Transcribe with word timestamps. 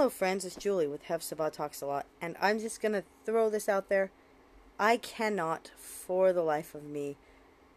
Hello, 0.00 0.08
friends. 0.08 0.46
It's 0.46 0.56
Julie 0.56 0.86
with 0.86 1.04
Hefzibah 1.08 1.52
Talks 1.52 1.82
a 1.82 1.86
Lot, 1.86 2.06
and 2.22 2.34
I'm 2.40 2.58
just 2.58 2.80
gonna 2.80 3.02
throw 3.26 3.50
this 3.50 3.68
out 3.68 3.90
there. 3.90 4.10
I 4.78 4.96
cannot, 4.96 5.72
for 5.76 6.32
the 6.32 6.40
life 6.40 6.74
of 6.74 6.84
me, 6.84 7.18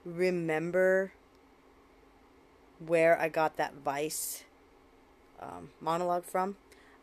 remember 0.06 1.12
where 2.80 3.20
I 3.20 3.28
got 3.28 3.58
that 3.58 3.74
Vice 3.74 4.46
um, 5.42 5.72
monologue 5.82 6.24
from. 6.24 6.56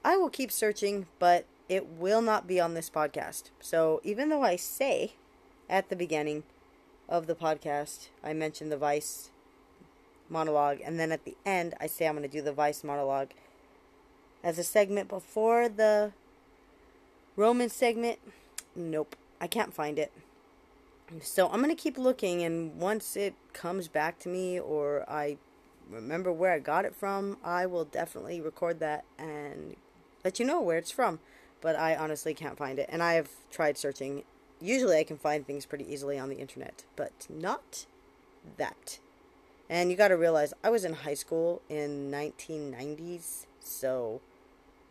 I 0.03 0.17
will 0.17 0.31
keep 0.31 0.51
searching, 0.51 1.07
but 1.19 1.45
it 1.69 1.87
will 1.87 2.23
not 2.23 2.47
be 2.47 2.59
on 2.59 2.73
this 2.73 2.89
podcast. 2.89 3.51
So 3.61 4.01
even 4.03 4.31
though 4.31 4.43
I 4.43 4.57
say 4.57 5.17
at 5.69 5.91
the 5.91 5.97
beginning 5.97 6.45
of 7.11 7.27
the 7.27 7.35
podcast, 7.35 8.09
I 8.25 8.33
mentioned 8.33 8.73
the 8.73 8.79
Vice 8.79 9.29
monologue, 10.31 10.79
and 10.83 10.99
then 10.99 11.13
at 11.13 11.27
the 11.27 11.37
end, 11.45 11.75
I 11.79 11.89
say 11.89 12.07
I'm 12.07 12.17
going 12.17 12.23
to 12.23 12.39
do 12.39 12.41
the 12.41 12.55
Vice 12.55 12.83
monologue 12.83 13.33
as 14.43 14.59
a 14.59 14.65
segment 14.65 15.09
before 15.09 15.69
the 15.69 16.13
Roman 17.37 17.69
segment. 17.69 18.19
Nope, 18.75 19.17
I 19.41 19.47
can't 19.47 19.75
find 19.75 19.99
it. 19.99 20.13
So 21.21 21.49
I'm 21.49 21.63
going 21.63 21.75
to 21.75 21.83
keep 21.83 21.99
looking, 21.99 22.43
and 22.43 22.79
once 22.79 23.17
it 23.17 23.35
comes 23.53 23.89
back 23.89 24.19
to 24.21 24.29
me 24.29 24.61
or 24.61 25.05
I 25.09 25.39
remember 25.91 26.33
where 26.33 26.53
I 26.53 26.61
got 26.61 26.85
it 26.85 26.95
from, 26.95 27.37
I 27.43 27.67
will 27.67 27.85
definitely 27.85 28.41
record 28.41 28.79
that 28.81 29.05
and 29.19 29.77
let 30.25 30.39
you 30.39 30.47
know 30.47 30.61
where 30.61 30.79
it's 30.79 30.93
from. 30.93 31.19
But 31.61 31.77
I 31.77 31.97
honestly 31.97 32.33
can't 32.33 32.57
find 32.57 32.79
it, 32.79 32.89
and 32.91 33.03
I 33.03 33.15
have 33.15 33.29
tried 33.51 33.77
searching. 33.77 34.23
Usually 34.61 34.99
I 34.99 35.05
can 35.05 35.19
find 35.19 35.47
things 35.47 35.67
pretty 35.67 35.93
easily 35.93 36.19
on 36.19 36.29
the 36.29 36.39
internet, 36.39 36.85
but 36.97 37.27
not 37.29 37.87
that. 38.57 38.99
And 39.69 39.91
you 39.91 39.97
got 39.97 40.09
to 40.09 40.17
realize 40.17 40.55
I 40.65 40.71
was 40.71 40.85
in 40.85 40.95
high 40.95 41.15
school 41.15 41.61
in 41.69 42.11
1990s, 42.11 43.47
so 43.61 44.21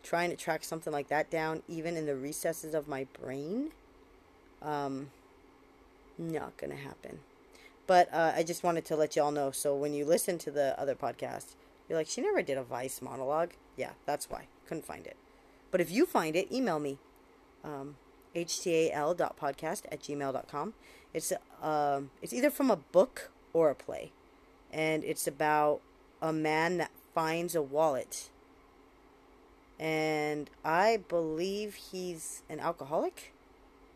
trying 0.04 0.30
to 0.30 0.36
track 0.36 0.64
something 0.64 0.94
like 0.94 1.08
that 1.10 1.30
down, 1.30 1.64
even 1.68 1.98
in 1.98 2.06
the 2.06 2.16
recesses 2.16 2.74
of 2.74 2.88
my 2.88 3.06
brain, 3.22 3.72
um, 4.62 5.12
not 6.18 6.58
gonna 6.58 6.76
happen. 6.76 7.20
But 7.88 8.14
uh, 8.14 8.34
I 8.36 8.44
just 8.44 8.64
wanted 8.64 8.86
to 8.86 8.96
let 8.96 9.16
y'all 9.16 9.32
know. 9.32 9.50
So 9.52 9.76
when 9.76 9.94
you 9.94 10.06
listen 10.06 10.38
to 10.40 10.52
the 10.52 10.80
other 10.80 10.94
podcast, 10.94 11.56
you're 11.88 11.98
like, 11.98 12.08
she 12.08 12.22
never 12.22 12.44
did 12.44 12.58
a 12.58 12.64
Vice 12.64 13.02
monologue. 13.02 13.54
Yeah, 13.78 13.94
that's 14.06 14.30
why. 14.30 14.48
Couldn't 14.68 14.86
find 14.86 15.08
it. 15.08 15.18
But 15.72 15.82
if 15.82 15.90
you 15.90 16.06
find 16.06 16.36
it, 16.36 16.52
email 16.52 16.78
me. 16.78 17.00
Um, 17.64 17.96
htal.podcast 18.36 19.82
at 19.92 20.02
gmail.com. 20.02 20.74
It's, 21.16 21.34
uh, 21.64 22.02
it's 22.22 22.32
either 22.32 22.52
from 22.52 22.70
a 22.70 22.76
book 22.76 23.32
or 23.54 23.72
a 23.72 23.76
play. 23.76 24.12
And 24.72 25.04
it's 25.04 25.26
about 25.26 25.82
a 26.22 26.32
man 26.32 26.78
that 26.78 26.92
finds 27.16 27.56
a 27.56 27.62
wallet 27.62 28.30
and 29.80 30.50
I 30.66 30.98
believe 31.08 31.76
he's 31.76 32.44
an 32.50 32.60
alcoholic, 32.60 33.34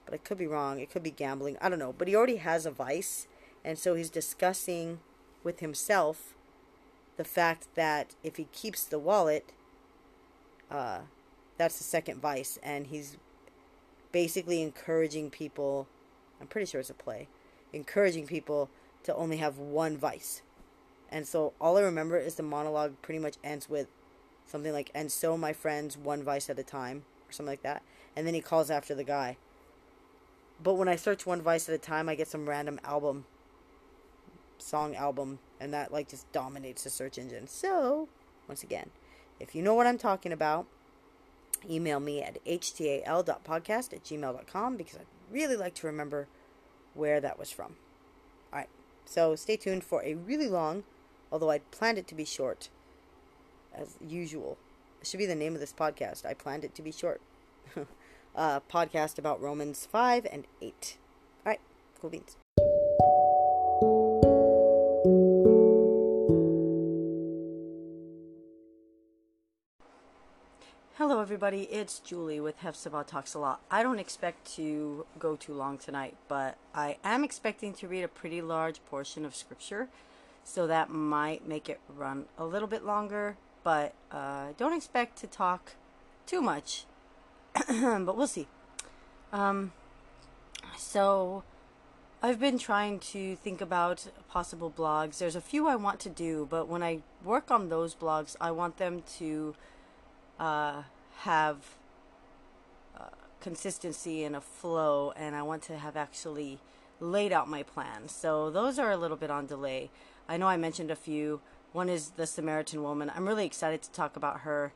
but 0.05 0.13
I 0.13 0.17
could 0.17 0.37
be 0.37 0.47
wrong. 0.47 0.79
It 0.79 0.89
could 0.89 1.03
be 1.03 1.11
gambling. 1.11 1.57
I 1.61 1.67
don't 1.67 1.79
know. 1.79 1.93
But 1.97 2.07
he 2.07 2.15
already 2.15 2.37
has 2.37 2.65
a 2.65 2.71
vice, 2.71 3.27
and 3.65 3.77
so 3.77 3.93
he's 3.93 4.09
discussing 4.09 4.99
with 5.43 5.59
himself 5.59 6.35
the 7.17 7.25
fact 7.25 7.67
that 7.75 8.15
if 8.23 8.37
he 8.37 8.45
keeps 8.53 8.85
the 8.85 8.97
wallet, 8.97 9.51
uh, 10.71 10.99
that's 11.57 11.77
the 11.77 11.83
second 11.83 12.21
vice, 12.21 12.57
and 12.63 12.87
he's 12.87 13.17
basically 14.11 14.61
encouraging 14.61 15.29
people. 15.29 15.87
I'm 16.39 16.47
pretty 16.47 16.65
sure 16.65 16.79
it's 16.79 16.89
a 16.89 16.93
play, 16.93 17.27
encouraging 17.73 18.25
people 18.25 18.69
to 19.03 19.13
only 19.15 19.37
have 19.37 19.57
one 19.57 19.97
vice. 19.97 20.43
And 21.09 21.27
so 21.27 21.53
all 21.59 21.77
I 21.77 21.81
remember 21.81 22.17
is 22.17 22.35
the 22.35 22.43
monologue 22.43 22.95
pretty 23.01 23.19
much 23.19 23.35
ends 23.43 23.69
with 23.69 23.87
something 24.45 24.73
like 24.73 24.91
and 24.94 25.11
so 25.11 25.38
my 25.38 25.53
friends 25.53 25.97
one 25.97 26.23
vice 26.23 26.49
at 26.49 26.59
a 26.59 26.63
time 26.63 27.03
or 27.27 27.31
something 27.31 27.52
like 27.52 27.63
that. 27.63 27.81
And 28.16 28.28
then 28.28 28.34
he 28.34 28.41
calls 28.41 28.69
after 28.69 28.94
the 28.94 29.03
guy. 29.03 29.38
But 30.62 30.75
when 30.75 30.88
i 30.88 30.95
search 30.95 31.25
one 31.25 31.41
vice 31.41 31.67
at 31.67 31.75
a 31.75 31.79
time 31.79 32.07
i 32.07 32.16
get 32.16 32.28
some 32.28 32.47
random 32.47 32.79
album 32.84 33.25
song 34.57 34.95
album 34.95 35.40
and 35.59 35.73
that 35.73 35.91
like 35.91 36.09
just 36.09 36.31
dominates 36.31 36.84
the 36.84 36.90
search 36.90 37.17
engine. 37.17 37.47
So 37.47 38.07
once 38.47 38.63
again 38.63 38.90
if 39.40 39.56
you 39.56 39.62
know 39.62 39.73
what 39.73 39.88
i'm 39.88 39.97
talking 39.97 40.31
about 40.31 40.67
email 41.69 42.00
me 42.00 42.22
at 42.22 42.44
htal.podcast 42.46 43.94
at 43.94 44.03
gmail.com 44.03 44.78
because 44.78 44.96
i'd 44.97 45.34
really 45.34 45.56
like 45.56 45.73
to 45.73 45.88
remember 45.88 46.28
where 46.94 47.19
that 47.19 47.40
was 47.40 47.50
from. 47.51 47.75
All 48.51 48.59
right. 48.59 48.69
So 49.06 49.35
stay 49.35 49.57
tuned 49.57 49.84
for 49.84 50.03
a 50.03 50.13
really 50.13 50.47
long 50.47 50.84
although 51.31 51.50
i'd 51.50 51.72
planned 51.72 51.97
it 51.97 52.07
to 52.07 52.16
be 52.16 52.23
short 52.23 52.69
as 53.73 53.97
usual. 54.06 54.57
It 55.01 55.07
should 55.07 55.17
be 55.17 55.25
the 55.25 55.35
name 55.35 55.53
of 55.53 55.59
this 55.59 55.73
podcast. 55.73 56.25
I 56.25 56.34
planned 56.34 56.63
it 56.63 56.75
to 56.75 56.81
be 56.81 56.91
short. 56.91 57.22
uh, 58.35 58.59
podcast 58.72 59.17
about 59.17 59.41
Romans 59.41 59.85
5 59.85 60.28
and 60.31 60.45
8. 60.61 60.97
All 61.45 61.51
right, 61.51 61.59
cool 62.00 62.09
beans. 62.09 62.38
Hello, 70.97 71.19
everybody. 71.19 71.63
It's 71.63 72.00
Julie 72.00 72.40
with 72.40 72.61
Hefzibah 72.61 73.05
Talks 73.05 73.34
a 73.34 73.40
Lot. 73.40 73.61
I 73.69 73.84
don't 73.84 74.00
expect 74.00 74.53
to 74.55 75.05
go 75.19 75.35
too 75.35 75.53
long 75.53 75.78
tonight, 75.78 76.16
but 76.28 76.55
I 76.73 76.97
am 77.03 77.23
expecting 77.23 77.73
to 77.73 77.88
read 77.88 78.03
a 78.03 78.07
pretty 78.07 78.41
large 78.41 78.79
portion 78.85 79.25
of 79.25 79.35
Scripture, 79.35 79.90
so 80.44 80.67
that 80.67 80.90
might 80.90 81.47
make 81.47 81.67
it 81.67 81.81
run 81.94 82.25
a 82.38 82.45
little 82.45 82.67
bit 82.67 82.85
longer 82.85 83.38
but 83.63 83.94
uh, 84.12 84.47
don't 84.57 84.74
expect 84.74 85.18
to 85.19 85.28
talk 85.28 85.75
too 86.25 86.41
much. 86.41 86.85
but 87.68 88.18
we'll 88.18 88.28
see. 88.28 88.47
Um, 89.31 89.72
so 90.78 91.44
I've 92.22 92.40
been 92.40 92.57
trying 92.57 93.00
to 93.00 93.35
think 93.35 93.62
about 93.62 94.07
possible 94.29 94.72
blogs. 94.72 95.18
There's 95.18 95.35
a 95.35 95.41
few 95.41 95.68
I 95.68 95.75
want 95.75 96.00
to 96.02 96.09
do, 96.09 96.47
but 96.50 96.68
when 96.68 96.81
I 96.81 97.00
work 97.23 97.52
on 97.52 97.69
those 97.69 97.96
blogs, 97.96 98.35
I 98.40 98.52
want 98.52 98.78
them 98.78 99.03
to 99.18 99.56
uh, 100.40 100.84
have 101.19 101.57
uh, 102.97 103.06
consistency 103.41 104.23
and 104.23 104.35
a 104.35 104.41
flow, 104.41 105.13
and 105.16 105.35
I 105.35 105.41
want 105.41 105.63
to 105.63 105.78
have 105.78 105.97
actually 105.97 106.59
laid 107.00 107.34
out 107.34 107.50
my 107.50 107.63
plan. 107.63 108.07
So 108.07 108.50
those 108.50 108.79
are 108.79 108.91
a 108.91 108.97
little 108.97 109.18
bit 109.18 109.29
on 109.29 109.46
delay. 109.46 109.90
I 110.28 110.38
know 110.38 110.47
I 110.47 110.57
mentioned 110.57 110.91
a 110.91 110.96
few. 110.96 111.41
One 111.73 111.89
is 111.89 112.11
the 112.11 112.28
Samaritan 112.28 112.84
woman. 112.84 113.11
I'm 113.16 113.28
really 113.28 113.45
excited 113.45 113.81
to 113.81 113.91
talk 113.91 114.16
about 114.16 114.41
her. 114.41 114.72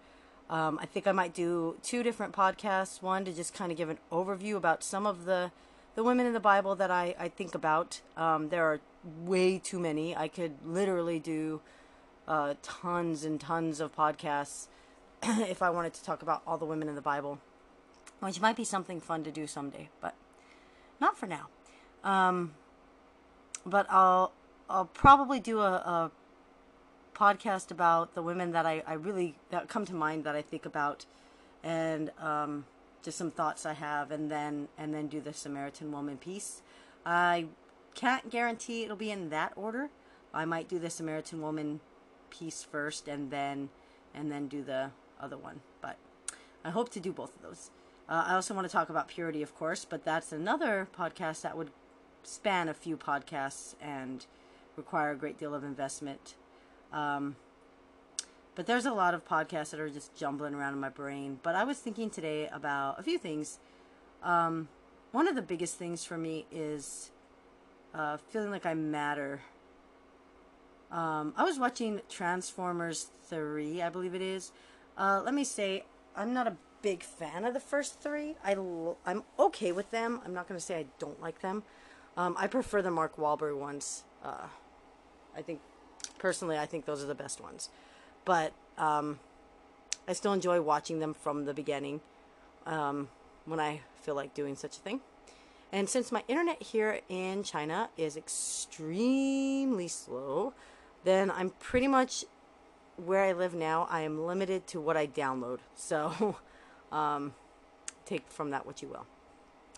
Um, 0.49 0.79
I 0.81 0.87
think 0.87 1.05
I 1.07 1.11
might 1.11 1.33
do 1.33 1.77
two 1.83 2.01
different 2.01 2.33
podcasts. 2.33 3.01
One 3.03 3.23
to 3.25 3.31
just 3.31 3.53
kind 3.53 3.71
of 3.71 3.77
give 3.77 3.89
an 3.89 3.99
overview 4.11 4.55
about 4.55 4.83
some 4.83 5.05
of 5.05 5.25
the 5.25 5.51
the 5.95 6.03
women 6.03 6.27
in 6.27 6.33
the 6.33 6.39
Bible 6.39 6.75
that 6.75 6.91
I, 6.91 7.15
I 7.19 7.27
think 7.27 7.55
about. 7.55 8.01
Um, 8.15 8.49
there 8.49 8.63
are 8.65 8.79
way 9.25 9.57
too 9.57 9.79
many. 9.79 10.15
I 10.15 10.27
could 10.27 10.53
literally 10.63 11.17
do 11.17 11.61
uh, 12.27 12.53
tons 12.61 13.23
and 13.23 13.41
tons 13.41 13.79
of 13.79 13.95
podcasts 13.95 14.67
if 15.23 15.61
I 15.63 15.71
wanted 15.71 15.93
to 15.95 16.03
talk 16.03 16.21
about 16.21 16.43
all 16.45 16.57
the 16.57 16.65
women 16.65 16.87
in 16.87 16.93
the 16.95 17.01
Bible, 17.01 17.39
which 18.19 18.39
might 18.39 18.55
be 18.55 18.63
something 18.63 19.01
fun 19.01 19.23
to 19.23 19.31
do 19.31 19.47
someday, 19.47 19.89
but 20.01 20.13
not 21.01 21.17
for 21.17 21.25
now. 21.25 21.47
Um, 22.03 22.53
but 23.65 23.87
I'll 23.89 24.31
I'll 24.69 24.85
probably 24.85 25.39
do 25.39 25.59
a, 25.61 25.71
a 25.71 26.11
podcast 27.17 27.71
about 27.71 28.13
the 28.13 28.21
women 28.21 28.51
that 28.51 28.65
I, 28.65 28.83
I 28.85 28.93
really 28.93 29.35
that 29.49 29.67
come 29.67 29.85
to 29.85 29.93
mind 29.95 30.23
that 30.25 30.35
I 30.35 30.41
think 30.41 30.65
about, 30.65 31.05
and 31.63 32.11
um, 32.19 32.65
just 33.01 33.17
some 33.17 33.31
thoughts 33.31 33.65
I 33.65 33.73
have, 33.73 34.11
and 34.11 34.29
then 34.29 34.67
and 34.77 34.93
then 34.93 35.07
do 35.07 35.19
the 35.19 35.33
Samaritan 35.33 35.91
woman 35.91 36.17
piece. 36.17 36.61
I 37.05 37.47
can't 37.95 38.29
guarantee 38.29 38.83
it'll 38.83 38.95
be 38.95 39.11
in 39.11 39.29
that 39.29 39.53
order. 39.55 39.89
I 40.33 40.45
might 40.45 40.67
do 40.67 40.77
the 40.77 40.89
Samaritan 40.89 41.41
woman 41.41 41.79
piece 42.29 42.63
first, 42.63 43.07
and 43.07 43.31
then 43.31 43.69
and 44.13 44.31
then 44.31 44.47
do 44.47 44.63
the 44.63 44.91
other 45.19 45.37
one. 45.37 45.61
But 45.81 45.97
I 46.63 46.69
hope 46.69 46.89
to 46.89 46.99
do 46.99 47.11
both 47.11 47.35
of 47.35 47.41
those. 47.41 47.71
Uh, 48.09 48.25
I 48.27 48.35
also 48.35 48.53
want 48.53 48.67
to 48.67 48.71
talk 48.71 48.89
about 48.89 49.07
purity, 49.09 49.41
of 49.41 49.55
course, 49.55 49.83
but 49.83 50.05
that's 50.05 50.31
another 50.31 50.87
podcast 50.97 51.41
that 51.41 51.57
would 51.57 51.71
span 52.23 52.69
a 52.69 52.73
few 52.73 52.95
podcasts 52.95 53.75
and 53.81 54.25
require 54.77 55.11
a 55.11 55.15
great 55.15 55.37
deal 55.37 55.53
of 55.53 55.63
investment 55.63 56.35
um, 56.91 57.35
but 58.55 58.65
there's 58.65 58.85
a 58.85 58.93
lot 58.93 59.13
of 59.13 59.23
podcasts 59.25 59.69
that 59.69 59.79
are 59.79 59.89
just 59.89 60.15
jumbling 60.15 60.53
around 60.53 60.73
in 60.73 60.79
my 60.79 60.89
brain. 60.89 61.39
But 61.43 61.55
I 61.55 61.63
was 61.63 61.77
thinking 61.77 62.09
today 62.09 62.49
about 62.51 62.99
a 62.99 63.03
few 63.03 63.17
things. 63.17 63.59
Um, 64.23 64.67
one 65.11 65.27
of 65.27 65.35
the 65.35 65.41
biggest 65.41 65.77
things 65.77 66.03
for 66.03 66.17
me 66.17 66.45
is 66.51 67.11
uh, 67.93 68.17
feeling 68.17 68.49
like 68.49 68.65
I 68.65 68.73
matter. 68.73 69.41
Um, 70.91 71.33
I 71.37 71.43
was 71.43 71.59
watching 71.59 72.01
Transformers 72.09 73.07
3, 73.27 73.81
I 73.81 73.89
believe 73.89 74.15
it 74.15 74.21
is. 74.21 74.51
Uh, 74.97 75.21
let 75.23 75.33
me 75.33 75.43
say, 75.43 75.83
I'm 76.15 76.33
not 76.33 76.47
a 76.47 76.57
big 76.81 77.03
fan 77.03 77.45
of 77.45 77.53
the 77.53 77.59
first 77.59 77.99
three. 78.01 78.35
I 78.43 78.53
l- 78.53 78.97
I'm 79.05 79.23
okay 79.37 79.71
with 79.71 79.91
them. 79.91 80.21
I'm 80.25 80.33
not 80.33 80.47
going 80.47 80.59
to 80.59 80.65
say 80.65 80.79
I 80.79 80.85
don't 80.99 81.21
like 81.21 81.41
them. 81.41 81.63
Um, 82.15 82.35
I 82.37 82.47
prefer 82.47 82.81
the 82.81 82.91
Mark 82.91 83.17
Wahlberg 83.17 83.57
ones. 83.57 84.03
Uh, 84.23 84.47
I 85.35 85.41
think 85.41 85.59
personally, 86.19 86.57
I 86.57 86.65
think 86.65 86.85
those 86.85 87.03
are 87.03 87.07
the 87.07 87.15
best 87.15 87.41
ones. 87.41 87.69
But 88.25 88.53
um, 88.77 89.19
I 90.07 90.13
still 90.13 90.33
enjoy 90.33 90.61
watching 90.61 90.99
them 90.99 91.13
from 91.13 91.45
the 91.45 91.53
beginning 91.53 92.01
um, 92.65 93.09
when 93.45 93.59
I 93.59 93.81
feel 94.01 94.15
like 94.15 94.33
doing 94.33 94.55
such 94.55 94.77
a 94.77 94.79
thing. 94.79 95.01
And 95.71 95.89
since 95.89 96.11
my 96.11 96.23
internet 96.27 96.61
here 96.61 97.01
in 97.09 97.43
China 97.43 97.89
is 97.97 98.15
extremely 98.15 99.87
slow, 99.87 100.53
then 101.03 101.29
I'm 101.29 101.49
pretty 101.51 101.87
much 101.87 102.23
where 102.97 103.23
I 103.23 103.33
live 103.33 103.53
now. 103.53 103.87
I 103.89 104.01
am 104.01 104.25
limited 104.25 104.65
to 104.67 104.81
what 104.81 104.97
I 104.97 105.07
download. 105.07 105.59
So 105.75 106.37
um, 106.91 107.33
take 108.05 108.29
from 108.29 108.49
that 108.51 108.65
what 108.65 108.81
you 108.81 108.87
will. 108.87 109.05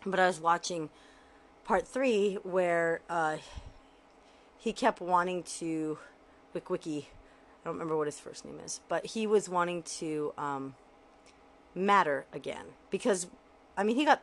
But 0.06 0.19
I 0.19 0.27
was 0.27 0.39
watching 0.39 0.89
part 1.65 1.88
three 1.88 2.35
where 2.44 3.01
uh, 3.09 3.38
he 4.57 4.74
kept 4.74 5.01
wanting 5.01 5.44
to, 5.59 5.97
Wick 6.54 6.69
Wiki, 6.69 7.10
I 7.10 7.66
don't 7.66 7.75
remember 7.75 7.98
what 7.98 8.07
his 8.07 8.19
first 8.19 8.46
name 8.46 8.60
is, 8.63 8.81
but 8.88 9.06
he 9.06 9.28
was 9.28 9.50
wanting 9.50 9.84
to 9.84 10.34
um, 10.38 10.75
matter 11.75 12.25
again 12.34 12.66
because, 12.90 13.28
I 13.78 13.84
mean, 13.84 13.96
he 13.96 14.06
got 14.06 14.22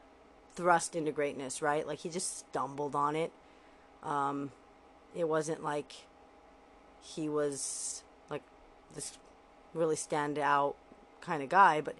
thrust 0.55 0.97
into 0.97 1.13
greatness, 1.13 1.61
right? 1.61 1.87
Like 1.87 2.01
he 2.01 2.09
just 2.09 2.39
stumbled 2.39 2.95
on 2.95 3.15
it. 3.15 3.31
Um, 4.03 4.51
it 5.15 5.29
wasn't 5.29 5.63
like 5.63 5.93
he 7.03 7.29
was 7.29 8.03
like 8.31 8.43
this 8.95 9.19
really 9.75 9.97
stand 9.97 10.39
out 10.39 10.77
kind 11.21 11.43
of 11.43 11.49
guy, 11.49 11.81
but 11.81 11.97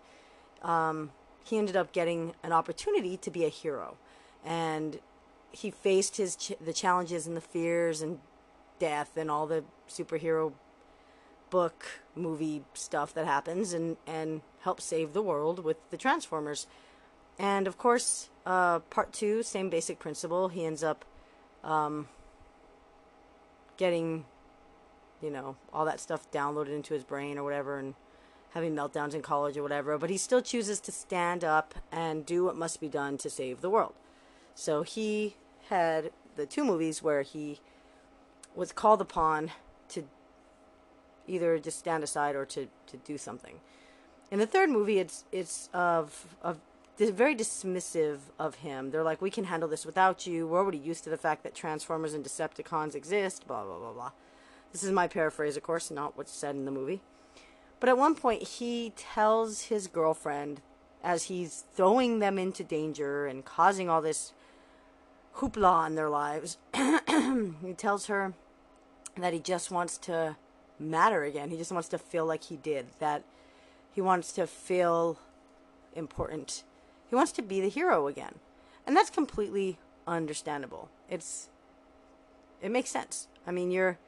um, 0.67 1.11
he 1.45 1.59
ended 1.59 1.77
up 1.77 1.93
getting 1.93 2.35
an 2.43 2.53
opportunity 2.53 3.17
to 3.19 3.31
be 3.31 3.45
a 3.45 3.49
hero, 3.49 3.97
and 4.45 5.01
he 5.53 5.71
faced 5.71 6.17
his 6.17 6.37
ch- 6.37 6.53
the 6.61 6.73
challenges 6.73 7.27
and 7.27 7.37
the 7.37 7.41
fears 7.41 8.01
and 8.01 8.19
death 8.79 9.17
and 9.17 9.31
all 9.31 9.47
the 9.47 9.65
superhero 9.89 10.53
book 11.51 11.87
movie 12.15 12.63
stuff 12.75 13.15
that 13.15 13.25
happens 13.25 13.73
and 13.73 13.97
and 14.07 14.41
help 14.61 14.81
save 14.81 15.13
the 15.13 15.23
world 15.23 15.63
with 15.63 15.77
the 15.91 15.97
Transformers. 15.97 16.67
And 17.39 17.67
of 17.67 17.79
course, 17.79 18.31
uh, 18.45 18.81
part 18.81 19.13
two, 19.13 19.43
same 19.43 19.71
basic 19.71 19.99
principle. 19.99 20.49
He 20.49 20.65
ends 20.65 20.83
up 20.83 21.05
um, 21.63 22.09
getting, 23.77 24.25
you 25.23 25.31
know, 25.31 25.57
all 25.73 25.85
that 25.85 26.01
stuff 26.01 26.31
downloaded 26.31 26.75
into 26.75 26.95
his 26.95 27.05
brain 27.05 27.39
or 27.39 27.45
whatever, 27.45 27.79
and 27.79 27.95
having 28.51 28.75
meltdowns 28.75 29.15
in 29.15 29.23
college 29.23 29.57
or 29.57 29.63
whatever. 29.63 29.99
But 29.99 30.11
he 30.11 30.17
still 30.17 30.41
chooses 30.41 30.81
to 30.81 30.93
stand 30.93 31.45
up 31.45 31.75
and 31.93 32.25
do 32.25 32.45
what 32.45 32.57
must 32.57 32.81
be 32.81 32.89
done 32.89 33.19
to 33.19 33.31
save 33.31 33.61
the 33.61 33.71
world. 33.71 33.95
So 34.55 34.83
he 34.83 35.37
had 35.69 36.11
the 36.37 36.47
two 36.47 36.65
movies 36.65 37.03
where 37.03 37.23
he 37.23 37.61
was 38.57 38.73
called 38.73 39.01
upon 39.01 39.53
to 39.91 40.05
either 41.29 41.59
just 41.59 41.79
stand 41.79 42.03
aside 42.03 42.35
or 42.35 42.45
to, 42.47 42.69
to 42.87 42.97
do 42.99 43.19
something. 43.19 43.61
In 44.31 44.39
the 44.39 44.47
third 44.47 44.71
movie, 44.71 44.99
it's 44.99 45.25
it's 45.31 45.69
of 45.73 46.37
of 46.43 46.59
very 46.99 47.37
dismissive 47.37 48.19
of 48.39 48.57
him. 48.57 48.91
They're 48.91 49.05
like, 49.05 49.21
we 49.21 49.31
can 49.31 49.45
handle 49.45 49.69
this 49.69 49.87
without 49.87 50.27
you. 50.27 50.49
We're 50.49 50.59
already 50.59 50.79
used 50.79 51.05
to 51.05 51.11
the 51.11 51.19
fact 51.19 51.43
that 51.45 51.55
Transformers 51.55 52.15
and 52.15 52.25
Decepticons 52.25 52.95
exist. 52.95 53.47
Blah 53.47 53.65
blah 53.65 53.79
blah 53.79 53.93
blah. 53.93 54.11
This 54.73 54.83
is 54.83 54.91
my 54.91 55.07
paraphrase, 55.07 55.57
of 55.57 55.63
course, 55.63 55.91
not 55.91 56.17
what's 56.17 56.33
said 56.33 56.57
in 56.57 56.65
the 56.65 56.71
movie. 56.71 57.03
But 57.79 57.89
at 57.89 57.99
one 57.99 58.15
point, 58.15 58.43
he 58.43 58.93
tells 58.97 59.63
his 59.63 59.87
girlfriend, 59.87 60.61
as 61.05 61.25
he's 61.25 61.65
throwing 61.75 62.19
them 62.19 62.39
into 62.39 62.65
danger 62.65 63.27
and 63.27 63.45
causing 63.45 63.89
all 63.89 64.01
this 64.01 64.33
hoopla 65.37 65.87
in 65.87 65.95
their 65.95 66.09
lives, 66.09 66.59
he 66.75 67.75
tells 67.75 68.07
her 68.07 68.35
that 69.19 69.33
he 69.33 69.41
just 69.41 69.71
wants 69.71 69.99
to 69.99 70.37
matter 70.79 71.25
again. 71.25 71.51
He 71.51 71.57
just 71.57 71.73
wants 71.73 71.89
to 71.89 71.99
feel 71.99 72.27
like 72.27 72.45
he 72.45 72.57
did. 72.57 72.87
That 72.99 73.25
he 73.93 74.01
wants 74.01 74.33
to 74.33 74.47
feel 74.47 75.19
important. 75.95 76.65
He 77.09 77.15
wants 77.15 77.33
to 77.33 77.43
be 77.43 77.61
the 77.61 77.69
hero 77.69 78.09
again. 78.09 78.37
And 78.87 78.97
that's 78.97 79.11
completely 79.11 79.79
understandable. 80.07 80.89
It's 81.09 81.49
it 82.63 82.71
makes 82.71 82.91
sense. 82.91 83.29
I 83.47 83.51
mean, 83.51 83.71
you're 83.71 83.99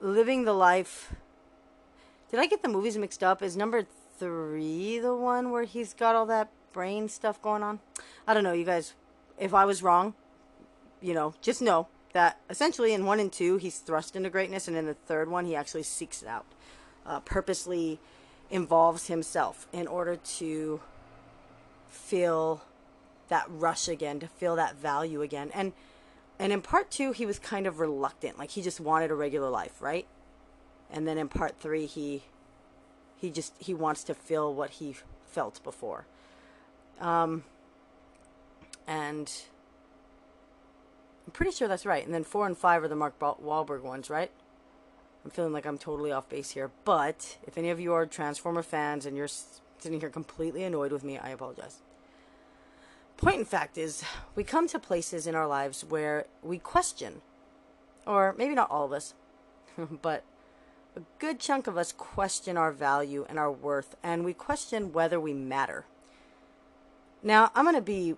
living 0.00 0.44
the 0.44 0.52
life 0.52 1.14
Did 2.30 2.40
I 2.40 2.46
get 2.46 2.62
the 2.62 2.68
movies 2.68 2.98
mixed 2.98 3.22
up? 3.22 3.42
Is 3.42 3.56
number 3.56 3.86
3 4.18 4.98
the 4.98 5.14
one 5.14 5.52
where 5.52 5.62
he's 5.62 5.94
got 5.94 6.16
all 6.16 6.26
that 6.26 6.48
brain 6.72 7.08
stuff 7.08 7.40
going 7.40 7.62
on? 7.62 7.78
I 8.26 8.34
don't 8.34 8.42
know, 8.42 8.52
you 8.52 8.64
guys. 8.64 8.94
If 9.38 9.54
I 9.54 9.64
was 9.64 9.84
wrong, 9.84 10.14
you 11.00 11.14
know, 11.14 11.34
just 11.40 11.62
know 11.62 11.86
that 12.14 12.40
essentially 12.48 12.94
in 12.94 13.04
1 13.04 13.20
and 13.20 13.32
2 13.32 13.58
he's 13.58 13.78
thrust 13.78 14.16
into 14.16 14.30
greatness 14.30 14.66
and 14.66 14.76
in 14.76 14.86
the 14.86 14.94
third 14.94 15.28
one 15.28 15.44
he 15.44 15.54
actually 15.54 15.82
seeks 15.82 16.22
it 16.22 16.28
out. 16.28 16.46
Uh, 17.04 17.20
purposely 17.20 17.98
involves 18.50 19.08
himself 19.08 19.66
in 19.72 19.86
order 19.86 20.16
to 20.16 20.80
feel 21.88 22.62
that 23.28 23.44
rush 23.48 23.88
again, 23.88 24.20
to 24.20 24.28
feel 24.28 24.56
that 24.56 24.76
value 24.76 25.20
again. 25.20 25.50
And 25.52 25.72
and 26.38 26.52
in 26.52 26.62
part 26.62 26.90
2 26.90 27.12
he 27.12 27.26
was 27.26 27.38
kind 27.38 27.66
of 27.66 27.80
reluctant, 27.80 28.38
like 28.38 28.50
he 28.50 28.62
just 28.62 28.80
wanted 28.80 29.10
a 29.10 29.14
regular 29.14 29.50
life, 29.50 29.82
right? 29.82 30.06
And 30.90 31.06
then 31.06 31.18
in 31.18 31.28
part 31.28 31.58
3 31.58 31.84
he 31.84 32.22
he 33.16 33.30
just 33.30 33.54
he 33.58 33.74
wants 33.74 34.04
to 34.04 34.14
feel 34.14 34.54
what 34.54 34.70
he 34.70 34.94
felt 35.26 35.62
before. 35.64 36.06
Um 37.00 37.42
and 38.86 39.32
I'm 41.26 41.32
pretty 41.32 41.52
sure 41.52 41.68
that's 41.68 41.86
right. 41.86 42.04
And 42.04 42.14
then 42.14 42.24
4 42.24 42.46
and 42.46 42.56
5 42.58 42.82
are 42.84 42.88
the 42.88 42.96
Mark 42.96 43.18
Wahlberg 43.18 43.82
ones, 43.82 44.10
right? 44.10 44.30
I'm 45.24 45.30
feeling 45.30 45.52
like 45.52 45.64
I'm 45.64 45.78
totally 45.78 46.12
off 46.12 46.28
base 46.28 46.50
here. 46.50 46.70
But 46.84 47.38
if 47.46 47.56
any 47.56 47.70
of 47.70 47.80
you 47.80 47.94
are 47.94 48.04
Transformer 48.04 48.62
fans 48.62 49.06
and 49.06 49.16
you're 49.16 49.28
sitting 49.28 50.00
here 50.00 50.10
completely 50.10 50.64
annoyed 50.64 50.92
with 50.92 51.02
me, 51.02 51.18
I 51.18 51.30
apologize. 51.30 51.78
Point 53.16 53.38
in 53.38 53.44
fact 53.44 53.78
is, 53.78 54.04
we 54.34 54.44
come 54.44 54.68
to 54.68 54.78
places 54.78 55.26
in 55.26 55.34
our 55.34 55.46
lives 55.46 55.84
where 55.84 56.26
we 56.42 56.58
question, 56.58 57.22
or 58.06 58.34
maybe 58.36 58.54
not 58.54 58.70
all 58.70 58.84
of 58.84 58.92
us, 58.92 59.14
but 60.02 60.24
a 60.96 61.00
good 61.18 61.40
chunk 61.40 61.66
of 61.66 61.78
us 61.78 61.92
question 61.92 62.56
our 62.56 62.72
value 62.72 63.24
and 63.28 63.38
our 63.38 63.50
worth, 63.50 63.96
and 64.02 64.24
we 64.24 64.34
question 64.34 64.92
whether 64.92 65.18
we 65.18 65.32
matter. 65.32 65.86
Now, 67.22 67.50
I'm 67.54 67.64
going 67.64 67.76
to 67.76 67.80
be 67.80 68.16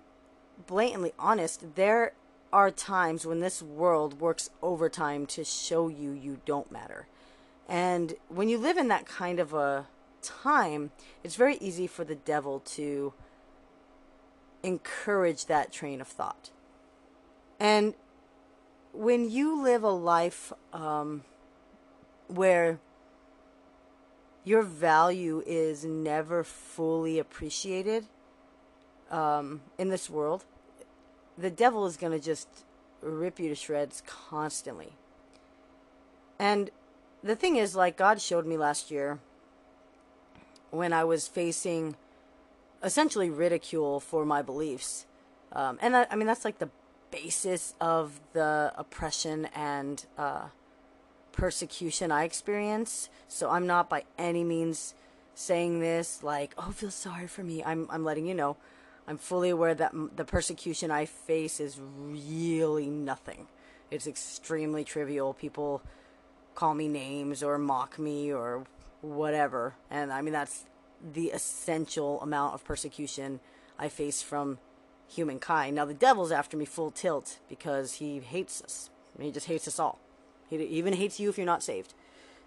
blatantly 0.67 1.12
honest. 1.19 1.76
There 1.76 2.12
are 2.53 2.71
times 2.71 3.27
when 3.27 3.41
this 3.41 3.63
world 3.63 4.21
works 4.21 4.51
overtime 4.63 5.27
to 5.27 5.45
show 5.45 5.89
you 5.89 6.13
you 6.13 6.41
don't 6.47 6.71
matter. 6.71 7.07
And 7.69 8.15
when 8.29 8.49
you 8.49 8.59
live 8.59 8.76
in 8.76 8.88
that 8.88 9.07
kind 9.07 9.41
of 9.41 9.53
a 9.53 9.87
time, 10.23 10.91
it's 11.25 11.37
very 11.37 11.57
easy 11.57 11.87
for 11.87 12.05
the 12.05 12.15
devil 12.15 12.61
to 12.61 13.12
encourage 14.62 15.47
that 15.47 15.73
train 15.73 16.00
of 16.00 16.09
thought. 16.09 16.50
And 17.59 17.95
when 18.93 19.31
you 19.31 19.62
live 19.62 19.83
a 19.83 19.91
life 19.91 20.53
um, 20.73 21.25
where 22.29 22.79
your 24.45 24.62
value 24.62 25.43
is 25.47 25.85
never 25.85 26.45
fully 26.45 27.19
appreciated 27.19 28.07
um, 29.11 29.61
in 29.79 29.88
this 29.88 30.09
world, 30.09 30.45
the 31.38 31.50
devil 31.50 31.87
is 31.87 31.97
going 31.97 32.12
to 32.12 32.25
just 32.25 32.49
rip 33.00 33.38
you 33.38 33.49
to 33.49 33.55
shreds 33.55 34.02
constantly. 34.07 34.93
And 36.38 36.71
the 37.23 37.37
thing 37.37 37.57
is, 37.57 37.75
like 37.75 37.97
God 37.97 38.21
showed 38.21 38.47
me 38.47 38.57
last 38.57 38.90
year 38.90 39.19
when 40.71 40.93
I 40.93 41.05
was 41.05 41.28
facing 41.28 41.97
essentially 42.83 43.31
ridicule 43.31 44.00
for 44.00 44.25
my 44.25 44.43
beliefs. 44.43 45.07
Um, 45.52 45.78
and 45.81 45.97
I, 45.97 46.07
I, 46.11 46.16
mean, 46.16 46.26
that's 46.26 46.45
like 46.45 46.59
the 46.59 46.71
basis 47.11 47.75
of 47.81 48.21
the 48.33 48.73
oppression 48.76 49.47
and 49.55 50.05
uh, 50.19 50.49
persecution 51.33 52.12
I 52.12 52.25
experience. 52.25 53.09
So 53.28 53.50
I'm 53.50 53.66
not 53.66 53.88
by 53.88 54.05
any 54.19 54.45
means 54.45 54.95
saying 55.35 55.81
this 55.81 56.23
like, 56.23 56.55
oh, 56.59 56.71
feel 56.73 56.90
sorry 56.90 57.26
for 57.26 57.43
me. 57.43 57.62
I'm, 57.64 57.87
I'm 57.90 58.05
letting 58.05 58.26
you 58.26 58.35
know 58.35 58.57
I'm 59.09 59.19
fully 59.19 59.51
aware 59.51 59.75
that 59.75 59.93
the 60.17 60.25
persecution 60.25 60.91
I 60.91 61.05
face 61.05 61.61
is 61.61 61.79
really 61.81 62.89
nothing. 62.89 63.47
It's 63.91 64.07
extremely 64.07 64.83
trivial. 64.83 65.33
People 65.33 65.83
call 66.55 66.75
me 66.75 66.89
names 66.89 67.43
or 67.43 67.57
mock 67.59 67.99
me 67.99 68.33
or 68.33 68.65
whatever. 69.03 69.75
And 69.91 70.13
I 70.13 70.23
mean, 70.23 70.33
that's 70.33 70.65
the 71.13 71.29
essential 71.29 72.21
amount 72.21 72.55
of 72.55 72.65
persecution 72.65 73.41
I 73.79 73.89
face 73.89 74.23
from 74.23 74.59
humankind. 75.09 75.77
Now, 75.77 75.85
the 75.85 75.95
devil's 75.95 76.33
after 76.33 76.57
me 76.57 76.65
full 76.65 76.91
tilt 76.91 77.39
because 77.49 77.95
he 77.95 78.19
hates 78.19 78.61
us. 78.63 78.91
He 79.21 79.31
just 79.31 79.47
hates 79.47 79.69
us 79.69 79.79
all. 79.79 80.01
He 80.51 80.57
even 80.57 80.95
hates 80.95 81.21
you 81.21 81.29
if 81.29 81.37
you're 81.37 81.47
not 81.47 81.63
saved. 81.63 81.95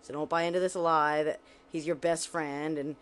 So 0.01 0.13
don't 0.13 0.30
buy 0.30 0.44
into 0.44 0.60
this 0.60 0.75
lie 0.75 1.24
that 1.24 1.39
he's 1.72 1.88
your 1.88 1.96
best 1.96 2.28
friend 2.28 2.78
and 2.78 2.96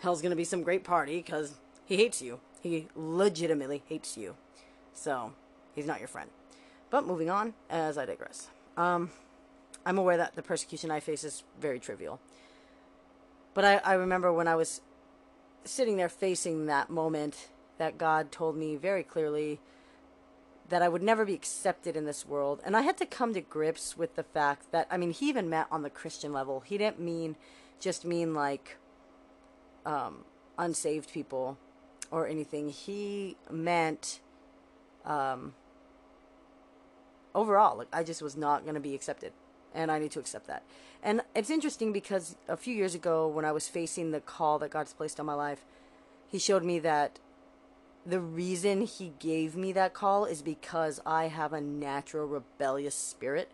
hell's 0.00 0.22
going 0.22 0.30
to 0.30 0.36
be 0.36 0.44
some 0.44 0.62
great 0.62 0.84
party 0.84 1.16
because 1.16 1.54
he 1.84 1.96
hates 1.96 2.20
you. 2.20 2.40
He 2.62 2.88
legitimately 2.94 3.82
hates 3.88 4.16
you. 4.16 4.36
So, 4.94 5.32
he's 5.74 5.86
not 5.86 5.98
your 5.98 6.08
friend. 6.08 6.30
But 6.90 7.06
moving 7.06 7.28
on, 7.28 7.54
as 7.68 7.98
I 7.98 8.06
digress. 8.06 8.48
Um, 8.76 9.10
I'm 9.84 9.98
aware 9.98 10.16
that 10.16 10.36
the 10.36 10.42
persecution 10.42 10.90
I 10.90 11.00
face 11.00 11.24
is 11.24 11.42
very 11.60 11.80
trivial. 11.80 12.20
but 13.54 13.64
I, 13.64 13.76
I 13.78 13.94
remember 13.94 14.32
when 14.32 14.48
I 14.48 14.54
was 14.54 14.80
sitting 15.64 15.96
there 15.96 16.08
facing 16.08 16.66
that 16.66 16.90
moment 16.90 17.48
that 17.78 17.98
God 17.98 18.32
told 18.32 18.56
me 18.56 18.76
very 18.76 19.02
clearly 19.02 19.60
that 20.68 20.82
I 20.82 20.88
would 20.88 21.02
never 21.02 21.24
be 21.24 21.34
accepted 21.34 21.96
in 21.96 22.06
this 22.06 22.26
world. 22.26 22.60
And 22.64 22.76
I 22.76 22.82
had 22.82 22.96
to 22.98 23.06
come 23.06 23.34
to 23.34 23.40
grips 23.40 23.96
with 23.96 24.14
the 24.14 24.22
fact 24.22 24.72
that, 24.72 24.86
I 24.90 24.96
mean, 24.96 25.10
he 25.12 25.28
even 25.28 25.50
meant 25.50 25.68
on 25.70 25.82
the 25.82 25.90
Christian 25.90 26.32
level. 26.32 26.60
He 26.60 26.78
didn't 26.78 27.00
mean, 27.00 27.36
just 27.78 28.04
mean 28.04 28.32
like 28.32 28.78
um, 29.84 30.24
unsaved 30.56 31.12
people 31.12 31.58
or 32.12 32.28
anything. 32.28 32.68
He 32.68 33.36
meant 33.50 34.20
um, 35.04 35.54
overall, 37.34 37.78
like, 37.78 37.88
I 37.92 38.04
just 38.04 38.22
was 38.22 38.36
not 38.36 38.62
going 38.62 38.74
to 38.74 38.80
be 38.80 38.94
accepted. 38.94 39.32
And 39.74 39.90
I 39.90 39.98
need 39.98 40.10
to 40.12 40.20
accept 40.20 40.46
that. 40.48 40.62
And 41.02 41.22
it's 41.34 41.48
interesting 41.48 41.92
because 41.92 42.36
a 42.46 42.58
few 42.58 42.74
years 42.74 42.94
ago, 42.94 43.26
when 43.26 43.46
I 43.46 43.52
was 43.52 43.68
facing 43.68 44.10
the 44.10 44.20
call 44.20 44.58
that 44.58 44.70
God's 44.70 44.92
placed 44.92 45.18
on 45.18 45.26
my 45.26 45.34
life, 45.34 45.64
He 46.30 46.38
showed 46.38 46.62
me 46.62 46.78
that 46.80 47.18
the 48.04 48.20
reason 48.20 48.82
he 48.82 49.12
gave 49.18 49.56
me 49.56 49.72
that 49.72 49.94
call 49.94 50.24
is 50.24 50.42
because 50.42 51.00
I 51.06 51.28
have 51.28 51.52
a 51.52 51.60
natural 51.60 52.26
rebellious 52.26 52.96
spirit. 52.96 53.50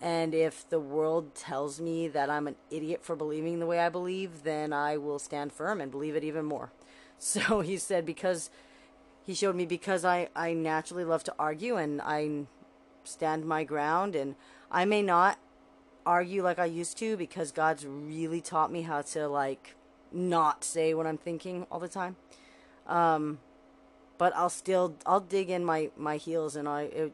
And 0.00 0.34
if 0.34 0.68
the 0.68 0.78
world 0.78 1.34
tells 1.34 1.80
me 1.80 2.06
that 2.08 2.30
I'm 2.30 2.46
an 2.46 2.56
idiot 2.70 3.00
for 3.02 3.16
believing 3.16 3.58
the 3.58 3.66
way 3.66 3.80
I 3.80 3.88
believe, 3.88 4.44
then 4.44 4.72
I 4.72 4.96
will 4.96 5.18
stand 5.18 5.52
firm 5.52 5.80
and 5.80 5.90
believe 5.90 6.14
it 6.14 6.22
even 6.22 6.44
more. 6.44 6.70
So 7.20 7.62
he 7.62 7.78
said, 7.78 8.06
because 8.06 8.48
he 9.26 9.34
showed 9.34 9.56
me 9.56 9.66
because 9.66 10.04
I, 10.04 10.28
I 10.36 10.52
naturally 10.52 11.04
love 11.04 11.24
to 11.24 11.34
argue 11.36 11.76
and 11.76 12.00
I 12.00 12.46
stand 13.02 13.44
my 13.44 13.64
ground, 13.64 14.14
and 14.14 14.36
I 14.70 14.84
may 14.84 15.02
not 15.02 15.38
argue 16.06 16.42
like 16.42 16.60
I 16.60 16.66
used 16.66 16.96
to 16.98 17.16
because 17.16 17.50
God's 17.50 17.84
really 17.84 18.40
taught 18.40 18.70
me 18.70 18.82
how 18.82 19.02
to, 19.02 19.26
like, 19.26 19.74
not 20.12 20.62
say 20.62 20.94
what 20.94 21.06
I'm 21.06 21.18
thinking 21.18 21.66
all 21.70 21.80
the 21.80 21.88
time. 21.88 22.16
Um, 22.86 23.40
but 24.18 24.34
I'll 24.36 24.50
still 24.50 24.96
I'll 25.06 25.20
dig 25.20 25.48
in 25.48 25.64
my 25.64 25.90
my 25.96 26.16
heels 26.16 26.56
and 26.56 26.68
I 26.68 26.82
it, 26.82 27.12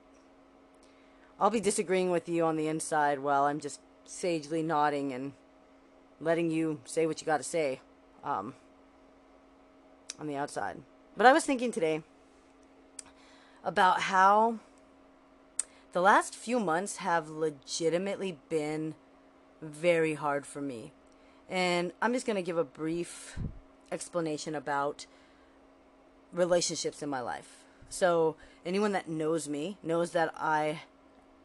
I'll 1.39 1.51
be 1.51 1.61
disagreeing 1.61 2.11
with 2.11 2.29
you 2.29 2.45
on 2.45 2.57
the 2.57 2.69
inside 2.69 3.19
while 3.19 3.45
I'm 3.45 3.61
just 3.61 3.81
sagely 4.05 4.63
nodding 4.63 5.13
and 5.13 5.33
letting 6.21 6.51
you 6.51 6.81
say 6.85 7.07
what 7.07 7.21
you 7.21 7.27
got 7.27 7.39
to 7.39 7.43
say 7.43 7.81
um, 8.23 8.55
on 10.19 10.27
the 10.27 10.37
outside. 10.37 10.79
But 11.17 11.27
I 11.27 11.33
was 11.33 11.45
thinking 11.45 11.73
today 11.73 12.03
about 13.65 14.03
how 14.03 14.59
the 15.93 16.01
last 16.01 16.35
few 16.35 16.59
months 16.59 16.97
have 16.97 17.29
legitimately 17.29 18.39
been 18.49 18.95
very 19.63 20.15
hard 20.15 20.45
for 20.45 20.61
me. 20.61 20.93
And 21.49 21.93
I'm 22.03 22.13
just 22.13 22.27
going 22.27 22.37
to 22.37 22.43
give 22.43 22.59
a 22.59 22.65
brief 22.65 23.39
explanation 23.93 24.55
about 24.55 25.07
relationships 26.33 27.03
in 27.03 27.09
my 27.09 27.21
life. 27.21 27.65
So 27.89 28.37
anyone 28.67 28.93
that 28.93 29.09
knows 29.09 29.49
me 29.49 29.79
knows 29.83 30.11
that 30.13 30.35
I 30.37 30.81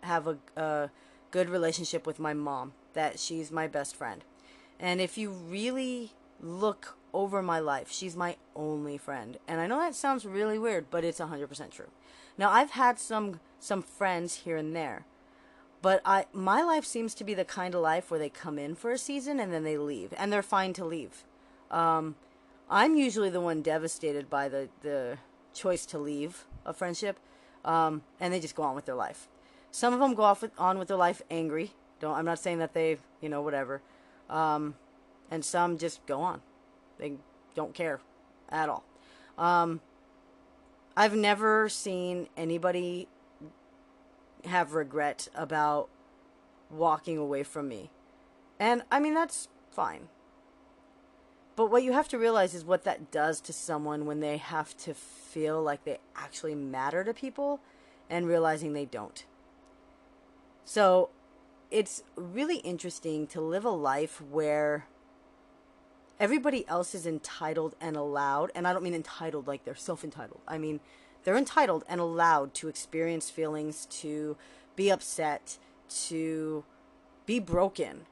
have 0.02 0.28
a, 0.28 0.38
a 0.56 0.90
good 1.32 1.50
relationship 1.50 2.08
with 2.08 2.20
my 2.20 2.34
mom, 2.34 2.74
that 2.94 3.20
she's 3.20 3.52
my 3.52 3.68
best 3.68 3.96
friend. 3.96 4.24
And 4.80 5.00
if 5.00 5.18
you 5.18 5.30
really 5.30 6.14
look 6.42 6.96
over 7.14 7.42
my 7.42 7.60
life, 7.60 7.92
she's 7.92 8.16
my 8.16 8.38
only 8.56 8.98
friend. 8.98 9.38
And 9.48 9.60
I 9.60 9.68
know 9.68 9.80
that 9.80 9.96
sounds 9.96 10.26
really 10.26 10.60
weird, 10.60 10.88
but 10.90 11.04
it's 11.04 11.20
100% 11.20 11.72
true. 11.72 11.90
Now, 12.38 12.52
I've 12.52 12.72
had 12.72 13.00
some 13.00 13.40
some 13.60 13.82
friends 13.82 14.36
here 14.36 14.56
and 14.56 14.74
there. 14.76 15.06
But 15.82 16.02
I 16.06 16.26
my 16.34 16.62
life 16.62 16.86
seems 16.86 17.14
to 17.16 17.24
be 17.24 17.34
the 17.34 17.46
kind 17.46 17.76
of 17.76 17.82
life 17.82 18.10
where 18.10 18.20
they 18.20 18.30
come 18.30 18.60
in 18.60 18.76
for 18.76 18.92
a 18.92 18.98
season 18.98 19.40
and 19.40 19.54
then 19.54 19.64
they 19.64 19.78
leave, 19.78 20.14
and 20.18 20.32
they're 20.32 20.42
fine 20.42 20.74
to 20.74 20.86
leave. 20.86 21.24
Um, 21.72 22.16
I'm 22.70 22.96
usually 22.96 23.30
the 23.30 23.42
one 23.42 23.62
devastated 23.62 24.30
by 24.30 24.50
the, 24.50 24.70
the 24.82 25.18
choice 25.54 25.86
to 25.88 25.98
leave 25.98 26.46
a 26.66 26.74
friendship, 26.74 27.20
um, 27.66 28.04
and 28.20 28.34
they 28.34 28.40
just 28.40 28.56
go 28.56 28.64
on 28.64 28.76
with 28.76 28.86
their 28.86 28.96
life. 28.96 29.28
Some 29.72 29.94
of 29.94 30.00
them 30.00 30.16
go 30.16 30.24
off 30.24 30.42
with, 30.42 30.52
on 30.58 30.78
with 30.78 30.88
their 30.88 30.98
life 30.98 31.22
angry. 31.32 31.72
Don't 32.00 32.16
I'm 32.16 32.26
not 32.26 32.40
saying 32.40 32.60
that 32.60 32.74
they 32.74 32.98
you 33.22 33.30
know 33.30 33.42
whatever, 33.42 33.82
um, 34.30 34.76
and 35.32 35.46
some 35.46 35.78
just 35.78 36.06
go 36.06 36.22
on. 36.22 36.42
They 37.00 37.14
don't 37.56 37.74
care 37.74 38.00
at 38.50 38.70
all. 38.70 38.84
Um, 39.38 39.82
I've 40.96 41.16
never 41.16 41.70
seen 41.70 42.28
anybody 42.38 43.08
have 44.46 44.74
regret 44.74 45.28
about 45.34 45.90
walking 46.70 47.18
away 47.18 47.44
from 47.44 47.68
me, 47.68 47.90
and 48.60 48.84
I 48.92 49.00
mean 49.00 49.14
that's 49.14 49.48
fine. 49.72 50.10
But 51.56 51.72
what 51.72 51.84
you 51.84 51.92
have 51.92 52.08
to 52.10 52.18
realize 52.18 52.54
is 52.54 52.64
what 52.64 52.84
that 52.86 53.12
does 53.12 53.42
to 53.42 53.52
someone 53.52 54.06
when 54.06 54.22
they 54.22 54.38
have 54.38 54.78
to 54.78 54.94
feel 54.94 55.62
like 55.62 55.84
they 55.84 56.00
actually 56.16 56.56
matter 56.56 57.04
to 57.04 57.14
people 57.14 57.60
and 58.10 58.28
realizing 58.28 58.72
they 58.72 58.86
don't. 58.86 59.26
So 60.64 61.10
it's 61.70 62.04
really 62.16 62.60
interesting 62.60 63.28
to 63.28 63.42
live 63.42 63.66
a 63.66 63.72
life 63.72 64.22
where 64.22 64.86
everybody 66.20 66.68
else 66.68 66.94
is 66.94 67.06
entitled 67.06 67.76
and 67.80 67.96
allowed, 67.96 68.52
and 68.54 68.68
I 68.68 68.74
don't 68.74 68.84
mean 68.84 68.94
entitled 68.94 69.48
like 69.48 69.64
they're 69.64 69.76
self 69.76 70.04
entitled. 70.04 70.42
I 70.48 70.58
mean, 70.58 70.80
they're 71.24 71.38
entitled 71.38 71.84
and 71.88 72.00
allowed 72.00 72.54
to 72.56 72.68
experience 72.68 73.30
feelings, 73.30 73.86
to 73.88 74.38
be 74.76 74.90
upset, 74.90 75.58
to 76.08 76.64
be 77.26 77.40
broken. 77.40 78.06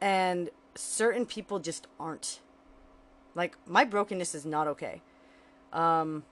And 0.00 0.50
certain 0.74 1.26
people 1.26 1.58
just 1.58 1.86
aren't. 1.98 2.40
Like 3.34 3.56
my 3.66 3.84
brokenness 3.84 4.34
is 4.34 4.44
not 4.44 4.66
okay. 4.68 5.00
Um, 5.72 6.24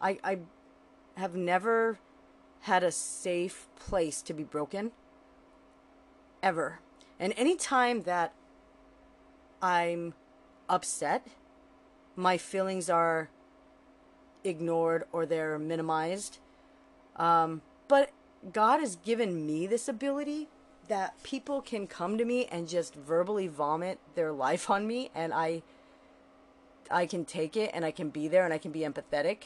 I 0.00 0.18
I 0.22 0.38
have 1.16 1.34
never 1.34 1.98
had 2.62 2.82
a 2.82 2.92
safe 2.92 3.68
place 3.76 4.22
to 4.22 4.34
be 4.34 4.44
broken 4.44 4.92
ever. 6.42 6.80
And 7.18 7.32
any 7.36 7.56
time 7.56 8.02
that 8.02 8.32
I'm 9.62 10.14
upset, 10.68 11.26
my 12.16 12.36
feelings 12.36 12.90
are 12.90 13.30
ignored 14.44 15.04
or 15.12 15.24
they're 15.24 15.58
minimized. 15.58 16.38
Um, 17.16 17.62
but 17.88 18.10
God 18.52 18.80
has 18.80 18.96
given 18.96 19.46
me 19.46 19.66
this 19.66 19.88
ability 19.88 20.48
that 20.88 21.22
people 21.22 21.62
can 21.62 21.86
come 21.86 22.18
to 22.18 22.24
me 22.24 22.46
and 22.46 22.68
just 22.68 22.94
verbally 22.94 23.46
vomit 23.46 23.98
their 24.14 24.32
life 24.32 24.68
on 24.68 24.86
me 24.86 25.10
and 25.14 25.32
I 25.32 25.62
I 26.90 27.06
can 27.06 27.24
take 27.24 27.56
it 27.56 27.70
and 27.72 27.84
I 27.84 27.90
can 27.90 28.10
be 28.10 28.28
there 28.28 28.44
and 28.44 28.52
I 28.52 28.58
can 28.58 28.72
be 28.72 28.80
empathetic 28.80 29.44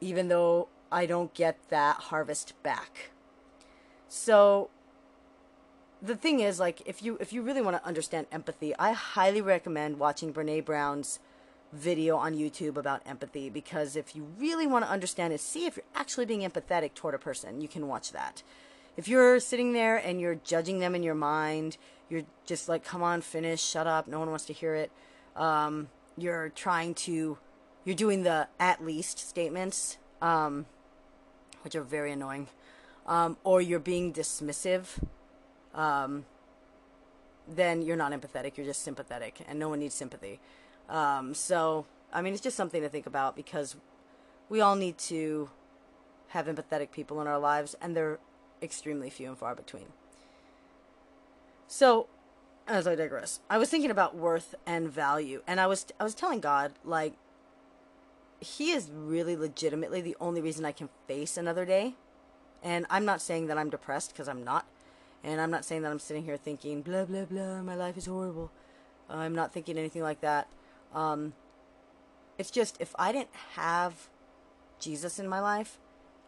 even 0.00 0.28
though 0.28 0.68
I 0.90 1.06
don't 1.06 1.34
get 1.34 1.58
that 1.68 1.96
harvest 1.96 2.54
back. 2.62 3.10
So 4.08 4.70
the 6.02 6.16
thing 6.16 6.40
is 6.40 6.60
like 6.60 6.82
if 6.86 7.02
you 7.02 7.16
if 7.20 7.32
you 7.32 7.42
really 7.42 7.62
want 7.62 7.76
to 7.76 7.86
understand 7.86 8.26
empathy, 8.30 8.74
I 8.78 8.92
highly 8.92 9.40
recommend 9.40 9.98
watching 9.98 10.32
Brené 10.32 10.64
Brown's 10.64 11.18
video 11.72 12.16
on 12.16 12.34
YouTube 12.34 12.76
about 12.76 13.02
empathy 13.06 13.50
because 13.50 13.96
if 13.96 14.14
you 14.14 14.28
really 14.38 14.66
want 14.66 14.84
to 14.84 14.90
understand 14.90 15.32
it, 15.32 15.40
see 15.40 15.66
if 15.66 15.76
you're 15.76 15.84
actually 15.94 16.26
being 16.26 16.48
empathetic 16.48 16.94
toward 16.94 17.14
a 17.14 17.18
person, 17.18 17.60
you 17.60 17.68
can 17.68 17.88
watch 17.88 18.12
that 18.12 18.42
if 18.96 19.08
you're 19.08 19.38
sitting 19.40 19.72
there 19.72 19.96
and 19.96 20.20
you're 20.20 20.36
judging 20.36 20.78
them 20.78 20.94
in 20.94 21.02
your 21.02 21.14
mind, 21.14 21.76
you're 22.08 22.22
just 22.46 22.68
like, 22.68 22.84
come 22.84 23.02
on, 23.02 23.20
finish, 23.20 23.62
shut 23.62 23.86
up, 23.86 24.08
no 24.08 24.18
one 24.18 24.30
wants 24.30 24.46
to 24.46 24.52
hear 24.52 24.74
it. 24.74 24.90
Um, 25.34 25.88
you're 26.16 26.48
trying 26.50 26.94
to, 26.94 27.36
you're 27.84 27.94
doing 27.94 28.22
the 28.22 28.48
at 28.58 28.84
least 28.84 29.18
statements, 29.18 29.98
um, 30.22 30.66
which 31.62 31.74
are 31.74 31.82
very 31.82 32.12
annoying, 32.12 32.48
um, 33.06 33.36
or 33.44 33.60
you're 33.60 33.78
being 33.78 34.12
dismissive, 34.12 34.98
um, 35.76 36.24
then 37.46 37.82
you're 37.82 37.96
not 37.96 38.12
empathetic, 38.12 38.56
you're 38.56 38.66
just 38.66 38.82
sympathetic, 38.82 39.40
and 39.46 39.58
no 39.58 39.68
one 39.68 39.78
needs 39.78 39.94
sympathy. 39.94 40.40
Um, 40.88 41.34
so, 41.34 41.86
I 42.12 42.22
mean, 42.22 42.32
it's 42.32 42.42
just 42.42 42.56
something 42.56 42.82
to 42.82 42.88
think 42.88 43.06
about 43.06 43.36
because 43.36 43.76
we 44.48 44.60
all 44.60 44.74
need 44.74 44.98
to 44.98 45.50
have 46.28 46.46
empathetic 46.46 46.90
people 46.90 47.20
in 47.20 47.26
our 47.26 47.38
lives, 47.38 47.76
and 47.80 47.94
they're 47.94 48.18
extremely 48.60 49.10
few 49.10 49.28
and 49.28 49.38
far 49.38 49.54
between. 49.54 49.86
So, 51.68 52.08
as 52.66 52.86
I 52.86 52.94
digress, 52.94 53.40
I 53.48 53.58
was 53.58 53.68
thinking 53.68 53.90
about 53.90 54.16
worth 54.16 54.54
and 54.66 54.90
value, 54.90 55.42
and 55.46 55.60
I 55.60 55.66
was 55.66 55.86
I 56.00 56.04
was 56.04 56.14
telling 56.14 56.40
God 56.40 56.72
like 56.84 57.14
he 58.40 58.70
is 58.70 58.90
really 58.92 59.36
legitimately 59.36 60.00
the 60.00 60.16
only 60.20 60.40
reason 60.40 60.64
I 60.64 60.72
can 60.72 60.88
face 61.06 61.36
another 61.36 61.64
day. 61.64 61.94
And 62.62 62.86
I'm 62.90 63.04
not 63.04 63.20
saying 63.20 63.46
that 63.46 63.58
I'm 63.58 63.70
depressed 63.70 64.12
because 64.12 64.28
I'm 64.28 64.44
not. 64.44 64.66
And 65.26 65.40
I'm 65.40 65.50
not 65.50 65.64
saying 65.64 65.82
that 65.82 65.90
I'm 65.90 65.98
sitting 65.98 66.24
here 66.24 66.36
thinking 66.36 66.82
blah 66.82 67.04
blah 67.04 67.24
blah 67.24 67.60
my 67.60 67.74
life 67.74 67.96
is 67.96 68.06
horrible. 68.06 68.52
I'm 69.10 69.34
not 69.34 69.52
thinking 69.52 69.76
anything 69.76 70.02
like 70.02 70.20
that. 70.20 70.48
Um, 70.94 71.34
it's 72.38 72.50
just 72.50 72.76
if 72.78 72.94
I 72.96 73.10
didn't 73.10 73.34
have 73.54 74.08
Jesus 74.78 75.18
in 75.18 75.26
my 75.28 75.40
life, 75.40 75.80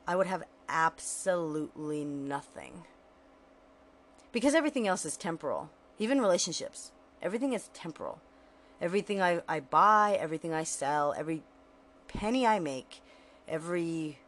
I 0.07 0.17
would 0.17 0.27
have 0.27 0.43
absolutely 0.69 2.05
nothing. 2.05 2.85
Because 4.33 4.55
everything 4.55 4.89
else 4.89 5.05
is 5.05 5.17
temporal, 5.17 5.71
even 5.99 6.21
relationships. 6.21 6.91
everything 7.23 7.53
is 7.53 7.71
temporal. 7.73 8.21
Everything 8.81 9.21
I, 9.23 9.43
I 9.49 9.61
buy, 9.61 10.17
everything 10.21 10.53
I 10.53 10.65
sell, 10.65 11.15
every 11.17 11.43
penny 12.09 12.47
I 12.47 12.59
make, 12.59 13.01
every 13.47 14.19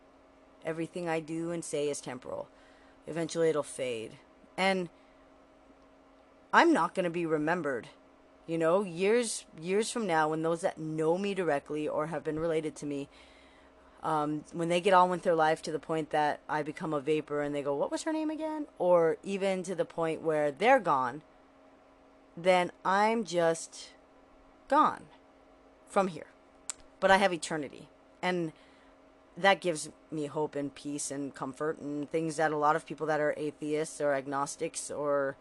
everything 0.65 1.09
I 1.09 1.19
do 1.19 1.51
and 1.51 1.65
say 1.65 1.89
is 1.89 2.01
temporal. 2.01 2.49
Eventually 3.09 3.49
it'll 3.49 3.63
fade. 3.65 4.13
And 4.61 4.91
I'm 6.53 6.75
not 6.75 6.95
going 6.95 7.05
to 7.05 7.11
be 7.11 7.25
remembered. 7.25 7.89
You 8.47 8.59
know, 8.59 8.83
years 8.83 9.47
years 9.59 9.91
from 9.91 10.07
now 10.07 10.29
when 10.29 10.43
those 10.43 10.61
that 10.61 10.77
know 10.77 11.17
me 11.17 11.33
directly 11.33 11.89
or 11.89 12.09
have 12.09 12.23
been 12.23 12.39
related 12.39 12.77
to 12.77 12.87
me 12.87 13.09
um, 14.03 14.45
when 14.53 14.69
they 14.69 14.83
get 14.83 14.93
on 14.93 15.09
with 15.09 15.23
their 15.23 15.35
life 15.35 15.63
to 15.63 15.73
the 15.73 15.79
point 15.79 16.11
that 16.11 16.41
I 16.47 16.63
become 16.63 16.93
a 16.93 17.01
vapor 17.01 17.41
and 17.41 17.55
they 17.55 17.63
go, 17.63 17.75
What 17.75 17.91
was 17.91 18.03
her 18.03 18.13
name 18.13 18.29
again? 18.29 18.67
Or 18.79 19.17
even 19.23 19.63
to 19.63 19.75
the 19.75 19.87
point 19.87 20.21
where 20.21 20.53
they're 20.53 20.79
gone, 20.79 21.23
then 22.37 22.71
I'm 22.85 23.25
just 23.25 23.93
gone 24.69 25.05
from 25.89 26.09
here. 26.09 26.27
But 26.99 27.11
I 27.11 27.17
have 27.17 27.33
eternity. 27.33 27.89
And 28.21 28.53
that 29.43 29.61
gives 29.61 29.91
me 30.11 30.27
hope 30.27 30.55
and 30.55 30.75
peace 30.75 31.11
and 31.11 31.35
comfort 31.35 31.79
and 31.79 32.11
things 32.11 32.37
that 32.37 32.53
a 32.53 32.57
lot 32.57 32.77
of 32.77 32.87
people 32.87 33.07
that 33.07 33.21
are 33.21 33.35
atheists 33.37 34.01
or 34.01 34.15
agnostics 34.15 34.91
or 34.91 35.37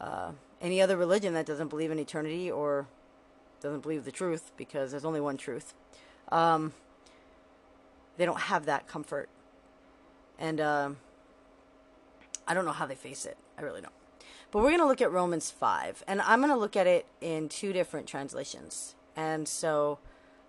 uh, 0.00 0.32
any 0.60 0.80
other 0.80 0.96
religion 0.96 1.34
that 1.34 1.46
doesn't 1.46 1.68
believe 1.68 1.90
in 1.90 1.98
eternity 1.98 2.50
or 2.50 2.86
doesn't 3.60 3.80
believe 3.80 4.04
the 4.04 4.12
truth 4.12 4.52
because 4.56 4.90
there's 4.90 5.04
only 5.04 5.20
one 5.20 5.36
truth. 5.36 5.74
Um, 6.30 6.72
they 8.16 8.24
don't 8.24 8.40
have 8.40 8.66
that 8.66 8.86
comfort. 8.86 9.28
And 10.38 10.60
uh, 10.60 10.90
I 12.46 12.54
don't 12.54 12.64
know 12.64 12.72
how 12.72 12.86
they 12.86 12.94
face 12.94 13.26
it. 13.26 13.36
I 13.56 13.62
really 13.62 13.80
don't. 13.80 13.92
But 14.50 14.58
we're 14.58 14.70
going 14.70 14.80
to 14.80 14.86
look 14.86 15.02
at 15.02 15.10
Romans 15.10 15.50
5. 15.50 16.04
And 16.06 16.20
I'm 16.22 16.40
going 16.40 16.52
to 16.52 16.58
look 16.58 16.76
at 16.76 16.86
it 16.86 17.06
in 17.20 17.48
two 17.48 17.72
different 17.72 18.06
translations. 18.06 18.94
And 19.16 19.48
so 19.48 19.98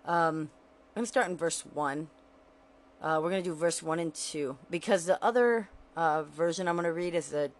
um, 0.04 0.50
I'm 0.94 1.00
going 1.00 1.04
to 1.04 1.06
start 1.06 1.28
in 1.28 1.36
verse 1.36 1.62
1. 1.62 2.08
Uh, 3.00 3.18
we're 3.22 3.30
going 3.30 3.42
to 3.42 3.48
do 3.48 3.54
verse 3.54 3.82
1 3.82 3.98
and 3.98 4.14
2. 4.14 4.56
Because 4.70 5.06
the 5.06 5.22
other 5.24 5.68
uh, 5.96 6.22
version 6.24 6.68
I'm 6.68 6.76
going 6.76 6.84
to 6.84 6.92
read 6.92 7.14
is 7.14 7.28
the 7.28 7.50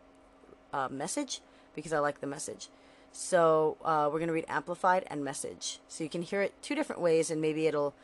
uh, 0.73 0.89
message. 0.91 1.41
Because 1.75 1.93
I 1.93 1.99
like 1.99 2.21
the 2.21 2.27
message. 2.27 2.69
So 3.13 3.77
uh, 3.85 4.09
we're 4.13 4.19
going 4.19 4.29
to 4.29 4.35
read 4.35 4.45
Amplified 4.49 5.05
and 5.09 5.25
Message. 5.25 5.81
So 5.89 6.05
you 6.05 6.11
can 6.11 6.23
hear 6.23 6.43
it 6.43 6.55
two 6.63 6.75
different 6.75 7.01
ways, 7.01 7.31
and 7.31 7.41
maybe 7.41 7.67
it'll 7.67 7.95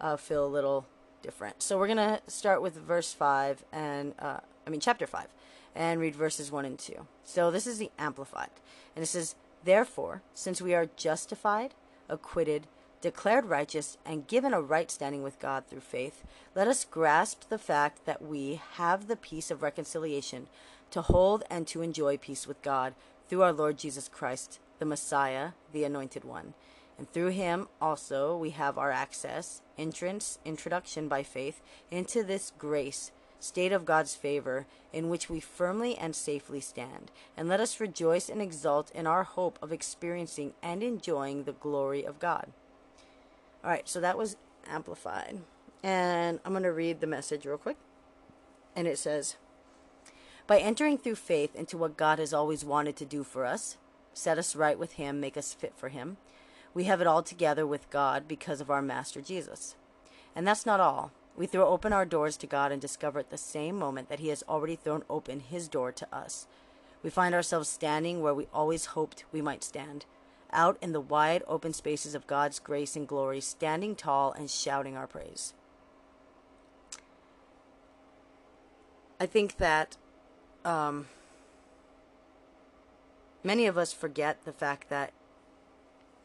uh, 0.00 0.16
feel 0.16 0.44
a 0.44 0.48
little 0.48 0.86
different. 1.22 1.62
So 1.62 1.78
we're 1.78 1.88
going 1.88 1.96
to 1.96 2.20
start 2.28 2.62
with 2.62 2.74
verse 2.74 3.12
5 3.12 3.64
and, 3.72 4.14
uh, 4.18 4.38
I 4.66 4.70
mean, 4.70 4.80
chapter 4.80 5.06
5, 5.06 5.26
and 5.74 6.00
read 6.00 6.14
verses 6.14 6.52
1 6.52 6.64
and 6.64 6.78
2. 6.78 7.06
So 7.24 7.50
this 7.50 7.66
is 7.66 7.78
the 7.78 7.90
Amplified. 7.98 8.50
And 8.94 9.02
it 9.02 9.06
says, 9.06 9.34
Therefore, 9.64 10.22
since 10.34 10.62
we 10.62 10.74
are 10.74 10.88
justified, 10.96 11.74
acquitted, 12.08 12.68
declared 13.00 13.46
righteous, 13.46 13.98
and 14.04 14.26
given 14.26 14.54
a 14.54 14.60
right 14.60 14.90
standing 14.90 15.22
with 15.22 15.38
God 15.38 15.64
through 15.66 15.80
faith, 15.80 16.24
let 16.54 16.68
us 16.68 16.84
grasp 16.84 17.48
the 17.48 17.58
fact 17.58 18.06
that 18.06 18.22
we 18.22 18.60
have 18.74 19.06
the 19.06 19.16
peace 19.16 19.50
of 19.50 19.62
reconciliation 19.62 20.48
to 20.90 21.02
hold 21.02 21.44
and 21.50 21.66
to 21.66 21.82
enjoy 21.82 22.16
peace 22.16 22.46
with 22.46 22.62
God 22.62 22.94
through 23.28 23.42
our 23.42 23.52
Lord 23.52 23.78
Jesus 23.78 24.08
Christ, 24.08 24.60
the 24.78 24.84
Messiah, 24.84 25.50
the 25.72 25.84
Anointed 25.84 26.24
One 26.24 26.54
and 26.98 27.10
through 27.12 27.28
him 27.28 27.68
also 27.80 28.36
we 28.36 28.50
have 28.50 28.78
our 28.78 28.90
access, 28.90 29.60
entrance, 29.76 30.38
introduction 30.44 31.08
by 31.08 31.22
faith 31.22 31.60
into 31.90 32.22
this 32.22 32.52
grace, 32.58 33.12
state 33.38 33.72
of 33.72 33.84
God's 33.84 34.14
favor, 34.14 34.66
in 34.92 35.08
which 35.08 35.28
we 35.28 35.40
firmly 35.40 35.96
and 35.96 36.16
safely 36.16 36.60
stand. 36.60 37.10
And 37.36 37.48
let 37.48 37.60
us 37.60 37.80
rejoice 37.80 38.28
and 38.28 38.40
exult 38.40 38.90
in 38.92 39.06
our 39.06 39.24
hope 39.24 39.58
of 39.60 39.72
experiencing 39.72 40.54
and 40.62 40.82
enjoying 40.82 41.44
the 41.44 41.52
glory 41.52 42.04
of 42.04 42.18
God. 42.18 42.52
All 43.66 43.72
right, 43.72 43.86
so 43.86 44.00
that 44.00 44.16
was 44.16 44.38
amplified. 44.66 45.40
And 45.82 46.40
I'm 46.44 46.52
going 46.52 46.62
to 46.62 46.72
read 46.72 47.00
the 47.00 47.06
message 47.06 47.44
real 47.44 47.58
quick. 47.58 47.76
And 48.74 48.86
it 48.86 48.98
says, 48.98 49.36
By 50.46 50.58
entering 50.58 50.96
through 50.96 51.16
faith 51.16 51.54
into 51.54 51.76
what 51.76 51.98
God 51.98 52.18
has 52.18 52.32
always 52.32 52.64
wanted 52.64 52.96
to 52.96 53.04
do 53.04 53.22
for 53.22 53.44
us, 53.44 53.76
set 54.14 54.38
us 54.38 54.56
right 54.56 54.78
with 54.78 54.92
Him, 54.92 55.20
make 55.20 55.36
us 55.36 55.52
fit 55.52 55.74
for 55.76 55.90
Him 55.90 56.16
we 56.76 56.84
have 56.84 57.00
it 57.00 57.06
all 57.06 57.22
together 57.22 57.66
with 57.66 57.88
God 57.88 58.28
because 58.28 58.60
of 58.60 58.70
our 58.70 58.82
Master 58.82 59.22
Jesus. 59.22 59.76
And 60.36 60.46
that's 60.46 60.66
not 60.66 60.78
all. 60.78 61.10
We 61.34 61.46
throw 61.46 61.66
open 61.66 61.90
our 61.94 62.04
doors 62.04 62.36
to 62.36 62.46
God 62.46 62.70
and 62.70 62.82
discover 62.82 63.18
at 63.18 63.30
the 63.30 63.38
same 63.38 63.78
moment 63.78 64.10
that 64.10 64.20
He 64.20 64.28
has 64.28 64.44
already 64.46 64.76
thrown 64.76 65.02
open 65.08 65.40
His 65.40 65.68
door 65.68 65.90
to 65.92 66.14
us. 66.14 66.46
We 67.02 67.08
find 67.08 67.34
ourselves 67.34 67.70
standing 67.70 68.20
where 68.20 68.34
we 68.34 68.46
always 68.52 68.86
hoped 68.86 69.24
we 69.32 69.40
might 69.40 69.64
stand, 69.64 70.04
out 70.52 70.78
in 70.80 70.92
the 70.92 71.00
wide 71.00 71.42
open 71.46 71.72
spaces 71.72 72.14
of 72.14 72.26
God's 72.26 72.58
grace 72.58 72.96
and 72.96 73.06
glory, 73.06 73.40
standing 73.40 73.94
tall 73.94 74.32
and 74.32 74.50
shouting 74.50 74.96
our 74.96 75.06
praise. 75.06 75.54
I 79.18 79.26
think 79.26 79.56
that 79.56 79.96
um, 80.64 81.06
many 83.42 83.66
of 83.66 83.78
us 83.78 83.92
forget 83.92 84.44
the 84.44 84.52
fact 84.52 84.90
that 84.90 85.12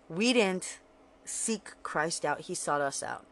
we 0.10 0.34
didn't 0.34 0.80
seek 1.24 1.72
Christ 1.84 2.26
out, 2.26 2.42
He 2.42 2.56
sought 2.56 2.82
us 2.82 3.02
out. 3.02 3.26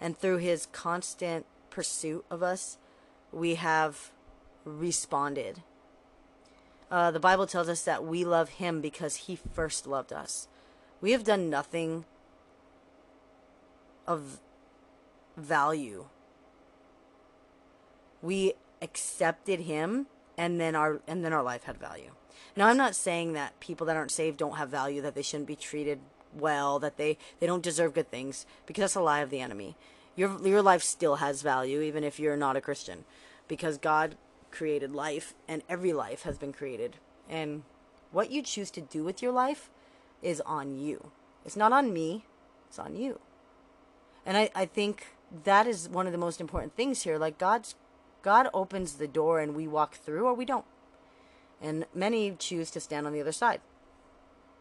And 0.00 0.16
through 0.16 0.38
His 0.38 0.66
constant 0.72 1.46
pursuit 1.70 2.24
of 2.30 2.42
us, 2.42 2.78
we 3.32 3.56
have 3.56 4.12
responded. 4.64 5.62
Uh, 6.92 7.10
the 7.10 7.18
Bible 7.18 7.46
tells 7.46 7.70
us 7.70 7.82
that 7.84 8.04
we 8.04 8.22
love 8.22 8.50
Him 8.50 8.82
because 8.82 9.16
He 9.16 9.34
first 9.54 9.86
loved 9.86 10.12
us. 10.12 10.46
We 11.00 11.12
have 11.12 11.24
done 11.24 11.48
nothing 11.48 12.04
of 14.06 14.40
value. 15.34 16.04
We 18.20 18.52
accepted 18.82 19.60
Him, 19.60 20.06
and 20.36 20.60
then 20.60 20.76
our 20.76 21.00
and 21.08 21.24
then 21.24 21.32
our 21.32 21.42
life 21.42 21.64
had 21.64 21.78
value. 21.78 22.10
Now, 22.56 22.68
I'm 22.68 22.76
not 22.76 22.94
saying 22.94 23.32
that 23.32 23.58
people 23.58 23.86
that 23.86 23.96
aren't 23.96 24.10
saved 24.10 24.36
don't 24.36 24.58
have 24.58 24.68
value, 24.68 25.00
that 25.00 25.14
they 25.14 25.22
shouldn't 25.22 25.48
be 25.48 25.56
treated 25.56 25.98
well, 26.38 26.78
that 26.80 26.98
they, 26.98 27.16
they 27.40 27.46
don't 27.46 27.62
deserve 27.62 27.94
good 27.94 28.10
things, 28.10 28.44
because 28.66 28.82
that's 28.82 28.94
a 28.94 29.00
lie 29.00 29.20
of 29.20 29.30
the 29.30 29.40
enemy. 29.40 29.76
Your, 30.14 30.38
your 30.46 30.60
life 30.60 30.82
still 30.82 31.16
has 31.16 31.40
value, 31.40 31.80
even 31.80 32.04
if 32.04 32.20
you're 32.20 32.36
not 32.36 32.56
a 32.56 32.60
Christian, 32.60 33.04
because 33.48 33.78
God 33.78 34.16
created 34.52 34.94
life, 34.94 35.34
and 35.48 35.62
every 35.68 35.92
life 35.92 36.22
has 36.22 36.38
been 36.38 36.52
created. 36.52 36.96
And 37.28 37.62
what 38.12 38.30
you 38.30 38.42
choose 38.42 38.70
to 38.72 38.80
do 38.80 39.02
with 39.02 39.22
your 39.22 39.32
life 39.32 39.70
is 40.20 40.40
on 40.42 40.78
you. 40.78 41.10
It's 41.44 41.56
not 41.56 41.72
on 41.72 41.92
me, 41.92 42.24
it's 42.68 42.78
on 42.78 42.94
you. 42.94 43.18
And 44.24 44.36
I, 44.36 44.50
I 44.54 44.66
think 44.66 45.16
that 45.44 45.66
is 45.66 45.88
one 45.88 46.06
of 46.06 46.12
the 46.12 46.18
most 46.18 46.40
important 46.40 46.76
things 46.76 47.02
here. 47.02 47.18
Like 47.18 47.38
God's 47.38 47.74
God 48.22 48.48
opens 48.54 48.94
the 48.94 49.08
door 49.08 49.40
and 49.40 49.54
we 49.54 49.66
walk 49.66 49.96
through 49.96 50.26
or 50.26 50.34
we 50.34 50.44
don't. 50.44 50.64
And 51.60 51.86
many 51.94 52.30
choose 52.38 52.70
to 52.72 52.80
stand 52.80 53.06
on 53.06 53.12
the 53.12 53.20
other 53.20 53.32
side. 53.32 53.60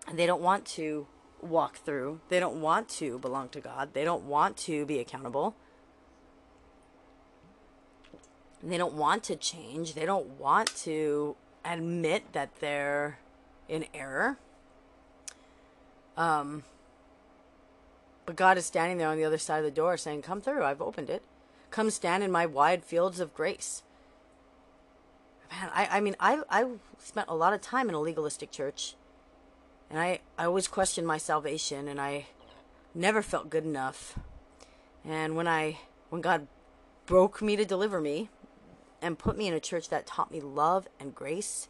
And 0.07 0.17
they 0.17 0.25
don't 0.25 0.41
want 0.41 0.65
to 0.65 1.07
walk 1.41 1.77
through. 1.77 2.21
They 2.29 2.39
don't 2.39 2.61
want 2.61 2.89
to 2.89 3.19
belong 3.19 3.49
to 3.49 3.61
God. 3.61 3.93
They 3.93 4.03
don't 4.03 4.23
want 4.23 4.57
to 4.57 4.85
be 4.85 4.99
accountable. 4.99 5.55
They 8.63 8.77
don't 8.77 8.93
want 8.93 9.23
to 9.23 9.35
change. 9.35 9.93
They 9.93 10.05
don't 10.05 10.39
want 10.39 10.75
to 10.83 11.35
admit 11.65 12.33
that 12.33 12.59
they're 12.59 13.17
in 13.67 13.85
error. 13.93 14.37
Um, 16.15 16.63
but 18.25 18.35
God 18.35 18.57
is 18.57 18.65
standing 18.65 18.97
there 18.97 19.07
on 19.09 19.17
the 19.17 19.23
other 19.23 19.37
side 19.37 19.59
of 19.59 19.63
the 19.63 19.71
door 19.71 19.97
saying, 19.97 20.21
Come 20.21 20.41
through, 20.41 20.63
I've 20.63 20.81
opened 20.81 21.09
it. 21.09 21.23
Come 21.71 21.89
stand 21.89 22.23
in 22.23 22.31
my 22.31 22.45
wide 22.45 22.83
fields 22.83 23.19
of 23.19 23.33
grace. 23.33 23.81
Man, 25.49 25.69
I, 25.73 25.97
I 25.97 25.99
mean, 26.01 26.15
I, 26.19 26.41
I 26.49 26.65
spent 26.99 27.29
a 27.29 27.35
lot 27.35 27.53
of 27.53 27.61
time 27.61 27.89
in 27.89 27.95
a 27.95 27.99
legalistic 27.99 28.51
church 28.51 28.95
and 29.89 29.99
I, 29.99 30.19
I 30.37 30.45
always 30.45 30.67
questioned 30.67 31.05
my 31.05 31.17
salvation 31.17 31.87
and 31.87 31.99
I 31.99 32.27
never 32.95 33.21
felt 33.21 33.49
good 33.49 33.65
enough. 33.65 34.17
And 35.03 35.35
when 35.35 35.47
I 35.47 35.79
when 36.09 36.21
God 36.21 36.47
broke 37.05 37.41
me 37.41 37.55
to 37.57 37.65
deliver 37.65 37.99
me 37.99 38.29
and 39.01 39.17
put 39.17 39.37
me 39.37 39.47
in 39.47 39.53
a 39.53 39.59
church 39.59 39.89
that 39.89 40.05
taught 40.05 40.31
me 40.31 40.41
love 40.41 40.87
and 40.99 41.15
grace, 41.15 41.67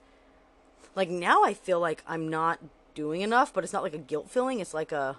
like 0.95 1.09
now 1.09 1.43
I 1.43 1.53
feel 1.53 1.79
like 1.79 2.03
I'm 2.07 2.29
not 2.29 2.59
doing 2.93 3.21
enough, 3.21 3.53
but 3.53 3.63
it's 3.63 3.73
not 3.73 3.83
like 3.83 3.93
a 3.93 3.99
guilt 3.99 4.29
feeling, 4.29 4.59
it's 4.59 4.73
like 4.73 4.91
a 4.91 5.17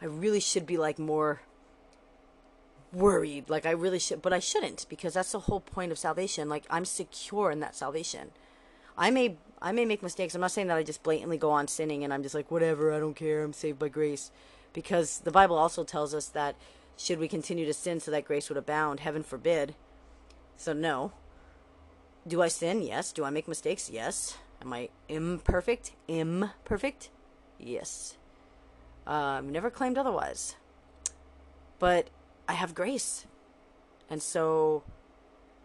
I 0.00 0.06
really 0.06 0.40
should 0.40 0.66
be 0.66 0.76
like 0.76 0.98
more 0.98 1.42
worried 2.92 3.48
like 3.48 3.64
I 3.64 3.70
really 3.70 3.98
should 3.98 4.20
but 4.20 4.34
I 4.34 4.38
shouldn't 4.38 4.84
because 4.90 5.14
that's 5.14 5.32
the 5.32 5.38
whole 5.38 5.60
point 5.60 5.92
of 5.92 5.98
salvation 5.98 6.50
like 6.50 6.64
I'm 6.68 6.84
secure 6.84 7.50
in 7.50 7.60
that 7.60 7.74
salvation 7.74 8.32
I 8.96 9.10
may 9.10 9.36
I 9.60 9.72
may 9.72 9.84
make 9.84 10.02
mistakes. 10.02 10.34
I'm 10.34 10.40
not 10.40 10.50
saying 10.50 10.66
that 10.68 10.76
I 10.76 10.82
just 10.82 11.02
blatantly 11.02 11.38
go 11.38 11.50
on 11.50 11.68
sinning 11.68 12.02
and 12.02 12.12
I'm 12.12 12.22
just 12.22 12.34
like 12.34 12.50
whatever, 12.50 12.92
I 12.92 12.98
don't 12.98 13.14
care, 13.14 13.44
I'm 13.44 13.52
saved 13.52 13.78
by 13.78 13.88
grace. 13.88 14.30
Because 14.72 15.20
the 15.20 15.30
Bible 15.30 15.56
also 15.56 15.84
tells 15.84 16.14
us 16.14 16.26
that 16.28 16.56
should 16.96 17.18
we 17.18 17.28
continue 17.28 17.66
to 17.66 17.74
sin 17.74 18.00
so 18.00 18.10
that 18.10 18.24
grace 18.24 18.48
would 18.48 18.58
abound, 18.58 19.00
heaven 19.00 19.22
forbid. 19.22 19.74
So 20.56 20.72
no. 20.72 21.12
Do 22.26 22.42
I 22.42 22.48
sin? 22.48 22.82
Yes. 22.82 23.12
Do 23.12 23.24
I 23.24 23.30
make 23.30 23.48
mistakes? 23.48 23.90
Yes. 23.90 24.36
Am 24.60 24.72
I 24.72 24.90
imperfect? 25.08 25.92
Imperfect? 26.08 27.10
Yes. 27.58 28.16
Um, 29.06 29.50
never 29.50 29.70
claimed 29.70 29.98
otherwise. 29.98 30.56
But 31.78 32.08
I 32.48 32.52
have 32.52 32.74
grace. 32.74 33.26
And 34.08 34.22
so 34.22 34.84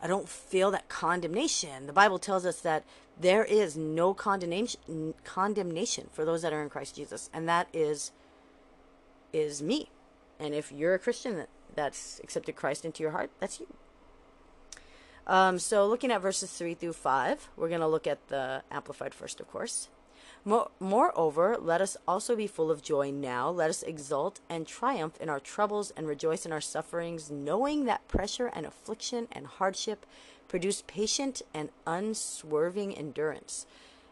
I 0.01 0.07
don't 0.07 0.29
feel 0.29 0.71
that 0.71 0.89
condemnation. 0.89 1.87
The 1.87 1.93
Bible 1.93 2.19
tells 2.19 2.45
us 2.45 2.61
that 2.61 2.83
there 3.19 3.43
is 3.43 3.75
no 3.75 4.13
condemnation 4.13 5.13
condemnation 5.23 6.07
for 6.11 6.23
those 6.23 6.43
that 6.43 6.53
are 6.53 6.61
in 6.61 6.69
Christ 6.69 6.95
Jesus, 6.95 7.29
and 7.33 7.49
that 7.49 7.67
is 7.73 8.11
is 9.33 9.61
me. 9.61 9.89
And 10.39 10.53
if 10.53 10.71
you're 10.71 10.93
a 10.93 10.99
Christian 10.99 11.37
that, 11.37 11.49
that's 11.75 12.19
accepted 12.23 12.55
Christ 12.55 12.85
into 12.85 13.01
your 13.01 13.11
heart, 13.11 13.31
that's 13.39 13.59
you. 13.59 13.67
Um, 15.27 15.59
so 15.59 15.85
looking 15.85 16.11
at 16.11 16.21
verses 16.21 16.51
three 16.51 16.73
through 16.73 16.93
five, 16.93 17.49
we're 17.57 17.67
going 17.67 17.81
to 17.81 17.87
look 17.87 18.07
at 18.07 18.29
the 18.29 18.63
amplified 18.71 19.13
first, 19.13 19.39
of 19.41 19.47
course. 19.49 19.89
Moreover, 20.79 21.57
let 21.59 21.81
us 21.81 21.97
also 22.07 22.33
be 22.33 22.47
full 22.47 22.71
of 22.71 22.81
joy 22.81 23.11
now. 23.11 23.49
Let 23.49 23.69
us 23.69 23.83
exult 23.83 24.39
and 24.49 24.65
triumph 24.65 25.19
in 25.19 25.27
our 25.27 25.41
troubles 25.41 25.91
and 25.97 26.07
rejoice 26.07 26.45
in 26.45 26.53
our 26.53 26.61
sufferings, 26.61 27.29
knowing 27.29 27.83
that 27.83 28.07
pressure 28.07 28.47
and 28.47 28.65
affliction 28.65 29.27
and 29.33 29.45
hardship 29.45 30.05
produce 30.47 30.83
patient 30.87 31.41
and 31.53 31.69
unswerving 31.85 32.97
endurance. 32.97 33.65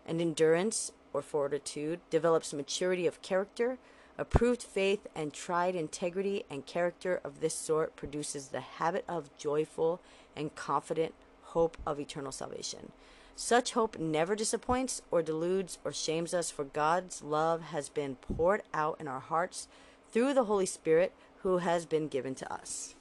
And 0.06 0.19
endurance, 0.19 0.91
or 1.13 1.21
fortitude, 1.21 2.01
develops 2.10 2.51
maturity 2.51 3.08
of 3.08 3.21
character. 3.21 3.78
Approved 4.17 4.63
faith 4.63 5.08
and 5.15 5.34
tried 5.34 5.75
integrity 5.75 6.43
and 6.49 6.65
character 6.65 7.21
of 7.23 7.39
this 7.39 7.56
sort 7.56 7.95
produces 7.95 8.49
the 8.49 8.60
habit 8.60 9.06
of 9.08 9.36
joyful 9.38 10.01
and 10.36 10.56
confident 10.56 11.13
hope 11.43 11.78
of 11.86 12.00
eternal 12.00 12.32
salvation. 12.32 12.91
Such 13.36 13.74
hope 13.74 14.00
never 14.00 14.36
disappoints 14.36 15.02
or 15.12 15.21
deludes 15.21 15.78
or 15.84 15.91
shames 15.91 16.34
us, 16.34 16.50
for 16.50 16.63
God's 16.63 17.21
love 17.21 17.62
has 17.63 17.89
been 17.89 18.15
poured 18.15 18.63
out 18.74 19.00
in 19.00 19.08
our 19.08 19.19
hearts 19.19 19.67
through 20.12 20.34
the 20.34 20.45
Holy 20.45 20.65
Spirit 20.65 21.13
who 21.41 21.58
has 21.58 21.86
been 21.86 22.08
given 22.08 22.34
to 22.36 22.54
us. 22.54 22.95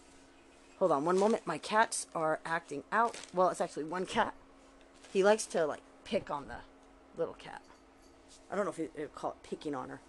Hold 0.79 0.91
on 0.91 1.05
one 1.05 1.19
moment. 1.19 1.47
My 1.47 1.57
cats 1.57 2.09
are 2.15 2.41
acting 2.45 2.83
out. 2.91 3.17
Well, 3.33 3.49
it's 3.49 3.61
actually 3.61 3.85
one 3.85 4.07
cat. 4.07 4.35
He 5.13 5.23
likes 5.23 5.47
to 5.47 5.65
like 5.67 5.83
pick 6.05 6.31
on 6.31 6.49
the 6.49 6.57
little 7.17 7.35
cat. 7.35 7.63
I 8.51 8.57
don't 8.57 8.65
know 8.65 8.73
if 8.73 8.79
you 8.79 8.91
call 9.15 9.31
it 9.31 9.49
picking 9.49 9.75
on 9.75 9.89
her. 9.89 10.01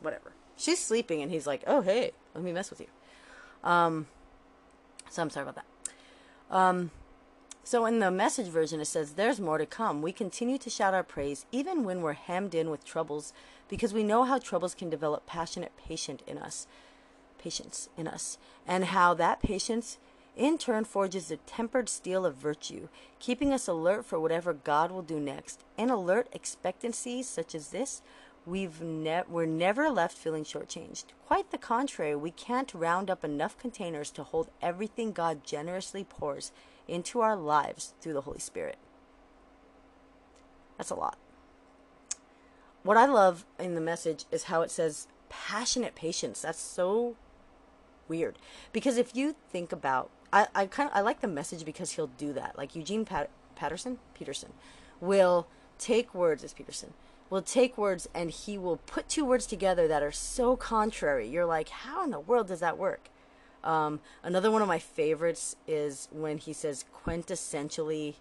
Whatever. 0.00 0.32
She's 0.56 0.78
sleeping 0.78 1.22
and 1.22 1.30
he's 1.30 1.46
like, 1.46 1.62
"Oh, 1.66 1.80
hey, 1.80 2.12
let 2.34 2.44
me 2.44 2.52
mess 2.52 2.68
with 2.70 2.80
you." 2.80 2.86
Um 3.64 4.06
so 5.08 5.22
I'm 5.22 5.30
sorry 5.30 5.44
about 5.44 5.56
that. 5.56 5.69
Um 6.50 6.90
so 7.62 7.86
in 7.86 8.00
the 8.00 8.10
message 8.10 8.48
version, 8.48 8.80
it 8.80 8.86
says, 8.86 9.12
There's 9.12 9.40
more 9.40 9.58
to 9.58 9.66
come. 9.66 10.02
We 10.02 10.12
continue 10.12 10.58
to 10.58 10.70
shout 10.70 10.94
our 10.94 11.02
praise 11.02 11.46
even 11.52 11.84
when 11.84 12.00
we're 12.00 12.14
hemmed 12.14 12.54
in 12.54 12.70
with 12.70 12.84
troubles 12.84 13.32
because 13.68 13.94
we 13.94 14.02
know 14.02 14.24
how 14.24 14.38
troubles 14.38 14.74
can 14.74 14.90
develop 14.90 15.26
passionate 15.26 15.72
patience 15.76 16.22
in 16.26 16.38
us, 16.38 16.66
patience 17.38 17.88
in 17.96 18.08
us, 18.08 18.38
and 18.66 18.86
how 18.86 19.14
that 19.14 19.40
patience 19.40 19.98
in 20.36 20.58
turn 20.58 20.84
forges 20.84 21.28
the 21.28 21.36
tempered 21.36 21.88
steel 21.88 22.24
of 22.24 22.34
virtue, 22.34 22.88
keeping 23.18 23.52
us 23.52 23.68
alert 23.68 24.04
for 24.04 24.18
whatever 24.18 24.52
God 24.52 24.90
will 24.90 25.02
do 25.02 25.20
next. 25.20 25.62
In 25.76 25.90
alert 25.90 26.28
expectancies 26.32 27.28
such 27.28 27.54
as 27.54 27.68
this, 27.68 28.00
we've 28.46 28.80
ne- 28.80 29.22
we're 29.28 29.46
never 29.46 29.90
left 29.90 30.16
feeling 30.16 30.44
shortchanged. 30.44 31.04
Quite 31.26 31.50
the 31.50 31.58
contrary, 31.58 32.16
we 32.16 32.30
can't 32.30 32.72
round 32.74 33.10
up 33.10 33.24
enough 33.24 33.58
containers 33.58 34.10
to 34.12 34.24
hold 34.24 34.50
everything 34.60 35.12
God 35.12 35.44
generously 35.44 36.04
pours 36.04 36.52
into 36.88 37.20
our 37.20 37.36
lives 37.36 37.94
through 38.00 38.14
the 38.14 38.22
Holy 38.22 38.40
Spirit. 38.40 38.78
That's 40.76 40.90
a 40.90 40.94
lot. 40.94 41.18
What 42.82 42.96
I 42.96 43.06
love 43.06 43.44
in 43.58 43.74
the 43.74 43.80
message 43.80 44.24
is 44.30 44.44
how 44.44 44.62
it 44.62 44.70
says 44.70 45.06
passionate 45.28 45.94
patience. 45.94 46.40
That's 46.40 46.60
so 46.60 47.16
weird. 48.08 48.38
Because 48.72 48.96
if 48.96 49.14
you 49.14 49.36
think 49.50 49.72
about 49.72 50.10
I, 50.32 50.46
I 50.54 50.66
kind 50.66 50.88
of 50.88 50.96
I 50.96 51.00
like 51.00 51.20
the 51.20 51.28
message 51.28 51.64
because 51.64 51.92
he'll 51.92 52.06
do 52.06 52.32
that. 52.32 52.56
Like 52.56 52.74
Eugene 52.74 53.04
Pat- 53.04 53.30
Patterson, 53.56 53.98
Peterson 54.14 54.52
will 55.00 55.46
take 55.78 56.14
words 56.14 56.44
as 56.44 56.52
Peterson 56.52 56.94
will 57.30 57.42
take 57.42 57.78
words 57.78 58.08
and 58.12 58.30
he 58.30 58.58
will 58.58 58.76
put 58.76 59.08
two 59.08 59.24
words 59.24 59.46
together 59.46 59.88
that 59.88 60.02
are 60.02 60.12
so 60.12 60.56
contrary. 60.56 61.28
You're 61.28 61.46
like, 61.46 61.68
how 61.68 62.04
in 62.04 62.10
the 62.10 62.20
world 62.20 62.48
does 62.48 62.60
that 62.60 62.76
work? 62.76 63.08
Um, 63.62 64.00
another 64.22 64.50
one 64.50 64.62
of 64.62 64.68
my 64.68 64.78
favorites 64.78 65.56
is 65.66 66.08
when 66.10 66.38
he 66.38 66.52
says 66.52 66.84
quintessentially 67.04 68.16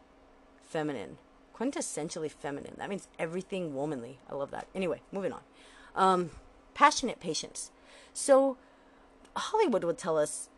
feminine. 0.62 1.18
Quintessentially 1.56 2.32
feminine. 2.32 2.76
That 2.78 2.90
means 2.90 3.08
everything 3.18 3.74
womanly. 3.74 4.20
I 4.30 4.36
love 4.36 4.52
that. 4.52 4.68
Anyway, 4.76 5.02
moving 5.12 5.34
on. 5.34 5.42
Um, 5.96 6.30
passionate 6.74 7.20
patience. 7.20 7.72
So 8.14 8.58
Hollywood 9.36 9.84
would 9.84 9.98
tell 9.98 10.18
us 10.18 10.50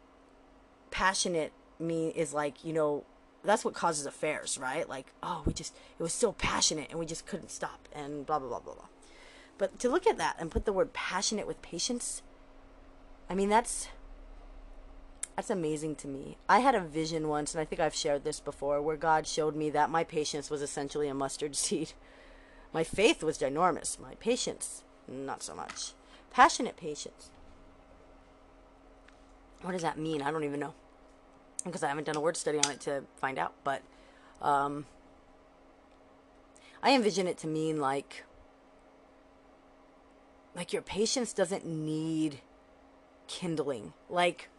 passionate 0.91 1.53
me 1.79 2.09
is 2.09 2.33
like, 2.33 2.63
you 2.65 2.73
know, 2.73 3.03
that's 3.43 3.65
what 3.65 3.73
causes 3.73 4.06
affairs, 4.06 4.58
right? 4.58 4.88
Like, 4.88 5.08
oh, 5.23 5.43
we 5.45 5.54
just 5.54 5.75
it 5.99 6.04
was 6.04 6.13
so 6.13 6.32
passionate 6.32 6.89
and 6.89 6.99
we 6.99 7.06
just 7.06 7.25
couldn't 7.25 7.51
stop 7.51 7.88
and 7.93 8.25
blah 8.25 8.39
blah 8.39 8.49
blah 8.49 8.60
blah 8.60 8.73
blah. 8.75 8.86
But 9.58 9.80
to 9.80 9.89
look 9.89 10.08
at 10.08 10.17
that 10.17 10.38
and 10.39 10.51
put 10.51 10.65
the 10.65 10.73
word 10.73 10.93
passionate 10.93 11.47
with 11.47 11.62
patience, 11.62 12.21
I 13.30 13.36
mean 13.36 13.49
that's 13.49 13.88
that's 15.36 15.49
amazing 15.49 15.95
to 15.95 16.08
me. 16.08 16.38
I 16.47 16.60
had 16.60 16.75
a 16.75 16.82
vision 16.82 17.27
once, 17.27 17.54
and 17.54 17.62
I 17.62 17.65
think 17.65 17.80
I've 17.80 17.95
shared 17.95 18.23
this 18.23 18.39
before, 18.39 18.82
where 18.82 18.97
God 18.97 19.25
showed 19.25 19.56
me 19.56 19.69
that 19.71 19.89
my 19.89 20.04
patience 20.04 20.49
was 20.49 20.62
essentially 20.62 21.08
a 21.08 21.13
mustard 21.13 21.56
seed. 21.56 21.93
My 22.73 22.84
faith 22.84 23.23
was 23.23 23.38
ginormous. 23.38 23.99
My 23.99 24.15
patience, 24.15 24.84
not 25.08 25.43
so 25.43 25.56
much. 25.56 25.93
Passionate 26.32 26.77
patience. 26.77 27.32
What 29.62 29.73
does 29.73 29.82
that 29.82 29.97
mean? 29.97 30.21
I 30.21 30.32
don't 30.32 30.43
even 30.43 30.60
know. 30.60 30.73
Because 31.63 31.84
I 31.84 31.88
haven't 31.89 32.06
done 32.06 32.15
a 32.15 32.21
word 32.21 32.38
study 32.38 32.58
on 32.58 32.71
it 32.71 32.82
to 32.82 33.04
find 33.17 33.38
out. 33.38 33.54
But 33.63 33.82
um, 34.41 34.86
I 36.82 36.93
envision 36.93 37.28
it 37.28 37.38
to 37.39 37.47
mean 37.47 37.80
like 37.80 38.24
like 40.56 40.74
your 40.74 40.82
patience 40.82 41.34
doesn't 41.34 41.65
need 41.65 42.41
kindling. 43.28 43.93
Like 44.10 44.50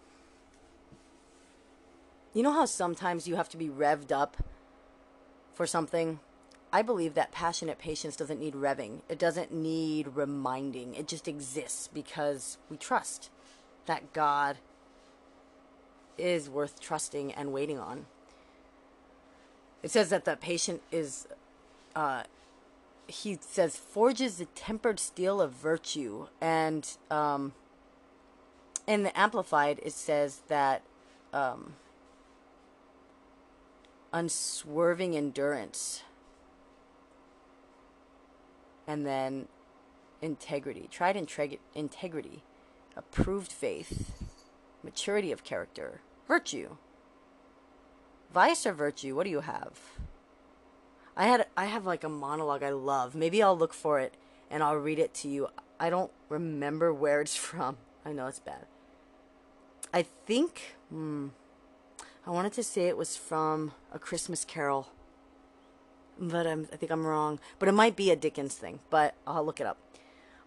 you 2.33 2.43
know 2.43 2.53
how 2.53 2.65
sometimes 2.65 3.29
you 3.29 3.37
have 3.37 3.49
to 3.51 3.57
be 3.57 3.69
revved 3.69 4.13
up 4.13 4.37
for 5.53 5.67
something? 5.67 6.21
I 6.73 6.81
believe 6.81 7.13
that 7.15 7.33
passionate 7.33 7.79
patience 7.79 8.17
doesn't 8.17 8.41
need 8.41 8.55
revving. 8.55 9.03
It 9.11 9.19
doesn't 9.19 9.53
need 9.53 10.09
reminding. 10.15 10.95
It 10.95 11.07
just 11.07 11.29
exists 11.29 11.87
because 11.87 12.57
we 12.71 12.79
trust 12.79 13.29
that 13.85 14.15
God 14.15 14.57
is 16.19 16.49
worth 16.49 16.81
trusting 16.81 17.33
and 17.33 17.53
waiting 17.53 17.79
on. 17.79 18.07
It 19.83 19.91
says 19.91 20.11
that 20.11 20.25
the 20.25 20.37
patient 20.37 20.83
is, 20.93 21.27
uh, 21.97 22.23
he 23.09 23.39
says, 23.41 23.77
forges 23.77 24.39
the 24.39 24.45
tempered 24.47 25.01
steel 25.01 25.41
of 25.41 25.53
virtue. 25.53 26.29
And 26.41 26.89
um, 27.11 27.53
in 28.87 29.03
the 29.03 29.19
Amplified, 29.19 29.81
it 29.83 29.93
says 29.93 30.43
that 30.49 30.83
um, 31.33 31.75
unswerving 34.13 35.17
endurance, 35.17 36.03
and 38.87 39.07
then 39.07 39.49
integrity, 40.21 40.89
tried 40.91 41.17
integrity, 41.75 42.43
approved 42.97 43.51
faith, 43.51 44.13
maturity 44.83 45.33
of 45.33 45.45
character, 45.45 46.01
virtue. 46.27 46.77
Vice 48.33 48.67
or 48.67 48.73
virtue? 48.73 49.15
What 49.15 49.25
do 49.25 49.31
you 49.31 49.41
have? 49.41 49.79
I 51.17 51.27
had 51.27 51.47
I 51.57 51.67
have 51.67 51.85
like 51.85 52.05
a 52.05 52.09
monologue 52.09 52.63
I 52.63 52.71
love. 52.71 53.15
Maybe 53.15 53.43
I'll 53.43 53.57
look 53.57 53.75
for 53.75 53.99
it 54.01 54.15
and 54.51 54.63
I'll 54.63 54.77
read 54.77 54.99
it 54.99 55.13
to 55.15 55.29
you. 55.29 55.49
I 55.79 55.91
don't 55.91 56.11
remember 56.29 56.93
where 56.93 57.21
it's 57.21 57.37
from. 57.49 57.77
I 58.05 58.13
know 58.13 58.27
it's 58.27 58.41
bad. 58.41 58.67
I 59.93 60.03
think 60.03 60.77
hmm, 60.89 61.29
I 62.27 62.31
wanted 62.31 62.53
to 62.55 62.63
say 62.63 62.89
it 62.89 62.97
was 62.97 63.17
from 63.17 63.73
A 63.93 63.99
Christmas 63.99 64.45
Carol, 64.45 64.89
but 66.19 66.47
I'm, 66.47 66.69
I 66.73 66.77
think 66.77 66.91
I'm 66.91 67.07
wrong. 67.07 67.41
But 67.59 67.69
it 67.69 67.73
might 67.73 67.97
be 67.97 68.11
a 68.11 68.17
Dickens 68.17 68.55
thing, 68.55 68.79
but 68.91 69.15
I'll 69.27 69.45
look 69.45 69.61
it 69.61 69.67
up. 69.67 69.77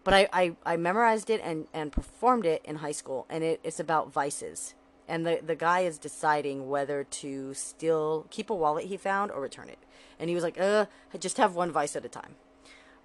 But 0.06 0.13
I, 0.13 0.30
I, 0.32 0.56
I 0.65 0.78
memorized 0.78 1.30
it 1.30 1.41
and, 1.44 1.68
and 1.74 1.91
performed 1.91 2.46
it 2.46 2.62
in 2.63 2.78
high 2.78 2.94
school, 2.94 3.26
and 3.30 3.44
it, 3.44 3.60
it's 3.62 3.82
about 3.82 4.13
vices. 4.13 4.74
And 5.08 5.26
the, 5.26 5.41
the 5.46 5.56
guy 5.56 5.82
is 5.82 5.98
deciding 5.98 6.70
whether 6.70 7.04
to 7.04 7.54
still 7.54 8.26
keep 8.30 8.50
a 8.50 8.56
wallet 8.56 8.86
he 8.86 8.96
found 8.96 9.32
or 9.32 9.41
return 9.41 9.68
it. 9.68 9.80
And 10.18 10.30
he 10.30 10.36
was 10.36 10.46
like, 10.46 10.58
uh, 10.58 10.86
just 11.20 11.38
have 11.38 11.56
one 11.56 11.72
vice 11.72 11.98
at 11.98 12.06
a 12.06 12.10
time. 12.10 12.36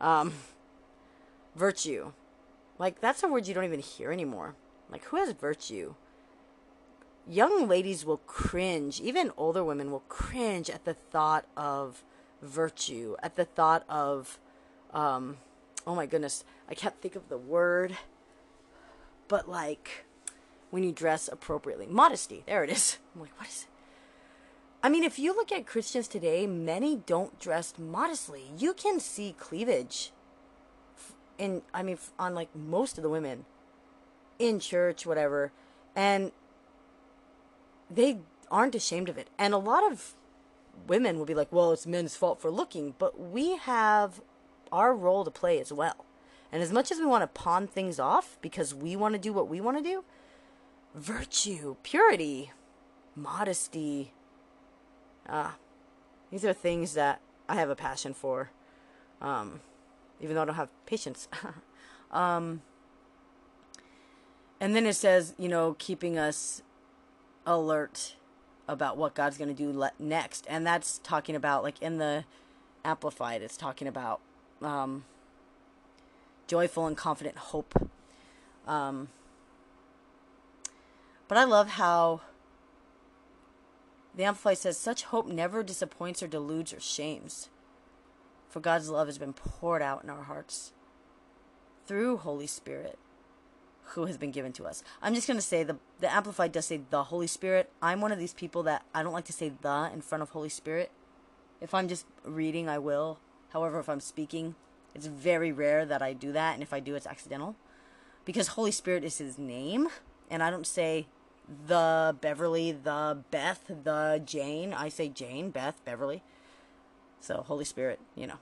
Um, 0.00 0.34
virtue. 1.56 2.12
Like, 2.78 3.00
that's 3.00 3.24
a 3.24 3.28
word 3.28 3.48
you 3.48 3.54
don't 3.54 3.64
even 3.64 3.80
hear 3.80 4.12
anymore. 4.12 4.54
Like, 4.88 5.04
who 5.06 5.16
has 5.16 5.32
virtue? 5.32 5.94
young 7.30 7.68
ladies 7.68 8.04
will 8.04 8.20
cringe, 8.26 9.00
even 9.00 9.30
older 9.36 9.62
women 9.64 9.90
will 9.90 10.02
cringe 10.08 10.68
at 10.68 10.84
the 10.84 10.94
thought 10.94 11.46
of 11.56 12.02
virtue, 12.42 13.16
at 13.22 13.36
the 13.36 13.44
thought 13.44 13.84
of 13.88 14.38
um, 14.92 15.36
oh 15.86 15.94
my 15.94 16.06
goodness, 16.06 16.44
I 16.70 16.74
can't 16.74 17.00
think 17.00 17.16
of 17.16 17.28
the 17.28 17.38
word, 17.38 17.96
but 19.28 19.48
like 19.48 20.04
when 20.70 20.84
you 20.84 20.92
dress 20.92 21.28
appropriately, 21.30 21.86
modesty. 21.86 22.44
There 22.46 22.64
it 22.64 22.70
is. 22.70 22.98
I'm 23.14 23.22
like, 23.22 23.38
what 23.38 23.48
is 23.48 23.62
it? 23.62 23.66
I 24.82 24.88
mean, 24.88 25.04
if 25.04 25.18
you 25.18 25.34
look 25.34 25.52
at 25.52 25.66
Christians 25.66 26.08
today, 26.08 26.46
many 26.46 26.96
don't 26.96 27.38
dress 27.38 27.74
modestly. 27.76 28.44
You 28.56 28.72
can 28.72 28.98
see 28.98 29.34
cleavage 29.38 30.10
in, 31.36 31.62
I 31.74 31.82
mean, 31.82 31.98
on 32.18 32.34
like 32.34 32.54
most 32.54 32.96
of 32.96 33.02
the 33.02 33.10
women 33.10 33.44
in 34.38 34.58
church, 34.58 35.04
whatever, 35.04 35.52
and 35.94 36.32
they 37.90 38.20
aren't 38.50 38.74
ashamed 38.74 39.10
of 39.10 39.18
it. 39.18 39.28
And 39.38 39.52
a 39.52 39.58
lot 39.58 39.90
of 39.90 40.14
women 40.86 41.18
will 41.18 41.26
be 41.26 41.34
like, 41.34 41.52
well, 41.52 41.72
it's 41.72 41.86
men's 41.86 42.16
fault 42.16 42.40
for 42.40 42.50
looking, 42.50 42.94
but 42.98 43.20
we 43.20 43.56
have 43.56 44.22
our 44.72 44.94
role 44.94 45.24
to 45.24 45.30
play 45.30 45.60
as 45.60 45.72
well. 45.72 46.06
And 46.52 46.62
as 46.62 46.72
much 46.72 46.90
as 46.90 46.98
we 46.98 47.06
want 47.06 47.22
to 47.22 47.26
pawn 47.26 47.66
things 47.66 48.00
off 48.00 48.38
because 48.40 48.74
we 48.74 48.96
want 48.96 49.14
to 49.14 49.20
do 49.20 49.32
what 49.32 49.48
we 49.48 49.60
want 49.60 49.76
to 49.76 49.82
do, 49.82 50.04
virtue, 50.94 51.76
purity, 51.82 52.50
modesty, 53.14 54.12
ah, 55.28 55.56
these 56.30 56.44
are 56.44 56.52
things 56.52 56.94
that 56.94 57.20
I 57.48 57.56
have 57.56 57.70
a 57.70 57.76
passion 57.76 58.14
for, 58.14 58.50
um, 59.20 59.60
even 60.20 60.34
though 60.34 60.42
I 60.42 60.44
don't 60.44 60.54
have 60.56 60.70
patience. 60.86 61.28
um, 62.10 62.62
and 64.60 64.74
then 64.74 64.86
it 64.86 64.94
says, 64.94 65.34
you 65.38 65.48
know, 65.48 65.76
keeping 65.78 66.18
us 66.18 66.62
alert 67.46 68.16
about 68.68 68.96
what 68.96 69.14
God's 69.14 69.36
going 69.36 69.48
to 69.48 69.54
do 69.54 69.76
le- 69.76 69.92
next. 69.98 70.46
And 70.48 70.66
that's 70.66 70.98
talking 70.98 71.34
about, 71.34 71.62
like 71.62 71.80
in 71.80 71.98
the 71.98 72.24
Amplified, 72.84 73.42
it's 73.42 73.56
talking 73.56 73.88
about 73.88 74.20
um, 74.62 75.04
joyful 76.50 76.88
and 76.88 76.96
confident 76.96 77.36
hope. 77.36 77.74
Um, 78.66 79.08
but 81.28 81.38
I 81.38 81.44
love 81.44 81.68
how 81.70 82.22
the 84.16 84.24
Amplified 84.24 84.58
says, 84.58 84.76
such 84.76 85.04
hope 85.04 85.28
never 85.28 85.62
disappoints 85.62 86.24
or 86.24 86.26
deludes 86.26 86.72
or 86.72 86.80
shames. 86.80 87.48
For 88.48 88.58
God's 88.58 88.88
love 88.88 89.06
has 89.06 89.16
been 89.16 89.32
poured 89.32 89.80
out 89.80 90.02
in 90.02 90.10
our 90.10 90.24
hearts 90.24 90.72
through 91.86 92.16
Holy 92.16 92.48
Spirit 92.48 92.98
who 93.94 94.06
has 94.06 94.18
been 94.18 94.32
given 94.32 94.52
to 94.54 94.66
us. 94.66 94.82
I'm 95.00 95.14
just 95.14 95.28
going 95.28 95.38
to 95.38 95.42
say 95.42 95.62
the 95.62 95.76
the 96.00 96.12
amplified 96.12 96.50
does 96.50 96.66
say 96.66 96.80
the 96.90 97.04
Holy 97.04 97.28
Spirit. 97.28 97.70
I'm 97.80 98.00
one 98.00 98.12
of 98.12 98.18
these 98.18 98.34
people 98.34 98.64
that 98.64 98.84
I 98.92 99.04
don't 99.04 99.12
like 99.12 99.24
to 99.26 99.32
say 99.32 99.52
the 99.62 99.90
in 99.92 100.00
front 100.00 100.22
of 100.22 100.30
Holy 100.30 100.48
Spirit. 100.48 100.90
If 101.60 101.74
I'm 101.74 101.86
just 101.86 102.06
reading, 102.24 102.68
I 102.68 102.78
will. 102.78 103.18
However, 103.52 103.78
if 103.78 103.88
I'm 103.88 104.00
speaking, 104.00 104.54
it's 104.94 105.06
very 105.06 105.52
rare 105.52 105.84
that 105.84 106.02
I 106.02 106.12
do 106.12 106.32
that, 106.32 106.54
and 106.54 106.62
if 106.62 106.72
I 106.72 106.80
do, 106.80 106.94
it's 106.94 107.06
accidental. 107.06 107.56
Because 108.24 108.48
Holy 108.48 108.70
Spirit 108.70 109.04
is 109.04 109.18
his 109.18 109.38
name, 109.38 109.88
and 110.30 110.42
I 110.42 110.50
don't 110.50 110.66
say 110.66 111.06
the 111.66 112.16
Beverly, 112.20 112.72
the 112.72 113.18
Beth, 113.30 113.64
the 113.68 114.22
Jane. 114.24 114.72
I 114.72 114.88
say 114.88 115.08
Jane, 115.08 115.50
Beth, 115.50 115.80
Beverly. 115.84 116.22
So 117.20 117.44
Holy 117.46 117.64
Spirit, 117.64 118.00
you 118.14 118.26
know, 118.26 118.38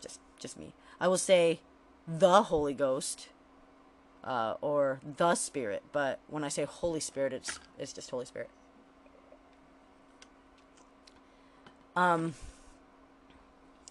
just 0.00 0.20
just 0.38 0.58
me. 0.58 0.74
I 1.00 1.08
will 1.08 1.18
say 1.18 1.60
the 2.06 2.44
Holy 2.44 2.74
Ghost 2.74 3.28
uh, 4.24 4.54
or 4.60 5.00
the 5.16 5.34
Spirit, 5.34 5.82
but 5.92 6.20
when 6.28 6.44
I 6.44 6.48
say 6.48 6.64
Holy 6.64 7.00
Spirit, 7.00 7.32
it's 7.32 7.58
it's 7.78 7.92
just 7.92 8.10
Holy 8.10 8.26
Spirit. 8.26 8.50
Um, 11.94 12.34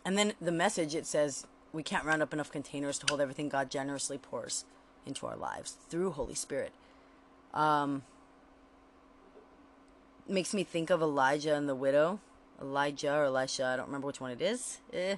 and 0.03 0.17
then 0.17 0.33
the 0.41 0.51
message 0.51 0.95
it 0.95 1.05
says 1.05 1.45
we 1.73 1.83
can't 1.83 2.05
round 2.05 2.21
up 2.21 2.33
enough 2.33 2.51
containers 2.51 2.99
to 2.99 3.05
hold 3.07 3.21
everything 3.21 3.49
God 3.49 3.69
generously 3.69 4.17
pours 4.17 4.65
into 5.05 5.25
our 5.25 5.35
lives 5.35 5.77
through 5.89 6.11
Holy 6.11 6.35
Spirit. 6.35 6.71
Um, 7.53 8.03
makes 10.27 10.53
me 10.53 10.63
think 10.63 10.89
of 10.89 11.01
Elijah 11.01 11.55
and 11.55 11.67
the 11.67 11.75
widow. 11.75 12.19
Elijah 12.61 13.13
or 13.13 13.25
Elisha, 13.25 13.65
I 13.65 13.75
don't 13.75 13.87
remember 13.87 14.07
which 14.07 14.21
one 14.21 14.31
it 14.31 14.41
is. 14.41 14.79
Eh, 14.93 15.15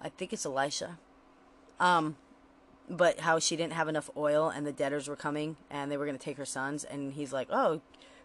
I 0.00 0.08
think 0.10 0.32
it's 0.32 0.44
Elisha. 0.44 0.98
Um, 1.80 2.16
but 2.90 3.20
how 3.20 3.38
she 3.38 3.56
didn't 3.56 3.72
have 3.74 3.88
enough 3.88 4.10
oil 4.16 4.48
and 4.48 4.66
the 4.66 4.72
debtors 4.72 5.08
were 5.08 5.16
coming 5.16 5.56
and 5.70 5.90
they 5.90 5.96
were 5.96 6.06
going 6.06 6.16
to 6.16 6.24
take 6.24 6.36
her 6.36 6.44
sons 6.44 6.84
and 6.84 7.12
he's 7.12 7.32
like 7.32 7.48
oh 7.50 7.80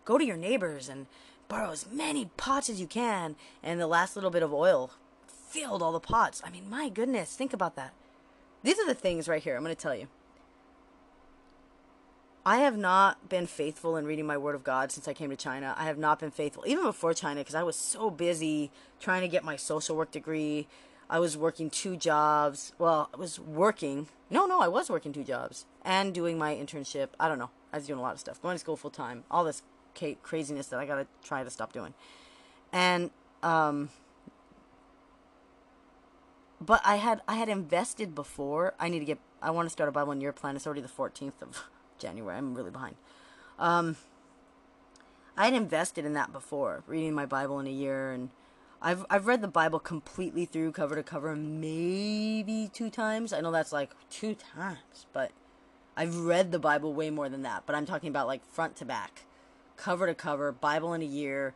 go 0.06 0.18
to 0.18 0.26
your 0.26 0.38
neighbors 0.38 0.88
and 0.88 1.08
borrow 1.48 1.72
as 1.72 1.86
many 1.92 2.30
pots 2.38 2.70
as 2.70 2.80
you 2.80 2.88
can 2.88 3.36
and 3.62 3.80
the 3.80 3.88
last 3.88 4.16
little 4.16 4.30
bit 4.30 4.44
of 4.44 4.54
oil 4.54 4.92
filled 5.54 5.82
all 5.82 5.92
the 5.92 6.00
pots 6.00 6.42
i 6.46 6.50
mean 6.50 6.70
my 6.70 6.90
goodness 6.90 7.36
think 7.36 7.54
about 7.54 7.76
that 7.76 7.94
these 8.64 8.80
are 8.80 8.88
the 8.88 8.96
things 8.96 9.28
right 9.28 9.44
here 9.44 9.56
i'm 9.56 9.64
going 9.64 9.76
to 9.76 9.82
tell 9.82 9.96
you 9.96 10.08
I 12.46 12.58
have 12.58 12.78
not 12.78 13.30
been 13.30 13.48
faithful 13.48 13.96
in 13.96 14.06
reading 14.06 14.28
my 14.28 14.38
Word 14.38 14.54
of 14.54 14.66
God 14.66 14.92
since 14.92 15.08
I 15.08 15.14
came 15.14 15.30
to 15.30 15.36
China. 15.38 15.74
I 15.78 15.86
have 15.86 15.98
not 15.98 16.20
been 16.20 16.30
faithful, 16.30 16.66
even 16.68 16.84
before 16.84 17.14
China, 17.14 17.40
because 17.40 17.56
I 17.56 17.64
was 17.64 17.78
so 17.78 18.10
busy 18.10 18.70
trying 19.00 19.22
to 19.22 19.30
get 19.30 19.46
my 19.46 19.56
social 19.56 19.96
work 19.96 20.12
degree, 20.12 20.68
I 21.10 21.20
was 21.20 21.38
working 21.38 21.70
two 21.70 21.96
jobs. 21.96 22.74
Well, 22.80 23.10
I 23.14 23.18
was 23.18 23.40
working. 23.40 24.08
No, 24.30 24.46
no, 24.46 24.60
I 24.60 24.68
was 24.68 24.90
working 24.90 25.14
two 25.14 25.24
jobs 25.24 25.66
and 25.86 26.14
doing 26.14 26.38
my 26.38 26.56
internship. 26.56 27.10
I 27.20 27.28
don't 27.28 27.40
know. 27.40 27.52
I 27.72 27.78
was 27.78 27.88
doing 27.88 28.00
a 28.00 28.02
lot 28.02 28.14
of 28.14 28.20
stuff. 28.20 28.42
Going 28.42 28.56
to 28.56 28.60
school 28.60 28.76
full 28.76 28.90
time. 28.90 29.24
All 29.30 29.44
this 29.44 29.62
craziness 30.24 30.68
that 30.68 30.80
I 30.80 30.86
got 30.86 30.96
to 30.96 31.08
try 31.24 31.44
to 31.44 31.50
stop 31.50 31.72
doing. 31.72 31.94
And 32.72 33.12
um 33.44 33.90
but 36.66 36.82
I 36.84 36.98
had 36.98 37.22
I 37.28 37.36
had 37.36 37.50
invested 37.50 38.16
before. 38.16 38.74
I 38.80 38.90
need 38.90 39.00
to 39.00 39.06
get 39.06 39.20
I 39.42 39.52
want 39.52 39.66
to 39.68 39.70
start 39.72 39.90
a 39.90 39.92
Bible 39.92 40.12
in 40.12 40.22
year 40.22 40.34
plan. 40.34 40.56
It's 40.56 40.66
already 40.66 40.82
the 40.82 40.88
14th 40.88 41.42
of 41.42 41.64
January. 41.98 42.38
I'm 42.38 42.56
really 42.56 42.72
behind. 42.72 42.96
Um 43.60 43.98
I 45.36 45.46
had 45.46 45.54
invested 45.54 46.06
in 46.06 46.14
that 46.14 46.32
before, 46.32 46.84
reading 46.86 47.14
my 47.14 47.26
Bible 47.26 47.60
in 47.60 47.68
a 47.68 47.72
year 47.72 48.12
and 48.12 48.30
I've 48.82 49.06
I've 49.10 49.28
read 49.28 49.42
the 49.42 49.48
Bible 49.48 49.80
completely 49.80 50.46
through 50.46 50.74
cover 50.74 50.96
to 50.96 51.04
cover 51.04 51.36
maybe 51.36 52.70
two 52.74 52.90
times. 52.90 53.32
I 53.32 53.40
know 53.40 53.52
that's 53.52 53.72
like 53.72 53.92
two 54.10 54.36
times, 54.36 55.08
but 55.14 55.32
I've 55.96 56.18
read 56.18 56.52
the 56.52 56.60
Bible 56.60 56.94
way 56.94 57.10
more 57.10 57.30
than 57.30 57.44
that. 57.44 57.64
But 57.66 57.76
I'm 57.76 57.86
talking 57.86 58.10
about 58.10 58.28
like 58.28 58.46
front 58.46 58.76
to 58.78 58.86
back, 58.86 59.22
cover 59.78 60.06
to 60.06 60.14
cover, 60.14 60.52
Bible 60.52 60.94
in 60.94 61.02
a 61.02 61.06
year. 61.06 61.54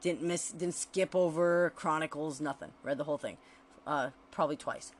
Didn't 0.00 0.22
miss, 0.22 0.50
didn't 0.50 0.74
skip 0.74 1.14
over 1.14 1.72
Chronicles, 1.74 2.40
nothing. 2.40 2.70
Read 2.82 2.98
the 2.98 3.04
whole 3.04 3.18
thing, 3.18 3.38
uh, 3.86 4.10
probably 4.30 4.56
twice. 4.56 4.92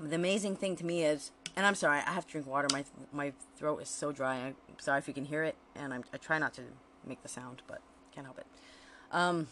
The 0.00 0.16
amazing 0.16 0.56
thing 0.56 0.74
to 0.76 0.84
me 0.84 1.04
is, 1.04 1.30
and 1.56 1.64
I'm 1.64 1.74
sorry, 1.74 1.98
I 1.98 2.10
have 2.10 2.26
to 2.26 2.32
drink 2.32 2.46
water. 2.46 2.68
My 2.72 2.84
my 3.12 3.32
throat 3.56 3.82
is 3.82 3.88
so 3.88 4.10
dry. 4.10 4.36
I'm 4.36 4.54
sorry 4.78 4.98
if 4.98 5.06
you 5.06 5.14
can 5.14 5.26
hear 5.26 5.44
it, 5.44 5.54
and 5.76 5.94
I'm, 5.94 6.04
I 6.12 6.16
try 6.16 6.38
not 6.38 6.54
to 6.54 6.62
make 7.06 7.22
the 7.22 7.28
sound, 7.28 7.62
but 7.66 7.80
can't 8.12 8.26
help 8.26 8.38
it. 8.38 8.46
Um, 9.12 9.48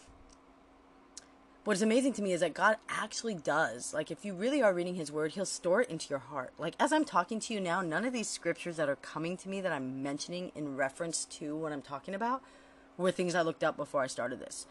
what's 1.63 1.81
amazing 1.81 2.13
to 2.13 2.21
me 2.21 2.33
is 2.33 2.41
that 2.41 2.53
God 2.53 2.77
actually 2.89 3.35
does. 3.35 3.93
Like, 3.93 4.11
if 4.11 4.25
you 4.25 4.33
really 4.33 4.61
are 4.61 4.73
reading 4.73 4.95
His 4.95 5.11
Word, 5.11 5.33
He'll 5.33 5.45
store 5.45 5.81
it 5.81 5.89
into 5.89 6.09
your 6.09 6.19
heart. 6.19 6.51
Like, 6.57 6.75
as 6.79 6.91
I'm 6.91 7.05
talking 7.05 7.39
to 7.39 7.53
you 7.53 7.59
now, 7.59 7.81
none 7.81 8.03
of 8.05 8.13
these 8.13 8.29
scriptures 8.29 8.77
that 8.77 8.89
are 8.89 8.95
coming 8.97 9.37
to 9.37 9.49
me 9.49 9.61
that 9.61 9.71
I'm 9.71 10.01
mentioning 10.03 10.51
in 10.55 10.75
reference 10.75 11.25
to 11.25 11.55
what 11.55 11.71
I'm 11.71 11.81
talking 11.81 12.15
about 12.15 12.41
were 12.97 13.11
things 13.11 13.35
I 13.35 13.41
looked 13.41 13.63
up 13.63 13.77
before 13.77 14.01
I 14.01 14.07
started 14.07 14.39
this. 14.39 14.65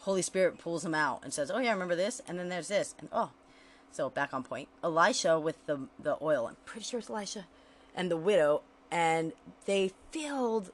Holy 0.00 0.22
Spirit 0.22 0.58
pulls 0.58 0.82
them 0.82 0.94
out 0.94 1.20
and 1.22 1.32
says, 1.32 1.50
"Oh 1.50 1.58
yeah, 1.58 1.70
I 1.70 1.72
remember 1.72 1.96
this," 1.96 2.20
and 2.26 2.38
then 2.38 2.48
there's 2.48 2.68
this, 2.68 2.94
and 2.98 3.08
oh, 3.12 3.30
so 3.90 4.08
back 4.10 4.32
on 4.32 4.42
point. 4.42 4.68
Elisha 4.82 5.38
with 5.38 5.64
the 5.66 5.88
the 5.98 6.16
oil. 6.22 6.46
I'm 6.46 6.56
pretty 6.64 6.84
sure 6.84 7.00
it's 7.00 7.10
Elisha, 7.10 7.46
and 7.94 8.10
the 8.10 8.16
widow, 8.16 8.62
and 8.90 9.32
they 9.66 9.92
filled 10.10 10.70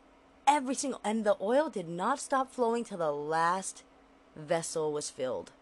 every 0.46 0.74
single 0.74 1.00
and 1.02 1.24
the 1.24 1.36
oil 1.40 1.70
did 1.70 1.88
not 1.88 2.20
stop 2.20 2.50
flowing 2.50 2.84
till 2.84 2.98
the 2.98 3.10
last 3.10 3.82
vessel 4.36 4.92
was 4.92 5.10
filled. 5.10 5.52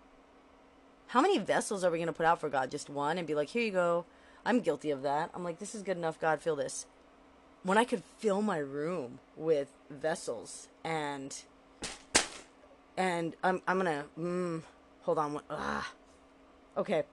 How 1.09 1.21
many 1.21 1.39
vessels 1.39 1.85
are 1.85 1.91
we 1.91 2.05
to 2.05 2.13
put 2.13 2.27
out 2.27 2.41
for 2.41 2.49
God? 2.49 2.71
Just 2.71 2.91
one 2.91 3.19
and 3.19 3.27
be 3.27 3.35
like, 3.35 3.51
"Here 3.51 3.63
you 3.63 3.71
go." 3.71 4.05
I'm 4.45 4.61
guilty 4.61 4.91
of 4.91 5.03
that. 5.03 5.31
I'm 5.35 5.45
like, 5.45 5.61
"This 5.61 5.75
is 5.75 5.83
good 5.83 5.97
enough, 5.97 6.21
God, 6.21 6.41
fill 6.41 6.57
this." 6.57 6.87
When 7.63 7.79
I 7.79 7.85
could 7.85 8.03
fill 8.19 8.43
my 8.43 8.59
room 8.59 9.21
with 9.37 9.69
vessels 9.89 10.69
and 10.83 11.45
and 12.97 13.35
I'm 13.43 13.63
I'm 13.67 13.81
to 13.81 14.05
mm, 14.19 14.63
hold 15.03 15.19
on. 15.19 15.41
Ah. 15.51 15.93
Okay. 16.77 17.05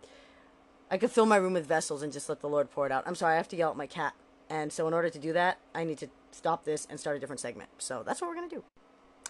I 0.91 0.97
could 0.97 1.11
fill 1.11 1.25
my 1.25 1.37
room 1.37 1.53
with 1.53 1.67
vessels 1.67 2.01
and 2.01 2.11
just 2.11 2.29
let 2.29 2.41
the 2.41 2.49
Lord 2.49 2.71
pour 2.71 2.85
it 2.85 2.91
out. 2.91 3.03
I'm 3.05 3.15
sorry, 3.15 3.33
I 3.33 3.37
have 3.37 3.47
to 3.49 3.55
yell 3.55 3.69
at 3.69 3.77
my 3.77 3.85
cat. 3.85 4.13
And 4.49 4.73
so 4.73 4.87
in 4.87 4.93
order 4.93 5.09
to 5.09 5.19
do 5.19 5.33
that, 5.33 5.59
I 5.75 5.83
need 5.83 5.99
to 5.99 6.07
stop 6.31 6.65
this 6.65 6.87
and 6.89 6.99
start 6.99 7.17
a 7.17 7.19
different 7.19 7.39
segment. 7.39 7.69
So 7.77 8.01
that's 8.03 8.21
what 8.21 8.29
we're 8.29 8.49
to 8.49 8.55
do. 8.55 8.63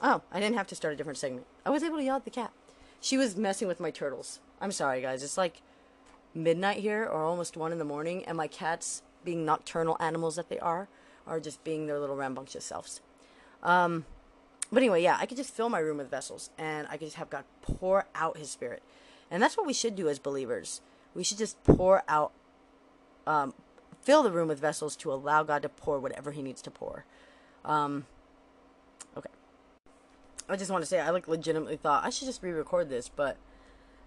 Oh, 0.02 0.22
I 0.32 0.40
didn't 0.40 0.56
have 0.56 0.68
to 0.68 0.76
start 0.76 0.94
a 0.94 0.98
different 0.98 1.18
segment. 1.18 1.46
I 1.66 1.70
was 1.70 1.84
able 1.84 1.98
to 1.98 2.04
yell 2.04 2.16
at 2.16 2.24
the 2.24 2.32
cat. 2.32 2.54
She 3.02 3.18
was 3.18 3.36
messing 3.36 3.68
with 3.68 3.82
my 3.82 3.92
turtles. 3.92 4.40
I'm 4.62 4.72
sorry, 4.72 5.02
guys. 5.02 5.24
It's 5.24 5.38
like 5.38 5.62
midnight 6.34 6.78
here 6.78 7.04
or 7.04 7.24
almost 7.24 7.58
1 7.58 7.74
in 7.74 7.80
the 7.80 7.86
morning, 7.86 8.24
and 8.26 8.38
my 8.38 8.48
cats, 8.48 9.02
being 9.26 9.46
nocturnal 9.46 9.98
animals 10.00 10.38
that 10.38 10.48
they 10.48 10.60
are, 10.60 10.88
are 11.28 11.40
just 11.40 11.64
being 11.66 11.88
their 11.88 12.00
little 12.00 12.16
rambunctious 12.16 12.64
selves. 12.64 13.02
Um, 13.62 14.06
but 14.72 14.84
anyway, 14.84 15.02
yeah, 15.02 15.18
I 15.20 15.26
could 15.26 15.38
just 15.38 15.54
fill 15.54 15.70
my 15.70 15.80
room 15.80 15.98
with 15.98 16.12
vessels, 16.12 16.52
and 16.58 16.88
I 16.90 16.98
could 16.98 17.08
just 17.08 17.18
have 17.18 17.30
God 17.30 17.44
pour 17.62 18.06
out 18.14 18.38
His 18.38 18.52
Spirit. 18.52 18.84
And 19.32 19.42
that's 19.42 19.58
what 19.58 19.66
we 19.66 19.74
should 19.74 19.96
do 19.96 20.10
as 20.10 20.20
believers. 20.20 20.82
We 21.16 21.24
should 21.24 21.38
just 21.38 21.62
pour 21.64 22.04
out, 22.08 22.32
um, 23.26 23.54
fill 24.02 24.24
the 24.24 24.32
room 24.32 24.48
with 24.48 24.60
vessels 24.60 24.96
to 24.98 25.12
allow 25.12 25.44
God 25.44 25.64
to 25.64 25.70
pour 25.70 26.00
whatever 26.00 26.32
He 26.32 26.42
needs 26.42 26.62
to 26.64 26.72
pour. 26.72 27.06
Um, 27.66 28.06
okay. 29.18 29.30
I 30.48 30.56
just 30.56 30.72
want 30.72 30.84
to 30.84 30.88
say, 30.88 31.00
I 31.00 31.10
like 31.10 31.28
legitimately 31.28 31.78
thought 31.78 32.06
I 32.06 32.10
should 32.10 32.28
just 32.28 32.44
re 32.44 32.52
record 32.52 32.90
this, 32.90 33.10
but 33.10 33.38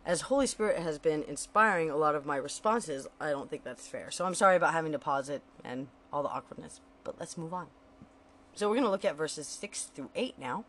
as 0.05 0.23
Holy 0.23 0.47
Spirit 0.47 0.81
has 0.81 0.99
been 0.99 1.23
inspiring 1.25 1.91
a 1.91 1.97
lot 1.97 2.15
of 2.15 2.27
my 2.27 2.37
responses, 2.37 3.07
I 3.21 3.31
don't 3.31 3.51
think 3.51 3.65
that's 3.65 3.87
fair. 3.87 4.11
So 4.11 4.25
I'm 4.25 4.35
sorry 4.35 4.57
about 4.57 4.73
having 4.73 4.93
to 4.93 4.99
pause 4.99 5.29
it 5.29 5.43
and 5.65 5.89
all 6.13 6.23
the 6.23 6.29
awkwardness, 6.29 6.81
but 7.05 7.17
let's 7.19 7.37
move 7.37 7.55
on. 7.55 7.69
So 8.55 8.69
we're 8.69 8.75
going 8.75 8.85
to 8.85 8.91
look 8.91 9.05
at 9.05 9.17
verses 9.17 9.47
6 9.47 9.85
through 9.95 10.11
8 10.15 10.39
now. 10.39 10.65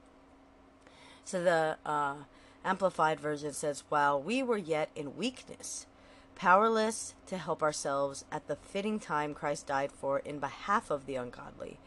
So 1.26 1.43
the 1.43 1.78
uh, 1.86 2.15
Amplified 2.63 3.19
Version 3.19 3.52
says, 3.54 3.84
While 3.89 4.22
we 4.22 4.41
were 4.41 4.58
yet 4.58 4.89
in 4.96 5.17
weakness, 5.17 5.86
powerless 6.36 7.13
to 7.28 7.38
help 7.38 7.62
ourselves 7.62 8.24
at 8.32 8.48
the 8.48 8.56
fitting 8.56 9.00
time 9.00 9.34
Christ 9.34 9.67
died 9.67 9.91
for 9.91 10.19
in 10.19 10.39
behalf 10.39 10.89
of 10.89 11.06
the 11.06 11.15
ungodly. 11.15 11.78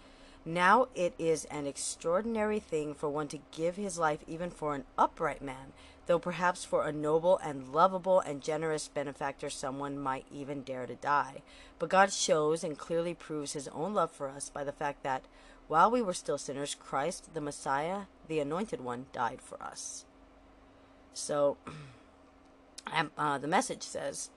Now 0.45 0.87
it 0.95 1.15
is 1.19 1.45
an 1.47 1.67
extraordinary 1.67 2.61
thing 2.61 2.95
for 2.95 3.09
one 3.09 3.27
to 3.29 3.41
give 3.51 3.77
his 3.77 3.99
life 3.99 4.21
even 4.29 4.51
for 4.51 4.75
an 4.77 4.85
upright 4.97 5.43
man, 5.43 5.73
though 6.07 6.21
perhaps 6.21 6.65
for 6.65 6.87
a 6.87 6.93
noble 6.93 7.39
and 7.39 7.73
lovable 7.73 8.21
and 8.21 8.43
generous 8.43 8.87
benefactor 8.87 9.51
someone 9.51 9.99
might 9.99 10.25
even 10.31 10.63
dare 10.63 10.87
to 10.87 10.95
die. 10.95 11.43
But 11.81 11.89
God 11.89 12.13
shows 12.13 12.63
and 12.63 12.79
clearly 12.79 13.13
proves 13.13 13.55
his 13.55 13.67
own 13.69 13.93
love 13.93 14.13
for 14.13 14.29
us 14.29 14.49
by 14.49 14.63
the 14.63 14.71
fact 14.71 15.03
that 15.03 15.25
while 15.69 15.91
we 15.91 16.03
were 16.03 16.13
still 16.13 16.39
sinners, 16.39 16.75
Christ, 16.75 17.35
the 17.35 17.41
Messiah, 17.41 18.03
the 18.29 18.41
Anointed 18.41 18.81
One, 18.81 19.07
died 19.13 19.41
for 19.43 19.63
us. 19.63 20.05
So, 21.13 21.57
uh, 23.19 23.39
the 23.39 23.49
message 23.49 23.83
says, 23.83 24.31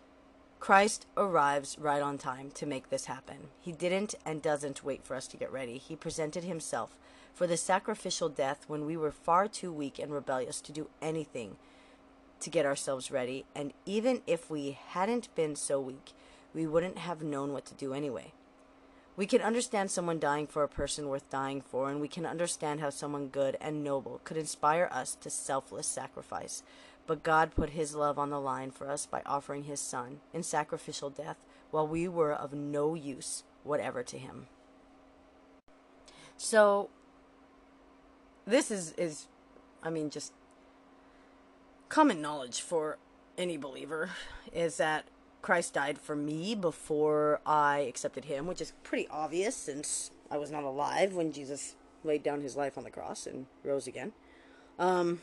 Christ 0.60 1.06
arrives 1.16 1.78
right 1.80 2.02
on 2.02 2.18
time 2.18 2.52
to 2.52 2.66
make 2.66 2.90
this 2.90 3.06
happen. 3.06 3.48
He 3.62 3.72
didn't 3.72 4.16
and 4.26 4.42
doesn't 4.42 4.84
wait 4.84 5.06
for 5.06 5.16
us 5.16 5.28
to 5.28 5.38
get 5.38 5.52
ready. 5.52 5.78
He 5.78 5.96
presented 5.96 6.44
himself 6.44 6.98
for 7.34 7.48
the 7.48 7.58
sacrificial 7.58 8.28
death 8.28 8.66
when 8.68 8.86
we 8.86 8.98
were 8.98 9.12
far 9.12 9.48
too 9.48 9.72
weak 9.72 10.00
and 10.00 10.12
rebellious 10.12 10.60
to 10.62 10.74
do 10.74 10.90
anything 11.02 11.56
to 12.42 12.50
get 12.50 12.66
ourselves 12.66 13.12
ready. 13.12 13.46
And 13.56 13.74
even 13.86 14.22
if 14.28 14.50
we 14.50 14.78
hadn't 14.90 15.34
been 15.36 15.56
so 15.56 15.80
weak, 15.80 16.12
we 16.54 16.68
wouldn't 16.68 16.98
have 16.98 17.22
known 17.22 17.54
what 17.54 17.66
to 17.66 17.74
do 17.76 17.94
anyway. 17.94 18.34
We 19.20 19.28
can 19.28 19.42
understand 19.42 19.92
someone 19.92 20.18
dying 20.18 20.48
for 20.48 20.64
a 20.64 20.70
person 20.70 21.10
worth 21.10 21.30
dying 21.30 21.60
for, 21.60 21.90
and 21.90 22.00
we 22.00 22.08
can 22.08 22.26
understand 22.26 22.80
how 22.80 22.90
someone 22.90 23.28
good 23.28 23.58
and 23.60 23.84
noble 23.84 24.22
could 24.24 24.38
inspire 24.38 24.88
us 24.94 25.14
to 25.16 25.30
selfless 25.30 25.88
sacrifice. 25.88 26.64
But 27.06 27.22
God 27.22 27.54
put 27.54 27.72
His 27.72 27.94
love 27.94 28.18
on 28.18 28.30
the 28.30 28.40
line 28.40 28.72
for 28.72 28.90
us 28.90 29.06
by 29.06 29.22
offering 29.26 29.66
His 29.66 29.82
Son 29.82 30.22
in 30.34 30.42
sacrificial 30.42 31.10
death 31.10 31.36
while 31.70 31.86
we 31.86 32.08
were 32.08 32.32
of 32.32 32.54
no 32.54 32.94
use 32.94 33.44
whatever 33.66 34.04
to 34.04 34.18
Him. 34.18 34.48
So, 36.38 36.90
this 38.48 38.72
is, 38.72 38.94
is 38.94 39.28
I 39.84 39.90
mean, 39.90 40.12
just 40.12 40.32
common 41.90 42.22
knowledge 42.22 42.62
for 42.62 42.98
any 43.38 43.58
believer 43.58 44.12
is 44.54 44.78
that 44.78 45.04
Christ 45.42 45.74
died 45.74 45.98
for 45.98 46.16
me 46.16 46.54
before 46.54 47.40
I 47.46 47.80
accepted 47.80 48.26
him, 48.26 48.46
which 48.46 48.62
is 48.62 48.74
pretty 48.84 49.08
obvious 49.10 49.56
since 49.56 50.12
I 50.30 50.38
was 50.38 50.52
not 50.52 50.64
alive 50.64 51.14
when 51.14 51.32
Jesus 51.32 51.76
laid 52.04 52.24
down 52.24 52.42
his 52.42 52.56
life 52.56 52.78
on 52.78 52.84
the 52.84 52.92
cross 52.92 53.26
and 53.26 53.46
rose 53.64 53.88
again. 53.88 54.12
Um, 54.78 55.22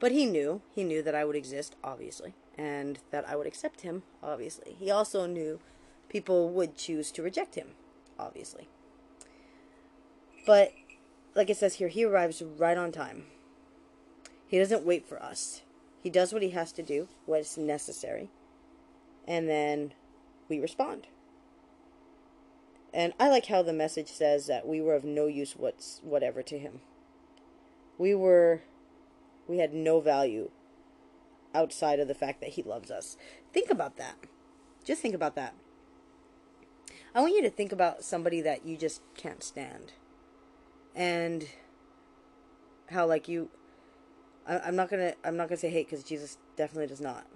but 0.00 0.12
he 0.12 0.26
knew, 0.26 0.60
he 0.74 0.84
knew 0.84 1.02
that 1.02 1.14
I 1.14 1.24
would 1.24 1.36
exist, 1.36 1.76
obviously, 1.82 2.34
and 2.56 2.98
that 3.10 3.28
I 3.28 3.36
would 3.36 3.46
accept 3.46 3.80
him, 3.80 4.02
obviously. 4.22 4.76
He 4.78 4.90
also 4.90 5.26
knew 5.26 5.60
people 6.08 6.50
would 6.50 6.76
choose 6.76 7.10
to 7.12 7.22
reject 7.22 7.54
him, 7.54 7.68
obviously. 8.18 8.68
But, 10.46 10.72
like 11.34 11.50
it 11.50 11.56
says 11.56 11.74
here, 11.74 11.88
he 11.88 12.04
arrives 12.04 12.42
right 12.42 12.78
on 12.78 12.92
time. 12.92 13.24
He 14.46 14.58
doesn't 14.58 14.86
wait 14.86 15.06
for 15.06 15.22
us. 15.22 15.62
He 16.02 16.10
does 16.10 16.32
what 16.32 16.42
he 16.42 16.50
has 16.50 16.72
to 16.72 16.82
do, 16.82 17.08
what's 17.26 17.58
necessary 17.58 18.30
and 19.28 19.48
then 19.48 19.92
we 20.48 20.58
respond. 20.58 21.06
And 22.92 23.12
I 23.20 23.28
like 23.28 23.46
how 23.46 23.62
the 23.62 23.74
message 23.74 24.08
says 24.08 24.46
that 24.46 24.66
we 24.66 24.80
were 24.80 24.94
of 24.94 25.04
no 25.04 25.26
use 25.26 25.54
what's 25.56 26.00
whatever 26.02 26.42
to 26.42 26.58
him. 26.58 26.80
We 27.98 28.14
were 28.14 28.62
we 29.46 29.58
had 29.58 29.74
no 29.74 30.00
value 30.00 30.50
outside 31.54 32.00
of 32.00 32.08
the 32.08 32.14
fact 32.14 32.40
that 32.40 32.50
he 32.50 32.62
loves 32.62 32.90
us. 32.90 33.16
Think 33.52 33.70
about 33.70 33.98
that. 33.98 34.16
Just 34.84 35.02
think 35.02 35.14
about 35.14 35.36
that. 35.36 35.54
I 37.14 37.20
want 37.20 37.34
you 37.34 37.42
to 37.42 37.50
think 37.50 37.72
about 37.72 38.04
somebody 38.04 38.40
that 38.40 38.66
you 38.66 38.76
just 38.76 39.02
can't 39.14 39.42
stand. 39.42 39.92
And 40.94 41.46
how 42.90 43.06
like 43.06 43.28
you 43.28 43.50
I, 44.46 44.68
am 44.68 44.76
not 44.76 44.88
gonna 44.88 45.12
I'm 45.22 45.36
not 45.36 45.48
gonna 45.48 45.58
say 45.58 45.68
hate 45.68 45.90
because 45.90 46.02
Jesus 46.02 46.38
definitely 46.56 46.86
does 46.86 47.02
not 47.02 47.26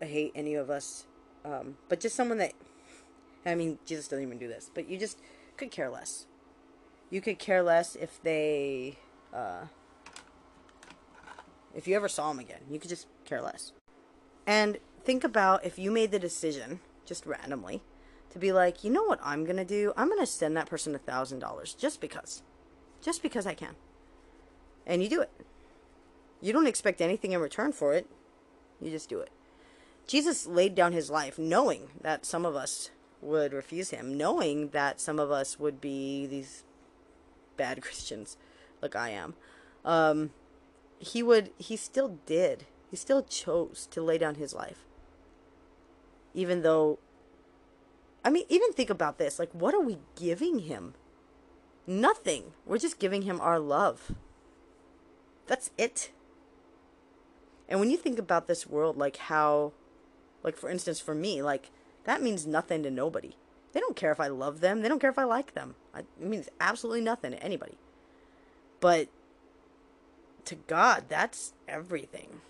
hate 0.00 0.32
any 0.34 0.56
of 0.56 0.68
us 0.68 1.06
um, 1.44 1.76
but 1.88 2.00
just 2.00 2.14
someone 2.14 2.38
that, 2.38 2.52
I 3.44 3.54
mean, 3.54 3.78
Jesus 3.84 4.08
doesn't 4.08 4.24
even 4.24 4.38
do 4.38 4.48
this, 4.48 4.70
but 4.72 4.88
you 4.88 4.98
just 4.98 5.18
could 5.56 5.70
care 5.70 5.90
less. 5.90 6.26
You 7.10 7.20
could 7.20 7.38
care 7.38 7.62
less 7.62 7.96
if 7.96 8.22
they, 8.22 8.98
uh, 9.34 9.66
if 11.74 11.86
you 11.86 11.96
ever 11.96 12.08
saw 12.08 12.28
them 12.28 12.38
again. 12.38 12.60
You 12.70 12.78
could 12.78 12.90
just 12.90 13.06
care 13.24 13.42
less. 13.42 13.72
And 14.46 14.78
think 15.04 15.24
about 15.24 15.64
if 15.64 15.78
you 15.78 15.90
made 15.90 16.10
the 16.10 16.18
decision, 16.18 16.80
just 17.04 17.26
randomly, 17.26 17.82
to 18.30 18.38
be 18.38 18.52
like, 18.52 18.82
you 18.82 18.90
know 18.90 19.04
what 19.04 19.20
I'm 19.22 19.44
to 19.56 19.64
do? 19.64 19.92
I'm 19.96 20.08
to 20.20 20.26
send 20.26 20.56
that 20.56 20.68
person 20.68 20.94
a 20.94 20.98
$1,000 20.98 21.76
just 21.76 22.00
because. 22.00 22.42
Just 23.00 23.22
because 23.22 23.46
I 23.46 23.54
can. 23.54 23.74
And 24.86 25.02
you 25.02 25.08
do 25.08 25.20
it. 25.20 25.30
You 26.40 26.52
don't 26.52 26.66
expect 26.66 27.00
anything 27.00 27.32
in 27.32 27.40
return 27.40 27.72
for 27.72 27.92
it. 27.92 28.08
You 28.80 28.90
just 28.90 29.08
do 29.08 29.20
it. 29.20 29.30
Jesus 30.06 30.46
laid 30.46 30.74
down 30.74 30.92
his 30.92 31.10
life 31.10 31.38
knowing 31.38 31.88
that 32.00 32.26
some 32.26 32.44
of 32.44 32.56
us 32.56 32.90
would 33.20 33.52
refuse 33.52 33.90
him, 33.90 34.16
knowing 34.16 34.68
that 34.70 35.00
some 35.00 35.18
of 35.18 35.30
us 35.30 35.58
would 35.58 35.80
be 35.80 36.26
these 36.26 36.64
bad 37.56 37.80
Christians 37.82 38.36
like 38.80 38.96
I 38.96 39.10
am. 39.10 39.34
Um, 39.84 40.30
he 40.98 41.22
would, 41.22 41.50
he 41.58 41.76
still 41.76 42.18
did. 42.26 42.64
He 42.90 42.96
still 42.96 43.22
chose 43.22 43.88
to 43.90 44.02
lay 44.02 44.18
down 44.18 44.34
his 44.34 44.52
life. 44.52 44.84
Even 46.34 46.62
though, 46.62 46.98
I 48.24 48.30
mean, 48.30 48.44
even 48.48 48.72
think 48.72 48.90
about 48.90 49.18
this. 49.18 49.38
Like, 49.38 49.50
what 49.52 49.74
are 49.74 49.80
we 49.80 49.98
giving 50.16 50.60
him? 50.60 50.94
Nothing. 51.86 52.52
We're 52.66 52.78
just 52.78 52.98
giving 52.98 53.22
him 53.22 53.40
our 53.40 53.58
love. 53.58 54.12
That's 55.46 55.70
it. 55.76 56.10
And 57.68 57.80
when 57.80 57.90
you 57.90 57.96
think 57.96 58.18
about 58.18 58.46
this 58.46 58.66
world, 58.66 58.96
like 58.96 59.16
how 59.16 59.72
like, 60.42 60.56
for 60.56 60.68
instance, 60.68 61.00
for 61.00 61.14
me, 61.14 61.42
like, 61.42 61.70
that 62.04 62.22
means 62.22 62.46
nothing 62.46 62.82
to 62.82 62.90
nobody. 62.90 63.36
They 63.72 63.80
don't 63.80 63.96
care 63.96 64.12
if 64.12 64.20
I 64.20 64.28
love 64.28 64.60
them. 64.60 64.82
They 64.82 64.88
don't 64.88 65.00
care 65.00 65.10
if 65.10 65.18
I 65.18 65.24
like 65.24 65.54
them. 65.54 65.76
I, 65.94 66.00
it 66.00 66.06
means 66.20 66.48
absolutely 66.60 67.00
nothing 67.00 67.32
to 67.32 67.42
anybody. 67.42 67.78
But 68.80 69.08
to 70.46 70.56
God, 70.56 71.04
that's 71.08 71.54
everything. 71.68 72.40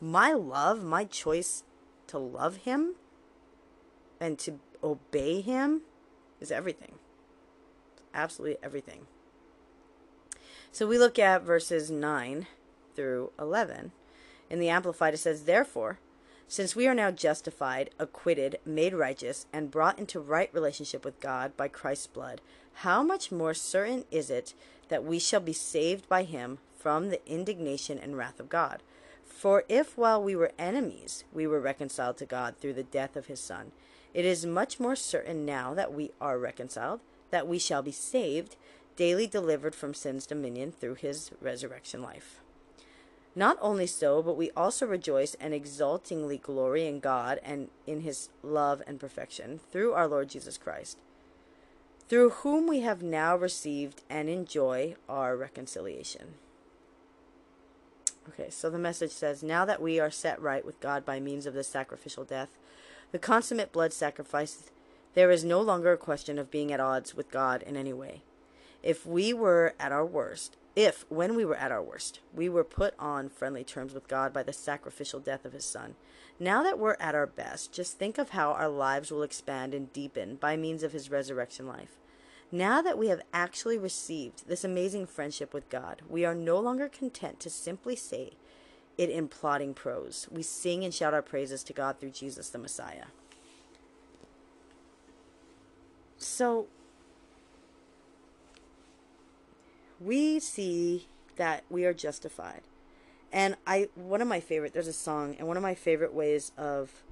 My 0.00 0.32
love, 0.32 0.82
my 0.84 1.04
choice 1.04 1.64
to 2.08 2.18
love 2.18 2.56
Him 2.56 2.94
and 4.20 4.38
to 4.40 4.58
obey 4.82 5.40
Him 5.40 5.82
is 6.40 6.50
everything. 6.50 6.94
Absolutely 8.12 8.58
everything. 8.62 9.06
So 10.72 10.86
we 10.86 10.98
look 10.98 11.18
at 11.18 11.42
verses 11.42 11.90
9 11.90 12.46
through 12.94 13.32
11. 13.38 13.92
In 14.48 14.58
the 14.58 14.68
Amplified, 14.68 15.14
it 15.14 15.18
says, 15.18 15.44
Therefore, 15.44 15.98
since 16.50 16.74
we 16.74 16.88
are 16.88 16.96
now 16.96 17.12
justified, 17.12 17.90
acquitted, 17.96 18.58
made 18.66 18.92
righteous, 18.92 19.46
and 19.52 19.70
brought 19.70 20.00
into 20.00 20.18
right 20.18 20.52
relationship 20.52 21.04
with 21.04 21.20
God 21.20 21.56
by 21.56 21.68
Christ's 21.68 22.08
blood, 22.08 22.40
how 22.72 23.04
much 23.04 23.30
more 23.30 23.54
certain 23.54 24.04
is 24.10 24.30
it 24.30 24.52
that 24.88 25.04
we 25.04 25.20
shall 25.20 25.38
be 25.38 25.52
saved 25.52 26.08
by 26.08 26.24
him 26.24 26.58
from 26.76 27.08
the 27.08 27.24
indignation 27.24 28.00
and 28.00 28.16
wrath 28.16 28.40
of 28.40 28.48
God? 28.48 28.82
For 29.24 29.62
if 29.68 29.96
while 29.96 30.20
we 30.20 30.34
were 30.34 30.50
enemies 30.58 31.22
we 31.32 31.46
were 31.46 31.60
reconciled 31.60 32.16
to 32.16 32.26
God 32.26 32.56
through 32.56 32.74
the 32.74 32.82
death 32.82 33.14
of 33.14 33.26
his 33.26 33.38
Son, 33.38 33.70
it 34.12 34.24
is 34.24 34.44
much 34.44 34.80
more 34.80 34.96
certain 34.96 35.46
now 35.46 35.72
that 35.74 35.94
we 35.94 36.10
are 36.20 36.36
reconciled, 36.36 36.98
that 37.30 37.46
we 37.46 37.60
shall 37.60 37.80
be 37.80 37.92
saved, 37.92 38.56
daily 38.96 39.28
delivered 39.28 39.76
from 39.76 39.94
sin's 39.94 40.26
dominion 40.26 40.72
through 40.72 40.96
his 40.96 41.30
resurrection 41.40 42.02
life. 42.02 42.40
Not 43.34 43.58
only 43.60 43.86
so, 43.86 44.22
but 44.22 44.36
we 44.36 44.50
also 44.56 44.86
rejoice 44.86 45.34
and 45.40 45.54
exultingly 45.54 46.38
glory 46.38 46.86
in 46.86 46.98
God 47.00 47.38
and 47.44 47.68
in 47.86 48.00
his 48.00 48.28
love 48.42 48.82
and 48.86 48.98
perfection 48.98 49.60
through 49.70 49.92
our 49.92 50.08
Lord 50.08 50.28
Jesus 50.28 50.58
Christ, 50.58 50.98
through 52.08 52.30
whom 52.30 52.66
we 52.66 52.80
have 52.80 53.02
now 53.02 53.36
received 53.36 54.02
and 54.10 54.28
enjoy 54.28 54.96
our 55.08 55.36
reconciliation. 55.36 56.34
Okay, 58.28 58.50
so 58.50 58.68
the 58.68 58.78
message 58.78 59.12
says 59.12 59.42
Now 59.42 59.64
that 59.64 59.80
we 59.80 60.00
are 60.00 60.10
set 60.10 60.40
right 60.40 60.64
with 60.64 60.80
God 60.80 61.04
by 61.04 61.20
means 61.20 61.46
of 61.46 61.54
the 61.54 61.64
sacrificial 61.64 62.24
death, 62.24 62.58
the 63.12 63.18
consummate 63.18 63.72
blood 63.72 63.92
sacrifice, 63.92 64.70
there 65.14 65.30
is 65.30 65.44
no 65.44 65.60
longer 65.60 65.92
a 65.92 65.98
question 65.98 66.38
of 66.38 66.50
being 66.50 66.72
at 66.72 66.80
odds 66.80 67.14
with 67.14 67.30
God 67.30 67.62
in 67.62 67.76
any 67.76 67.92
way. 67.92 68.22
If 68.82 69.04
we 69.04 69.32
were 69.32 69.74
at 69.78 69.92
our 69.92 70.06
worst, 70.06 70.56
if, 70.76 71.04
when 71.08 71.34
we 71.34 71.44
were 71.44 71.56
at 71.56 71.72
our 71.72 71.82
worst, 71.82 72.20
we 72.34 72.48
were 72.48 72.64
put 72.64 72.94
on 72.98 73.28
friendly 73.28 73.64
terms 73.64 73.92
with 73.92 74.08
God 74.08 74.32
by 74.32 74.42
the 74.42 74.52
sacrificial 74.52 75.20
death 75.20 75.44
of 75.44 75.52
His 75.52 75.64
Son, 75.64 75.94
now 76.38 76.62
that 76.62 76.78
we're 76.78 76.96
at 77.00 77.14
our 77.14 77.26
best, 77.26 77.72
just 77.72 77.98
think 77.98 78.18
of 78.18 78.30
how 78.30 78.52
our 78.52 78.68
lives 78.68 79.10
will 79.10 79.22
expand 79.22 79.74
and 79.74 79.92
deepen 79.92 80.36
by 80.36 80.56
means 80.56 80.82
of 80.82 80.92
His 80.92 81.10
resurrection 81.10 81.66
life. 81.66 81.98
Now 82.52 82.82
that 82.82 82.98
we 82.98 83.08
have 83.08 83.22
actually 83.32 83.78
received 83.78 84.48
this 84.48 84.64
amazing 84.64 85.06
friendship 85.06 85.54
with 85.54 85.68
God, 85.68 86.02
we 86.08 86.24
are 86.24 86.34
no 86.34 86.58
longer 86.58 86.88
content 86.88 87.40
to 87.40 87.50
simply 87.50 87.94
say 87.94 88.32
it 88.96 89.10
in 89.10 89.28
plodding 89.28 89.74
prose. 89.74 90.28
We 90.30 90.42
sing 90.42 90.84
and 90.84 90.92
shout 90.92 91.14
our 91.14 91.22
praises 91.22 91.62
to 91.64 91.72
God 91.72 91.98
through 91.98 92.10
Jesus 92.10 92.48
the 92.48 92.58
Messiah. 92.58 93.06
So, 96.16 96.66
we 100.00 100.40
see 100.40 101.06
that 101.36 101.64
we 101.70 101.84
are 101.84 101.92
justified. 101.92 102.62
And 103.32 103.56
I 103.66 103.88
one 103.94 104.20
of 104.20 104.28
my 104.28 104.40
favorite 104.40 104.72
there's 104.72 104.88
a 104.88 104.92
song 104.92 105.36
and 105.38 105.46
one 105.46 105.56
of 105.56 105.62
my 105.62 105.74
favorite 105.74 106.12
ways 106.12 106.50
of 106.56 107.04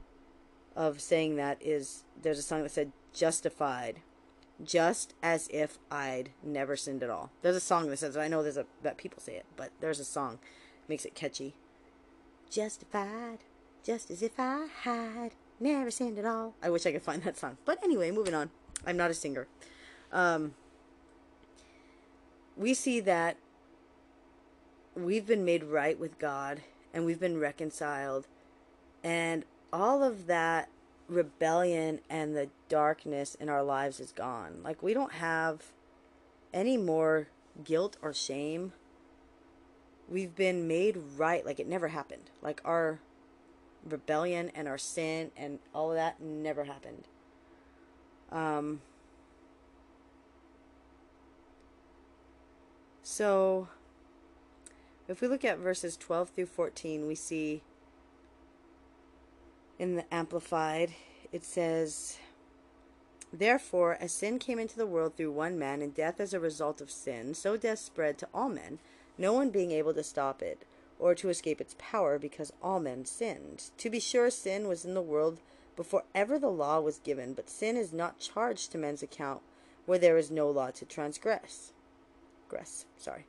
of 0.75 1.01
saying 1.01 1.37
that 1.37 1.59
is 1.61 2.05
there's 2.21 2.39
a 2.39 2.43
song 2.43 2.63
that 2.63 2.71
said 2.71 2.93
justified 3.13 4.01
just 4.65 5.15
as 5.23 5.49
if 5.53 5.79
I'd 5.91 6.31
never 6.43 6.77
sinned 6.77 7.05
at 7.05 7.11
all. 7.11 7.31
There's 7.43 7.55
a 7.55 7.61
song 7.61 7.89
that 7.89 7.99
says 7.99 8.17
I 8.17 8.27
know 8.27 8.43
there's 8.43 8.57
a 8.57 8.67
that 8.83 8.97
people 8.97 9.21
say 9.21 9.37
it, 9.37 9.47
but 9.57 9.71
there's 9.81 10.01
a 10.01 10.05
song 10.05 10.39
makes 10.89 11.05
it 11.05 11.15
catchy. 11.15 11.55
Justified 12.51 13.39
just 13.85 14.11
as 14.11 14.23
if 14.23 14.33
I 14.39 14.67
had 14.83 15.33
never 15.61 15.91
sinned 15.91 16.19
at 16.19 16.25
all. 16.25 16.55
I 16.63 16.71
wish 16.71 16.85
I 16.85 16.93
could 16.93 17.03
find 17.03 17.23
that 17.23 17.37
song. 17.37 17.59
But 17.65 17.83
anyway, 17.85 18.11
moving 18.11 18.35
on. 18.35 18.51
I'm 18.85 18.97
not 18.97 19.11
a 19.11 19.15
singer. 19.15 19.47
Um 20.13 20.55
we 22.59 22.75
see 22.75 23.01
that 23.01 23.37
we've 24.97 25.27
been 25.27 25.45
made 25.45 25.63
right 25.63 25.99
with 25.99 26.19
God 26.19 26.61
and 26.93 27.07
we've 27.07 27.21
been 27.21 27.39
reconciled. 27.39 28.27
And 29.05 29.45
all 29.73 30.03
of 30.03 30.27
that 30.27 30.69
rebellion 31.09 32.01
and 32.11 32.37
the 32.37 32.49
darkness 32.69 33.37
in 33.37 33.49
our 33.49 33.63
lives 33.63 34.01
is 34.01 34.13
gone. 34.13 34.61
Like, 34.65 34.83
we 34.83 34.93
don't 34.93 35.13
have 35.13 35.67
any 36.53 36.77
more 36.77 37.29
guilt 37.63 37.97
or 38.03 38.13
shame. 38.13 38.73
We've 40.09 40.35
been 40.35 40.67
made 40.67 40.97
right 41.17 41.47
like 41.47 41.61
it 41.61 41.69
never 41.69 41.89
happened. 41.89 42.31
Like, 42.43 42.61
our 42.65 42.99
rebellion 43.89 44.51
and 44.55 44.67
our 44.67 44.79
sin 44.79 45.31
and 45.37 45.61
all 45.73 45.91
of 45.91 45.97
that 45.97 46.21
never 46.21 46.65
happened. 46.65 47.05
Um, 48.33 48.81
so 53.19 53.67
if 55.09 55.21
we 55.21 55.27
look 55.27 55.45
at 55.45 55.59
verses 55.59 55.97
12 55.97 56.31
through 56.31 56.47
14, 56.47 57.05
we 57.05 57.17
see 57.17 57.63
in 59.77 59.97
the 59.97 60.15
Amplified, 60.15 60.93
it 61.33 61.43
says, 61.43 62.19
Therefore, 63.33 63.99
as 64.01 64.13
sin 64.13 64.39
came 64.39 64.61
into 64.61 64.77
the 64.77 64.87
world 64.87 65.17
through 65.17 65.33
one 65.33 65.59
man, 65.59 65.83
and 65.83 65.93
death 65.93 66.21
as 66.21 66.33
a 66.33 66.39
result 66.39 66.81
of 66.81 66.93
sin, 66.93 67.35
so 67.35 67.57
death 67.57 67.81
spread 67.81 68.19
to 68.19 68.29
all 68.33 68.49
men, 68.49 68.79
no 69.19 69.33
one 69.33 69.51
being 69.51 69.73
able 69.73 69.95
to 69.95 70.05
stop 70.05 70.41
it, 70.41 70.65
or 70.97 71.17
to 71.17 71.29
escape 71.29 71.61
its 71.61 71.75
power, 71.77 72.21
because 72.21 72.53
all 72.63 72.79
men 72.79 73.05
sinned. 73.05 73.73
To 73.79 73.91
be 73.91 73.99
sure, 73.99 74.31
sin 74.31 74.69
was 74.69 74.85
in 74.85 74.95
the 74.95 75.03
world 75.03 75.41
before 75.75 76.05
ever 76.15 76.39
the 76.39 76.53
law 76.53 76.79
was 76.79 77.01
given, 77.01 77.35
but 77.35 77.51
sin 77.51 77.77
is 77.77 77.93
not 77.93 78.21
charged 78.21 78.71
to 78.71 78.79
men's 78.79 79.03
account 79.03 79.41
where 79.87 79.99
there 79.99 80.19
is 80.19 80.31
no 80.31 80.49
law 80.49 80.71
to 80.71 80.85
transgress. 80.85 81.73
Gress, 82.49 82.87
sorry. 82.97 83.27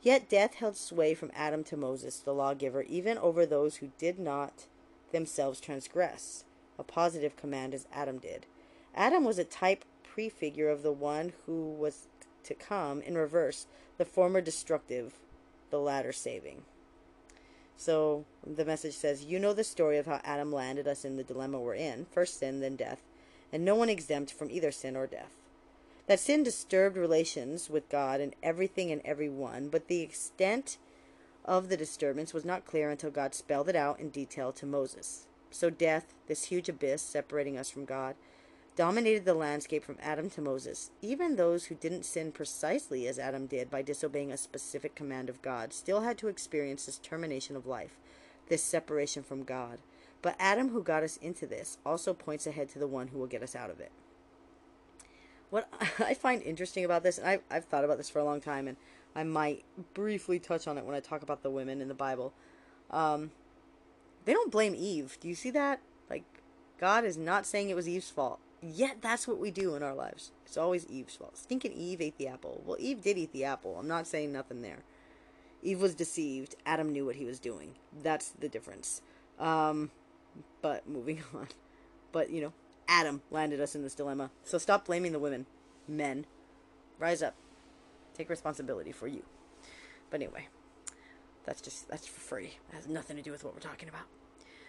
Yet 0.00 0.28
death 0.28 0.54
held 0.54 0.76
sway 0.76 1.14
from 1.14 1.32
Adam 1.34 1.64
to 1.64 1.76
Moses, 1.76 2.18
the 2.18 2.34
lawgiver, 2.34 2.82
even 2.82 3.18
over 3.18 3.44
those 3.44 3.76
who 3.76 3.90
did 3.98 4.18
not 4.18 4.66
themselves 5.12 5.60
transgress, 5.60 6.44
a 6.78 6.84
positive 6.84 7.36
command 7.36 7.74
as 7.74 7.86
Adam 7.92 8.18
did. 8.18 8.46
Adam 8.94 9.24
was 9.24 9.38
a 9.38 9.44
type 9.44 9.84
prefigure 10.02 10.68
of 10.68 10.82
the 10.82 10.92
one 10.92 11.32
who 11.46 11.72
was 11.72 12.06
to 12.44 12.54
come 12.54 13.00
in 13.02 13.16
reverse, 13.16 13.66
the 13.96 14.04
former 14.04 14.40
destructive, 14.40 15.14
the 15.70 15.78
latter 15.78 16.12
saving. 16.12 16.62
So 17.76 18.24
the 18.44 18.64
message 18.64 18.94
says, 18.94 19.24
You 19.24 19.38
know 19.38 19.52
the 19.52 19.64
story 19.64 19.98
of 19.98 20.06
how 20.06 20.20
Adam 20.24 20.52
landed 20.52 20.88
us 20.88 21.04
in 21.04 21.16
the 21.16 21.24
dilemma 21.24 21.60
we're 21.60 21.74
in 21.74 22.06
first 22.10 22.38
sin, 22.38 22.60
then 22.60 22.76
death, 22.76 23.02
and 23.52 23.64
no 23.64 23.74
one 23.74 23.88
exempt 23.88 24.32
from 24.32 24.50
either 24.50 24.72
sin 24.72 24.96
or 24.96 25.06
death. 25.06 25.37
That 26.08 26.18
sin 26.18 26.42
disturbed 26.42 26.96
relations 26.96 27.68
with 27.68 27.90
God 27.90 28.22
and 28.22 28.34
everything 28.42 28.90
and 28.90 29.02
everyone, 29.04 29.68
but 29.68 29.88
the 29.88 30.00
extent 30.00 30.78
of 31.44 31.68
the 31.68 31.76
disturbance 31.76 32.32
was 32.32 32.46
not 32.46 32.64
clear 32.64 32.88
until 32.88 33.10
God 33.10 33.34
spelled 33.34 33.68
it 33.68 33.76
out 33.76 34.00
in 34.00 34.08
detail 34.08 34.50
to 34.52 34.64
Moses. 34.64 35.26
So 35.50 35.68
death, 35.68 36.14
this 36.26 36.44
huge 36.44 36.70
abyss 36.70 37.02
separating 37.02 37.58
us 37.58 37.68
from 37.68 37.84
God, 37.84 38.14
dominated 38.74 39.26
the 39.26 39.34
landscape 39.34 39.84
from 39.84 39.98
Adam 40.00 40.30
to 40.30 40.40
Moses. 40.40 40.90
Even 41.02 41.36
those 41.36 41.66
who 41.66 41.74
didn't 41.74 42.06
sin 42.06 42.32
precisely 42.32 43.06
as 43.06 43.18
Adam 43.18 43.44
did 43.44 43.70
by 43.70 43.82
disobeying 43.82 44.32
a 44.32 44.38
specific 44.38 44.94
command 44.94 45.28
of 45.28 45.42
God 45.42 45.74
still 45.74 46.00
had 46.00 46.16
to 46.18 46.28
experience 46.28 46.86
this 46.86 46.96
termination 46.96 47.54
of 47.54 47.66
life, 47.66 47.98
this 48.48 48.62
separation 48.62 49.22
from 49.22 49.42
God. 49.42 49.78
But 50.22 50.36
Adam, 50.38 50.70
who 50.70 50.82
got 50.82 51.02
us 51.02 51.18
into 51.18 51.46
this, 51.46 51.76
also 51.84 52.14
points 52.14 52.46
ahead 52.46 52.70
to 52.70 52.78
the 52.78 52.86
one 52.86 53.08
who 53.08 53.18
will 53.18 53.26
get 53.26 53.42
us 53.42 53.54
out 53.54 53.68
of 53.68 53.78
it 53.78 53.92
what 55.50 55.68
I 55.98 56.14
find 56.14 56.42
interesting 56.42 56.84
about 56.84 57.02
this, 57.02 57.18
and 57.18 57.26
I've, 57.26 57.42
I've 57.50 57.64
thought 57.64 57.84
about 57.84 57.96
this 57.96 58.10
for 58.10 58.18
a 58.18 58.24
long 58.24 58.40
time, 58.40 58.68
and 58.68 58.76
I 59.14 59.24
might 59.24 59.64
briefly 59.94 60.38
touch 60.38 60.66
on 60.66 60.78
it 60.78 60.84
when 60.84 60.94
I 60.94 61.00
talk 61.00 61.22
about 61.22 61.42
the 61.42 61.50
women 61.50 61.80
in 61.80 61.88
the 61.88 61.94
Bible. 61.94 62.32
Um, 62.90 63.30
they 64.24 64.32
don't 64.32 64.52
blame 64.52 64.74
Eve. 64.76 65.16
Do 65.20 65.28
you 65.28 65.34
see 65.34 65.50
that? 65.50 65.80
Like, 66.10 66.24
God 66.78 67.04
is 67.04 67.16
not 67.16 67.46
saying 67.46 67.70
it 67.70 67.76
was 67.76 67.88
Eve's 67.88 68.10
fault. 68.10 68.38
Yet 68.60 68.98
that's 69.00 69.28
what 69.28 69.38
we 69.38 69.50
do 69.50 69.74
in 69.74 69.82
our 69.82 69.94
lives. 69.94 70.32
It's 70.44 70.56
always 70.56 70.86
Eve's 70.86 71.14
fault. 71.14 71.38
Stinking 71.38 71.72
Eve 71.72 72.00
ate 72.00 72.18
the 72.18 72.28
apple. 72.28 72.62
Well, 72.66 72.76
Eve 72.80 73.00
did 73.00 73.16
eat 73.16 73.32
the 73.32 73.44
apple. 73.44 73.76
I'm 73.78 73.88
not 73.88 74.06
saying 74.06 74.32
nothing 74.32 74.62
there. 74.62 74.80
Eve 75.62 75.80
was 75.80 75.94
deceived. 75.94 76.56
Adam 76.66 76.90
knew 76.92 77.06
what 77.06 77.16
he 77.16 77.24
was 77.24 77.38
doing. 77.38 77.74
That's 78.02 78.30
the 78.30 78.48
difference. 78.48 79.00
Um, 79.38 79.90
but 80.60 80.88
moving 80.88 81.22
on. 81.34 81.48
But, 82.10 82.30
you 82.30 82.40
know, 82.40 82.52
Adam 82.88 83.22
landed 83.30 83.60
us 83.60 83.74
in 83.74 83.82
this 83.82 83.94
dilemma. 83.94 84.30
So 84.44 84.58
stop 84.58 84.86
blaming 84.86 85.12
the 85.12 85.18
women. 85.18 85.46
Men. 85.86 86.26
Rise 86.98 87.22
up. 87.22 87.34
Take 88.14 88.30
responsibility 88.30 88.90
for 88.90 89.06
you. 89.06 89.22
But 90.10 90.22
anyway, 90.22 90.48
that's 91.44 91.60
just 91.60 91.88
that's 91.88 92.06
for 92.06 92.20
free. 92.20 92.58
It 92.70 92.74
has 92.74 92.88
nothing 92.88 93.16
to 93.16 93.22
do 93.22 93.30
with 93.30 93.44
what 93.44 93.54
we're 93.54 93.60
talking 93.60 93.88
about. 93.88 94.06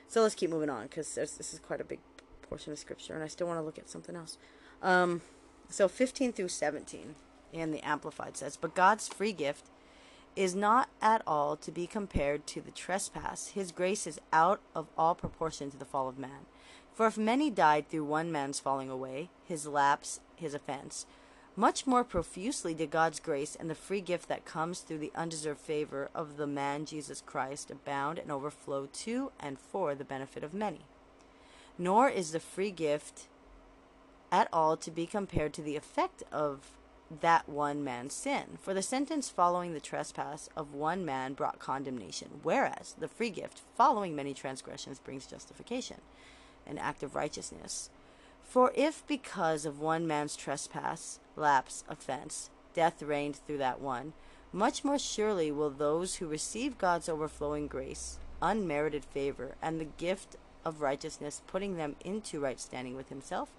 So 0.08 0.22
let's 0.22 0.36
keep 0.36 0.50
moving 0.50 0.70
on 0.70 0.84
because 0.84 1.16
this 1.16 1.40
is 1.40 1.60
quite 1.60 1.82
a 1.82 1.86
big 1.86 2.00
portion 2.42 2.74
of 2.74 2.80
scripture, 2.80 3.14
and 3.14 3.24
I 3.24 3.28
still 3.28 3.48
want 3.48 3.60
to 3.60 3.64
look 3.64 3.78
at 3.78 3.90
something 3.90 4.16
else. 4.16 4.38
Um, 4.82 5.22
so 5.70 5.88
15 5.88 6.34
through 6.34 6.48
17 6.48 7.16
in 7.54 7.72
the 7.72 7.82
Amplified 7.82 8.36
says, 8.36 8.58
But 8.58 8.76
God's 8.76 9.08
free 9.08 9.34
gift 9.34 9.66
is 10.36 10.56
not 10.56 10.90
at 11.02 11.22
all 11.28 11.56
to 11.58 11.72
be 11.72 11.86
compared 11.86 12.48
to 12.48 12.62
the 12.62 12.72
trespass. 12.72 13.50
His 13.50 13.72
grace 13.72 14.08
is 14.08 14.20
out 14.32 14.62
of 14.76 14.88
all 14.98 15.16
proportion 15.16 15.70
to 15.72 15.78
the 15.78 15.86
fall 15.86 16.08
of 16.08 16.18
man. 16.18 16.48
For 17.00 17.08
if 17.08 17.18
many 17.18 17.50
died 17.50 17.88
through 17.88 18.04
one 18.04 18.30
man's 18.30 18.60
falling 18.60 18.90
away, 18.90 19.30
his 19.46 19.66
lapse, 19.66 20.20
his 20.36 20.54
offense, 20.54 21.06
much 21.56 21.88
more 21.88 22.04
profusely 22.04 22.74
did 22.74 22.92
God's 22.92 23.22
grace 23.22 23.56
and 23.56 23.70
the 23.70 23.74
free 23.74 24.02
gift 24.02 24.28
that 24.28 24.44
comes 24.44 24.82
through 24.82 24.98
the 24.98 25.14
undeserved 25.16 25.62
favor 25.62 26.10
of 26.14 26.36
the 26.36 26.46
man 26.46 26.84
Jesus 26.86 27.24
Christ 27.26 27.72
abound 27.72 28.20
and 28.20 28.30
overflow 28.30 28.90
to 28.92 29.32
and 29.40 29.58
for 29.58 29.96
the 29.96 30.04
benefit 30.04 30.44
of 30.44 30.54
many. 30.54 30.82
Nor 31.78 32.10
is 32.10 32.34
the 32.34 32.40
free 32.42 32.72
gift 32.72 33.30
at 34.30 34.50
all 34.52 34.76
to 34.76 34.92
be 34.92 35.06
compared 35.06 35.54
to 35.54 35.62
the 35.62 35.78
effect 35.78 36.24
of 36.34 36.72
that 37.22 37.48
one 37.48 37.82
man's 37.82 38.14
sin. 38.14 38.58
For 38.62 38.74
the 38.74 38.82
sentence 38.82 39.30
following 39.30 39.72
the 39.72 39.80
trespass 39.80 40.50
of 40.54 40.74
one 40.74 41.06
man 41.06 41.32
brought 41.32 41.60
condemnation, 41.60 42.42
whereas 42.44 42.94
the 43.00 43.08
free 43.08 43.30
gift 43.30 43.62
following 43.78 44.18
many 44.18 44.34
transgressions 44.34 45.00
brings 45.00 45.26
justification 45.26 46.02
an 46.66 46.78
act 46.78 47.04
of 47.04 47.16
righteousness. 47.16 47.90
For 48.44 48.72
if 48.76 49.06
because 49.08 49.66
of 49.66 49.80
one 49.80 50.08
man's 50.08 50.36
trespass, 50.36 51.20
lapse, 51.36 51.84
offense, 51.88 52.50
death 52.74 53.02
reigned 53.02 53.36
through 53.36 53.60
that 53.60 53.80
one, 53.80 54.14
much 54.52 54.84
more 54.84 54.98
surely 54.98 55.52
will 55.52 55.70
those 55.70 56.16
who 56.16 56.28
receive 56.28 56.78
God's 56.78 57.08
overflowing 57.08 57.68
grace, 57.68 58.18
unmerited 58.42 59.06
favor, 59.06 59.56
and 59.62 59.80
the 59.80 59.86
gift 59.86 60.36
of 60.66 60.82
righteousness, 60.82 61.42
putting 61.46 61.78
them 61.78 61.96
into 62.04 62.40
right 62.40 62.60
standing 62.60 62.96
with 62.96 63.10
Himself, 63.10 63.52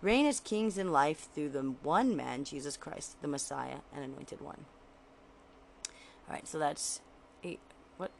reign 0.00 0.26
as 0.26 0.38
kings 0.40 0.78
in 0.78 0.92
life 0.92 1.28
through 1.34 1.48
the 1.48 1.62
one 1.82 2.16
man, 2.16 2.44
Jesus 2.44 2.76
Christ, 2.76 3.20
the 3.20 3.28
Messiah 3.28 3.78
and 3.94 4.04
Anointed 4.04 4.40
One. 4.40 4.64
All 6.28 6.34
right, 6.34 6.46
so 6.46 6.58
that's 6.58 7.00
eight. 7.42 7.60
What? 7.96 8.10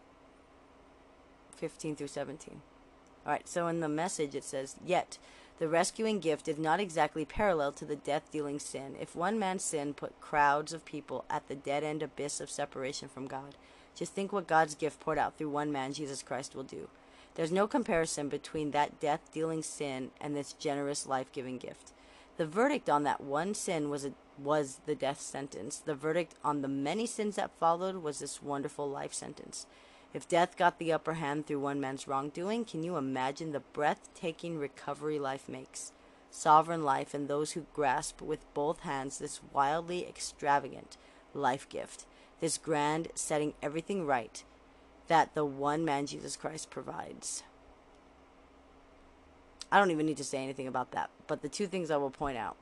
15 1.57 1.95
through 1.95 2.09
17. 2.09 2.61
All 3.27 3.33
right, 3.33 3.49
so 3.49 3.67
in 3.67 3.81
the 3.81 3.89
message 3.89 4.35
it 4.35 4.45
says, 4.45 4.77
Yet 4.85 5.19
the 5.59 5.69
rescuing 5.69 6.21
gift 6.21 6.47
is 6.47 6.59
not 6.59 6.81
exactly 6.81 7.25
parallel 7.25 7.73
to 7.73 7.85
the 7.85 7.97
death 7.97 8.31
dealing 8.31 8.59
sin. 8.59 8.95
If 9.01 9.17
one 9.17 9.39
man's 9.39 9.65
sin 9.65 9.93
put 9.93 10.21
crowds 10.21 10.73
of 10.73 10.85
people 10.85 11.25
at 11.29 11.49
the 11.49 11.57
dead 11.57 11.83
end 11.83 12.03
abyss 12.03 12.41
of 12.41 12.49
separation 12.49 13.09
from 13.09 13.27
God, 13.27 13.57
just 13.95 14.13
think 14.13 14.33
what 14.33 14.47
God's 14.47 14.77
gift 14.77 15.01
poured 15.01 15.19
out 15.19 15.37
through 15.37 15.51
one 15.51 15.73
man, 15.73 15.93
Jesus 15.93 16.23
Christ, 16.23 16.55
will 16.55 16.63
do. 16.63 16.89
There's 17.35 17.51
no 17.51 17.67
comparison 17.67 18.29
between 18.29 18.71
that 18.71 19.01
death 19.01 19.33
dealing 19.33 19.63
sin 19.63 20.11
and 20.21 20.37
this 20.37 20.53
generous 20.53 21.07
life 21.07 21.33
giving 21.33 21.59
gift. 21.59 21.93
The 22.37 22.47
verdict 22.47 22.89
on 22.89 23.03
that 23.03 23.21
one 23.21 23.55
sin 23.55 23.91
was 23.91 24.05
a, 24.05 24.13
was 24.41 24.79
the 24.87 24.95
death 24.95 25.21
sentence. 25.21 25.79
The 25.79 25.97
verdict 25.97 26.37
on 26.45 26.63
the 26.63 26.69
many 26.69 27.07
sins 27.07 27.35
that 27.35 27.51
followed 27.59 27.97
was 27.97 28.21
this 28.21 28.41
wonderful 28.41 28.89
life 28.89 29.13
sentence. 29.13 29.67
If 30.15 30.29
death 30.29 30.57
got 30.57 30.79
the 30.79 30.93
upper 30.93 31.15
hand 31.15 31.47
through 31.47 31.61
one 31.61 31.81
man's 31.81 32.09
wrongdoing, 32.09 32.65
can 32.65 32.83
you 32.83 32.97
imagine 32.97 33.53
the 33.53 33.61
breathtaking 33.61 34.59
recovery 34.59 35.19
life 35.19 35.49
makes? 35.49 35.93
Sovereign 36.31 36.83
life 36.83 37.15
and 37.15 37.29
those 37.29 37.53
who 37.53 37.67
grasp 37.75 38.23
with 38.23 38.53
both 38.55 38.81
hands 38.81 39.19
this 39.19 39.41
wildly 39.53 40.07
extravagant 40.07 40.97
life 41.35 41.69
gift, 41.69 42.07
this 42.41 42.59
grand 42.59 43.09
setting 43.15 43.55
everything 43.63 44.07
right 44.07 44.45
that 45.09 45.35
the 45.35 45.45
one 45.45 45.85
man 45.85 46.07
Jesus 46.07 46.37
Christ 46.37 46.71
provides. 46.71 47.43
I 49.71 49.79
don't 49.79 49.91
even 49.91 50.07
need 50.07 50.17
to 50.19 50.25
say 50.25 50.43
anything 50.43 50.67
about 50.67 50.93
that, 50.93 51.11
but 51.27 51.43
the 51.43 51.49
two 51.49 51.67
things 51.67 51.91
I 51.91 51.97
will 51.97 52.11
point 52.11 52.39
out 52.39 52.57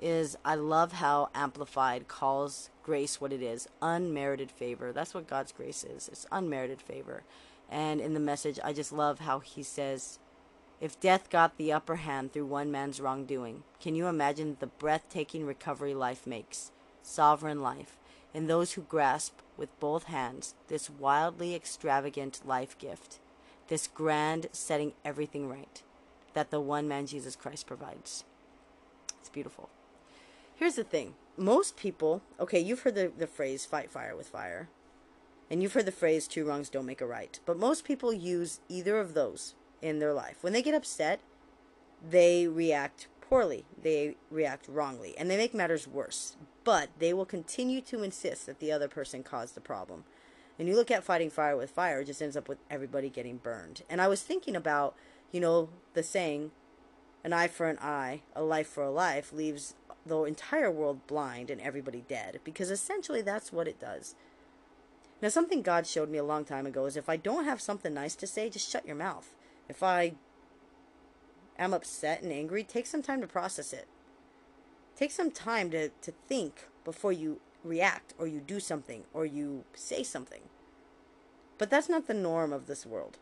is 0.00 0.36
I 0.44 0.54
love 0.54 0.92
how 0.92 1.30
Amplified 1.34 2.08
calls 2.08 2.70
grace 2.82 3.20
what 3.20 3.32
it 3.32 3.42
is 3.42 3.68
unmerited 3.80 4.50
favor. 4.50 4.92
That's 4.92 5.14
what 5.14 5.28
God's 5.28 5.52
grace 5.52 5.84
is. 5.84 6.08
It's 6.08 6.26
unmerited 6.30 6.80
favor. 6.80 7.22
And 7.70 8.00
in 8.00 8.14
the 8.14 8.20
message, 8.20 8.58
I 8.62 8.72
just 8.72 8.92
love 8.92 9.20
how 9.20 9.40
he 9.40 9.62
says, 9.62 10.18
if 10.80 11.00
death 11.00 11.30
got 11.30 11.56
the 11.56 11.72
upper 11.72 11.96
hand 11.96 12.32
through 12.32 12.46
one 12.46 12.70
man's 12.70 13.00
wrongdoing, 13.00 13.62
can 13.80 13.94
you 13.94 14.06
imagine 14.06 14.56
the 14.60 14.66
breathtaking 14.66 15.46
recovery 15.46 15.94
life 15.94 16.26
makes? 16.26 16.72
Sovereign 17.02 17.62
life. 17.62 17.96
In 18.34 18.48
those 18.48 18.72
who 18.72 18.82
grasp 18.82 19.38
with 19.56 19.78
both 19.80 20.04
hands 20.04 20.54
this 20.68 20.90
wildly 20.90 21.54
extravagant 21.54 22.40
life 22.44 22.76
gift, 22.76 23.20
this 23.68 23.86
grand 23.86 24.48
setting 24.52 24.92
everything 25.04 25.48
right 25.48 25.82
that 26.34 26.50
the 26.50 26.60
one 26.60 26.88
man 26.88 27.06
Jesus 27.06 27.36
Christ 27.36 27.66
provides. 27.66 28.24
It's 29.20 29.30
beautiful. 29.30 29.70
Here's 30.56 30.76
the 30.76 30.84
thing 30.84 31.14
most 31.36 31.76
people, 31.76 32.22
okay, 32.38 32.60
you've 32.60 32.80
heard 32.80 32.94
the, 32.94 33.12
the 33.16 33.26
phrase 33.26 33.64
fight 33.64 33.90
fire 33.90 34.16
with 34.16 34.28
fire, 34.28 34.68
and 35.50 35.62
you've 35.62 35.72
heard 35.72 35.86
the 35.86 35.92
phrase 35.92 36.28
two 36.28 36.46
wrongs 36.46 36.70
don't 36.70 36.86
make 36.86 37.00
a 37.00 37.06
right, 37.06 37.40
but 37.44 37.58
most 37.58 37.84
people 37.84 38.12
use 38.12 38.60
either 38.68 38.98
of 38.98 39.14
those 39.14 39.54
in 39.82 39.98
their 39.98 40.12
life. 40.12 40.38
When 40.42 40.52
they 40.52 40.62
get 40.62 40.74
upset, 40.74 41.20
they 42.08 42.46
react 42.46 43.08
poorly, 43.20 43.64
they 43.82 44.16
react 44.30 44.68
wrongly, 44.68 45.16
and 45.18 45.30
they 45.30 45.36
make 45.36 45.54
matters 45.54 45.88
worse. 45.88 46.36
But 46.62 46.90
they 46.98 47.12
will 47.12 47.26
continue 47.26 47.80
to 47.82 48.02
insist 48.02 48.46
that 48.46 48.60
the 48.60 48.72
other 48.72 48.88
person 48.88 49.22
caused 49.22 49.54
the 49.54 49.60
problem. 49.60 50.04
And 50.58 50.68
you 50.68 50.76
look 50.76 50.90
at 50.90 51.04
fighting 51.04 51.30
fire 51.30 51.56
with 51.56 51.70
fire, 51.70 52.00
it 52.00 52.06
just 52.06 52.22
ends 52.22 52.36
up 52.36 52.48
with 52.48 52.58
everybody 52.70 53.10
getting 53.10 53.38
burned. 53.38 53.82
And 53.90 54.00
I 54.00 54.08
was 54.08 54.22
thinking 54.22 54.54
about, 54.54 54.94
you 55.32 55.40
know, 55.40 55.68
the 55.94 56.02
saying, 56.02 56.52
an 57.24 57.32
eye 57.32 57.48
for 57.48 57.68
an 57.68 57.78
eye, 57.80 58.20
a 58.36 58.42
life 58.42 58.68
for 58.68 58.82
a 58.82 58.90
life, 58.90 59.32
leaves 59.32 59.74
the 60.06 60.22
entire 60.24 60.70
world 60.70 61.06
blind 61.06 61.50
and 61.50 61.60
everybody 61.60 62.04
dead, 62.08 62.40
because 62.44 62.70
essentially 62.70 63.22
that's 63.22 63.52
what 63.52 63.68
it 63.68 63.80
does. 63.80 64.14
Now, 65.22 65.28
something 65.28 65.62
God 65.62 65.86
showed 65.86 66.10
me 66.10 66.18
a 66.18 66.24
long 66.24 66.44
time 66.44 66.66
ago 66.66 66.84
is 66.86 66.96
if 66.96 67.08
I 67.08 67.16
don't 67.16 67.44
have 67.44 67.60
something 67.60 67.94
nice 67.94 68.14
to 68.16 68.26
say, 68.26 68.50
just 68.50 68.70
shut 68.70 68.86
your 68.86 68.96
mouth. 68.96 69.34
If 69.68 69.82
I 69.82 70.14
am 71.58 71.72
upset 71.72 72.22
and 72.22 72.32
angry, 72.32 72.62
take 72.62 72.86
some 72.86 73.02
time 73.02 73.20
to 73.22 73.26
process 73.26 73.72
it. 73.72 73.86
Take 74.96 75.10
some 75.10 75.30
time 75.30 75.70
to, 75.70 75.88
to 75.88 76.12
think 76.28 76.68
before 76.84 77.12
you 77.12 77.40
react 77.62 78.12
or 78.18 78.26
you 78.26 78.40
do 78.40 78.60
something 78.60 79.04
or 79.14 79.24
you 79.24 79.64
say 79.74 80.02
something. 80.02 80.42
But 81.56 81.70
that's 81.70 81.88
not 81.88 82.06
the 82.06 82.14
norm 82.14 82.52
of 82.52 82.66
this 82.66 82.84
world. 82.84 83.18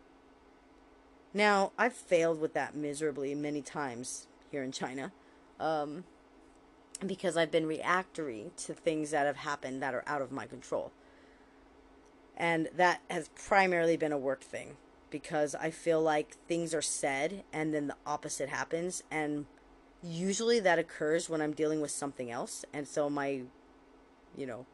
Now, 1.32 1.72
I've 1.78 1.94
failed 1.94 2.40
with 2.40 2.52
that 2.54 2.74
miserably 2.74 3.34
many 3.34 3.62
times 3.62 4.26
here 4.50 4.62
in 4.62 4.72
China. 4.72 5.12
Um, 5.60 6.04
because 7.06 7.36
I've 7.36 7.50
been 7.50 7.66
reactory 7.66 8.50
to 8.58 8.74
things 8.74 9.10
that 9.10 9.26
have 9.26 9.36
happened 9.36 9.82
that 9.82 9.94
are 9.94 10.04
out 10.06 10.22
of 10.22 10.32
my 10.32 10.46
control. 10.46 10.92
And 12.36 12.68
that 12.76 13.00
has 13.10 13.28
primarily 13.28 13.96
been 13.96 14.12
a 14.12 14.18
work 14.18 14.42
thing 14.42 14.76
because 15.10 15.54
I 15.54 15.70
feel 15.70 16.00
like 16.00 16.36
things 16.48 16.74
are 16.74 16.82
said 16.82 17.44
and 17.52 17.72
then 17.74 17.88
the 17.88 17.96
opposite 18.06 18.48
happens. 18.48 19.02
And 19.10 19.46
usually 20.02 20.58
that 20.60 20.78
occurs 20.78 21.28
when 21.28 21.40
I'm 21.40 21.52
dealing 21.52 21.80
with 21.80 21.90
something 21.90 22.30
else. 22.30 22.64
And 22.72 22.88
so 22.88 23.10
my, 23.10 23.42
you 24.36 24.46
know, 24.46 24.66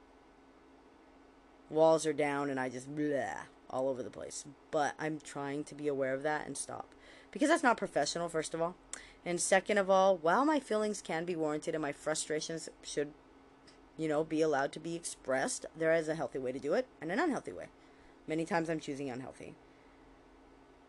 walls 1.69 2.07
are 2.07 2.13
down 2.13 2.51
and 2.51 2.59
I 2.59 2.69
just 2.69 2.95
blah 2.95 3.43
all 3.71 3.89
over 3.89 4.03
the 4.03 4.11
place. 4.11 4.45
But 4.71 4.95
I'm 4.99 5.19
trying 5.21 5.65
to 5.65 5.75
be 5.75 5.89
aware 5.89 6.15
of 6.15 6.23
that 6.23 6.47
and 6.47 6.57
stop. 6.57 6.95
Because 7.31 7.49
that's 7.49 7.63
not 7.63 7.77
professional, 7.77 8.29
first 8.29 8.55
of 8.55 8.63
all. 8.63 8.75
And 9.29 9.39
second 9.39 9.77
of 9.77 9.91
all, 9.91 10.17
while 10.17 10.47
my 10.47 10.59
feelings 10.59 11.03
can 11.03 11.27
be 11.27 11.37
warranted 11.37 11.75
and 11.75 11.83
my 11.83 11.93
frustrations 11.93 12.71
should, 12.83 13.13
you 13.99 14.09
know, 14.09 14.25
be 14.25 14.41
allowed 14.41 14.73
to 14.73 14.81
be 14.81 14.97
expressed, 14.97 15.67
there 15.77 15.93
is 15.93 16.09
a 16.09 16.15
healthy 16.15 16.39
way 16.39 16.51
to 16.51 16.59
do 16.59 16.73
it 16.73 16.87
and 16.99 17.13
an 17.13 17.19
unhealthy 17.19 17.53
way. 17.53 17.67
Many 18.27 18.47
times 18.47 18.71
I'm 18.71 18.81
choosing 18.81 19.11
unhealthy. 19.11 19.55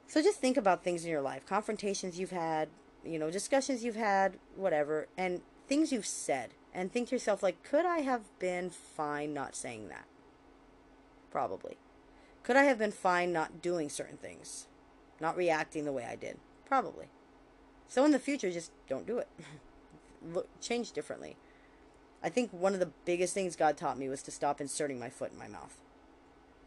So 0.08 0.22
just 0.22 0.40
think 0.40 0.56
about 0.56 0.86
things 0.86 1.04
in 1.04 1.12
your 1.12 1.20
life, 1.20 1.46
confrontations 1.46 2.18
you've 2.18 2.32
had, 2.32 2.70
you 3.04 3.20
know, 3.20 3.30
discussions 3.30 3.84
you've 3.84 3.98
had, 3.98 4.38
whatever, 4.56 5.10
and 5.18 5.42
things 5.68 5.92
you've 5.92 6.06
said. 6.06 6.52
And 6.74 6.94
think 6.94 7.10
to 7.10 7.16
yourself, 7.16 7.44
like, 7.44 7.62
could 7.62 7.86
I 7.86 8.00
have 8.00 8.22
been 8.40 8.70
fine 8.70 9.34
not 9.34 9.54
saying 9.54 9.90
that? 9.90 10.06
Probably. 11.30 11.76
Could 12.44 12.56
I 12.56 12.64
have 12.64 12.78
been 12.78 12.94
fine 12.94 13.34
not 13.34 13.62
doing 13.62 13.90
certain 13.90 14.16
things? 14.16 14.68
Not 15.20 15.36
reacting 15.36 15.84
the 15.84 15.92
way 15.92 16.06
I 16.06 16.16
did? 16.16 16.38
Probably. 16.66 17.08
So 17.90 18.06
in 18.06 18.12
the 18.12 18.20
future, 18.20 18.52
just 18.52 18.72
don't 18.88 19.08
do 19.08 19.18
it. 19.18 19.28
Look, 20.34 20.48
change 20.62 20.92
differently. 20.92 21.36
I 22.24 22.30
think 22.30 22.52
one 22.52 22.74
of 22.74 22.80
the 22.80 22.92
biggest 23.06 23.34
things 23.34 23.56
God 23.56 23.78
taught 23.78 23.98
me 23.98 24.08
was 24.08 24.22
to 24.24 24.32
stop 24.32 24.62
inserting 24.62 25.00
my 25.00 25.10
foot 25.10 25.32
in 25.32 25.40
my 25.40 25.48
mouth. 25.48 25.82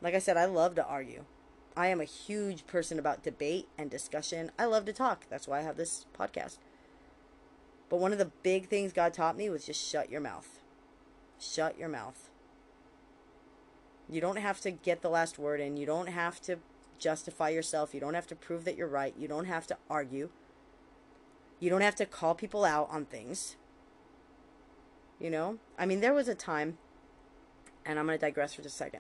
Like 0.01 0.15
I 0.15 0.19
said, 0.19 0.37
I 0.37 0.47
love 0.47 0.75
to 0.75 0.87
argue. 0.87 1.25
I 1.77 1.87
am 1.87 2.01
a 2.01 2.05
huge 2.05 2.67
person 2.67 2.99
about 2.99 3.23
debate 3.23 3.69
and 3.79 3.91
discussion. 3.91 4.51
I 4.59 4.65
love 4.65 4.85
to 4.87 4.93
talk. 4.93 5.27
That's 5.31 5.47
why 5.47 5.61
I 5.61 5.63
have 5.63 5.77
this 5.77 6.07
podcast. 6.19 6.59
But 7.89 8.01
one 8.01 8.13
of 8.13 8.19
the 8.19 8.33
big 8.43 8.69
things 8.69 8.93
God 8.93 9.15
taught 9.15 9.37
me 9.37 9.49
was 9.49 9.65
just 9.65 9.83
shut 9.83 10.11
your 10.11 10.21
mouth. 10.21 10.61
Shut 11.39 11.79
your 11.79 11.89
mouth. 11.89 12.31
You 14.11 14.21
don't 14.21 14.39
have 14.39 14.61
to 14.63 14.71
get 14.71 15.03
the 15.03 15.09
last 15.09 15.39
word 15.39 15.61
in. 15.61 15.77
You 15.77 15.87
don't 15.87 16.09
have 16.09 16.41
to 16.43 16.59
justify 16.99 17.51
yourself. 17.51 17.95
You 17.95 18.01
don't 18.01 18.15
have 18.15 18.27
to 18.29 18.37
prove 18.37 18.65
that 18.65 18.77
you're 18.77 18.89
right. 18.89 19.15
You 19.17 19.29
don't 19.29 19.45
have 19.45 19.67
to 19.69 19.77
argue. 19.89 20.31
You 21.63 21.71
don't 21.71 21.83
have 21.83 21.95
to 21.95 22.07
call 22.07 22.35
people 22.35 22.65
out 22.65 22.89
on 22.91 23.05
things. 23.05 23.55
You 25.21 25.31
know? 25.31 25.59
I 25.79 25.87
mean, 25.87 26.01
there 26.01 26.13
was 26.13 26.27
a 26.27 26.35
time, 26.35 26.77
and 27.87 28.01
I'm 28.01 28.07
going 28.07 28.19
to 28.19 28.21
digress 28.21 28.53
for 28.53 28.63
just 28.63 28.75
a 28.75 28.79
second, 28.79 28.99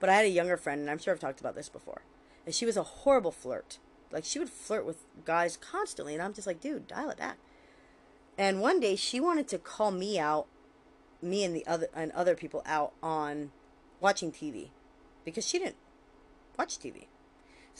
but 0.00 0.10
I 0.10 0.14
had 0.14 0.24
a 0.24 0.28
younger 0.28 0.56
friend, 0.56 0.80
and 0.80 0.90
I'm 0.90 0.98
sure 0.98 1.14
I've 1.14 1.20
talked 1.20 1.38
about 1.38 1.54
this 1.54 1.68
before, 1.68 2.02
and 2.44 2.52
she 2.52 2.66
was 2.66 2.76
a 2.76 2.82
horrible 2.82 3.30
flirt. 3.30 3.78
Like, 4.10 4.24
she 4.24 4.40
would 4.40 4.50
flirt 4.50 4.84
with 4.84 5.04
guys 5.24 5.56
constantly, 5.56 6.12
and 6.12 6.20
I'm 6.20 6.32
just 6.32 6.48
like, 6.48 6.60
dude, 6.60 6.88
dial 6.88 7.10
it 7.10 7.18
back. 7.18 7.38
And 8.36 8.60
one 8.60 8.80
day 8.80 8.96
she 8.96 9.20
wanted 9.20 9.46
to 9.46 9.58
call 9.58 9.92
me 9.92 10.18
out, 10.18 10.48
me 11.22 11.44
and 11.44 11.54
the 11.54 11.64
other 11.64 11.86
and 11.94 12.10
other 12.10 12.34
people 12.34 12.64
out 12.66 12.92
on 13.04 13.52
watching 14.00 14.32
TV 14.32 14.70
because 15.24 15.46
she 15.46 15.60
didn't 15.60 15.76
watch 16.58 16.76
TV. 16.76 17.06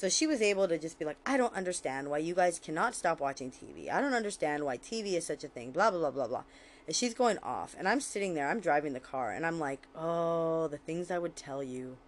So 0.00 0.08
she 0.08 0.26
was 0.26 0.40
able 0.40 0.66
to 0.66 0.78
just 0.78 0.98
be 0.98 1.04
like, 1.04 1.18
I 1.26 1.36
don't 1.36 1.54
understand 1.54 2.08
why 2.08 2.16
you 2.16 2.34
guys 2.34 2.58
cannot 2.58 2.94
stop 2.94 3.20
watching 3.20 3.50
TV. 3.50 3.92
I 3.92 4.00
don't 4.00 4.14
understand 4.14 4.64
why 4.64 4.78
TV 4.78 5.12
is 5.12 5.26
such 5.26 5.44
a 5.44 5.48
thing, 5.48 5.72
blah, 5.72 5.90
blah, 5.90 6.00
blah, 6.00 6.10
blah, 6.10 6.26
blah. 6.26 6.44
And 6.86 6.96
she's 6.96 7.12
going 7.12 7.36
off. 7.42 7.76
And 7.78 7.86
I'm 7.86 8.00
sitting 8.00 8.32
there, 8.32 8.48
I'm 8.48 8.60
driving 8.60 8.94
the 8.94 8.98
car, 8.98 9.30
and 9.30 9.44
I'm 9.44 9.60
like, 9.60 9.86
oh, 9.94 10.68
the 10.68 10.78
things 10.78 11.10
I 11.10 11.18
would 11.18 11.36
tell 11.36 11.62
you. 11.62 11.98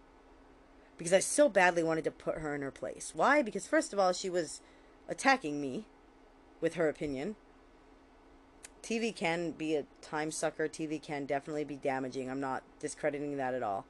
Because 0.97 1.13
I 1.13 1.19
so 1.19 1.51
badly 1.51 1.83
wanted 1.83 2.05
to 2.05 2.11
put 2.11 2.39
her 2.39 2.55
in 2.55 2.63
her 2.63 2.71
place. 2.71 3.13
Why? 3.15 3.43
Because, 3.43 3.67
first 3.67 3.93
of 3.93 3.99
all, 3.99 4.15
she 4.15 4.31
was 4.31 4.63
attacking 5.07 5.61
me 5.61 5.85
with 6.63 6.77
her 6.77 6.89
opinion. 6.89 7.37
TV 8.83 9.15
can 9.15 9.51
be 9.51 9.75
a 9.75 9.85
time 10.01 10.31
sucker. 10.31 10.67
TV 10.67 11.01
can 11.01 11.27
definitely 11.27 11.65
be 11.65 11.77
damaging. 11.77 12.31
I'm 12.31 12.41
not 12.41 12.63
discrediting 12.81 13.37
that 13.37 13.53
at 13.53 13.63
all. 13.63 13.85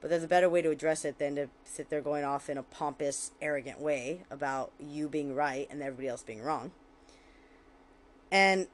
But 0.00 0.10
there's 0.10 0.22
a 0.22 0.28
better 0.28 0.48
way 0.48 0.62
to 0.62 0.70
address 0.70 1.04
it 1.04 1.18
than 1.18 1.36
to 1.36 1.48
sit 1.64 1.90
there 1.90 2.00
going 2.00 2.24
off 2.24 2.48
in 2.48 2.56
a 2.56 2.62
pompous, 2.62 3.32
arrogant 3.42 3.80
way 3.80 4.22
about 4.30 4.72
you 4.78 5.08
being 5.08 5.34
right 5.34 5.68
and 5.70 5.82
everybody 5.82 6.08
else 6.08 6.22
being 6.22 6.42
wrong. 6.42 6.70
And 8.32 8.68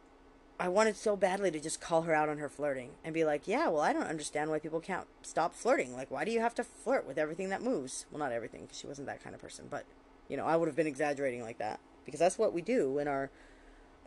I 0.58 0.68
wanted 0.68 0.96
so 0.96 1.16
badly 1.16 1.50
to 1.50 1.60
just 1.60 1.80
call 1.80 2.02
her 2.02 2.14
out 2.14 2.28
on 2.28 2.38
her 2.38 2.48
flirting 2.48 2.90
and 3.04 3.12
be 3.12 3.24
like, 3.24 3.46
yeah, 3.46 3.68
well, 3.68 3.82
I 3.82 3.92
don't 3.92 4.06
understand 4.06 4.50
why 4.50 4.58
people 4.58 4.80
can't 4.80 5.06
stop 5.22 5.54
flirting. 5.54 5.94
Like, 5.94 6.10
why 6.10 6.24
do 6.24 6.30
you 6.30 6.40
have 6.40 6.54
to 6.54 6.64
flirt 6.64 7.06
with 7.06 7.18
everything 7.18 7.50
that 7.50 7.62
moves? 7.62 8.06
Well, 8.10 8.18
not 8.18 8.32
everything, 8.32 8.62
because 8.62 8.78
she 8.78 8.86
wasn't 8.86 9.08
that 9.08 9.22
kind 9.22 9.34
of 9.34 9.42
person, 9.42 9.66
but 9.68 9.84
you 10.28 10.36
know, 10.36 10.46
I 10.46 10.56
would 10.56 10.66
have 10.66 10.76
been 10.76 10.86
exaggerating 10.86 11.42
like 11.42 11.58
that 11.58 11.80
because 12.04 12.20
that's 12.20 12.38
what 12.38 12.52
we 12.52 12.62
do 12.62 12.98
in 12.98 13.08
our 13.08 13.30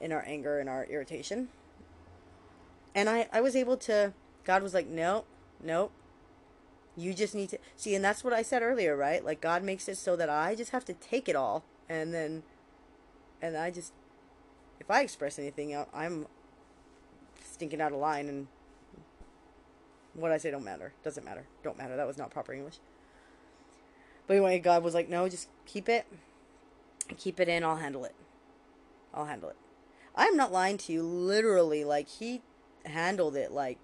in 0.01 0.11
our 0.11 0.23
anger 0.25 0.59
and 0.59 0.69
our 0.69 0.85
irritation. 0.85 1.49
And 2.95 3.09
I 3.09 3.27
I 3.31 3.41
was 3.41 3.55
able 3.55 3.77
to. 3.77 4.13
God 4.43 4.63
was 4.63 4.73
like, 4.73 4.87
no, 4.87 5.25
no. 5.63 5.91
You 6.99 7.13
just 7.13 7.33
need 7.33 7.49
to 7.49 7.57
see, 7.75 7.95
and 7.95 8.03
that's 8.03 8.23
what 8.23 8.33
I 8.33 8.41
said 8.41 8.61
earlier, 8.61 8.95
right? 8.97 9.23
Like 9.23 9.41
God 9.41 9.63
makes 9.63 9.87
it 9.87 9.97
so 9.97 10.15
that 10.15 10.29
I 10.29 10.55
just 10.55 10.71
have 10.71 10.85
to 10.85 10.93
take 10.93 11.29
it 11.29 11.35
all, 11.35 11.63
and 11.87 12.13
then, 12.13 12.43
and 13.41 13.55
I 13.55 13.71
just, 13.71 13.93
if 14.79 14.91
I 14.91 15.01
express 15.01 15.39
anything, 15.39 15.75
I'm 15.93 16.27
stinking 17.43 17.81
out 17.81 17.91
of 17.91 17.99
line 17.99 18.27
and 18.27 18.47
what 20.13 20.31
I 20.31 20.37
say 20.37 20.51
don't 20.51 20.63
matter. 20.63 20.93
Doesn't 21.03 21.23
matter. 21.23 21.45
Don't 21.63 21.77
matter. 21.77 21.95
That 21.95 22.07
was 22.07 22.17
not 22.17 22.31
proper 22.31 22.53
English. 22.53 22.79
But 24.27 24.35
anyway, 24.35 24.59
God 24.59 24.83
was 24.83 24.93
like, 24.93 25.09
no, 25.09 25.27
just 25.27 25.49
keep 25.65 25.89
it. 25.89 26.05
Keep 27.17 27.39
it 27.39 27.49
in. 27.49 27.63
I'll 27.63 27.77
handle 27.77 28.05
it. 28.05 28.15
I'll 29.13 29.25
handle 29.25 29.49
it. 29.49 29.55
I'm 30.15 30.35
not 30.35 30.51
lying 30.51 30.77
to 30.79 30.93
you. 30.93 31.03
Literally, 31.03 31.83
like, 31.83 32.07
he 32.07 32.41
handled 32.85 33.35
it 33.35 33.51
like 33.51 33.77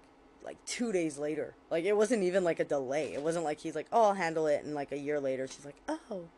like 0.46 0.64
two 0.64 0.92
days 0.92 1.18
later. 1.18 1.54
Like 1.70 1.84
it 1.84 1.96
wasn't 1.96 2.22
even 2.22 2.44
like 2.44 2.60
a 2.60 2.64
delay. 2.64 3.12
It 3.12 3.22
wasn't 3.22 3.44
like 3.44 3.60
he's 3.60 3.74
like, 3.74 3.88
oh, 3.92 4.04
I'll 4.04 4.14
handle 4.14 4.46
it, 4.46 4.64
and 4.64 4.74
like 4.74 4.92
a 4.92 4.98
year 4.98 5.20
later, 5.20 5.46
she's 5.46 5.64
like, 5.64 5.82
oh, 5.88 6.28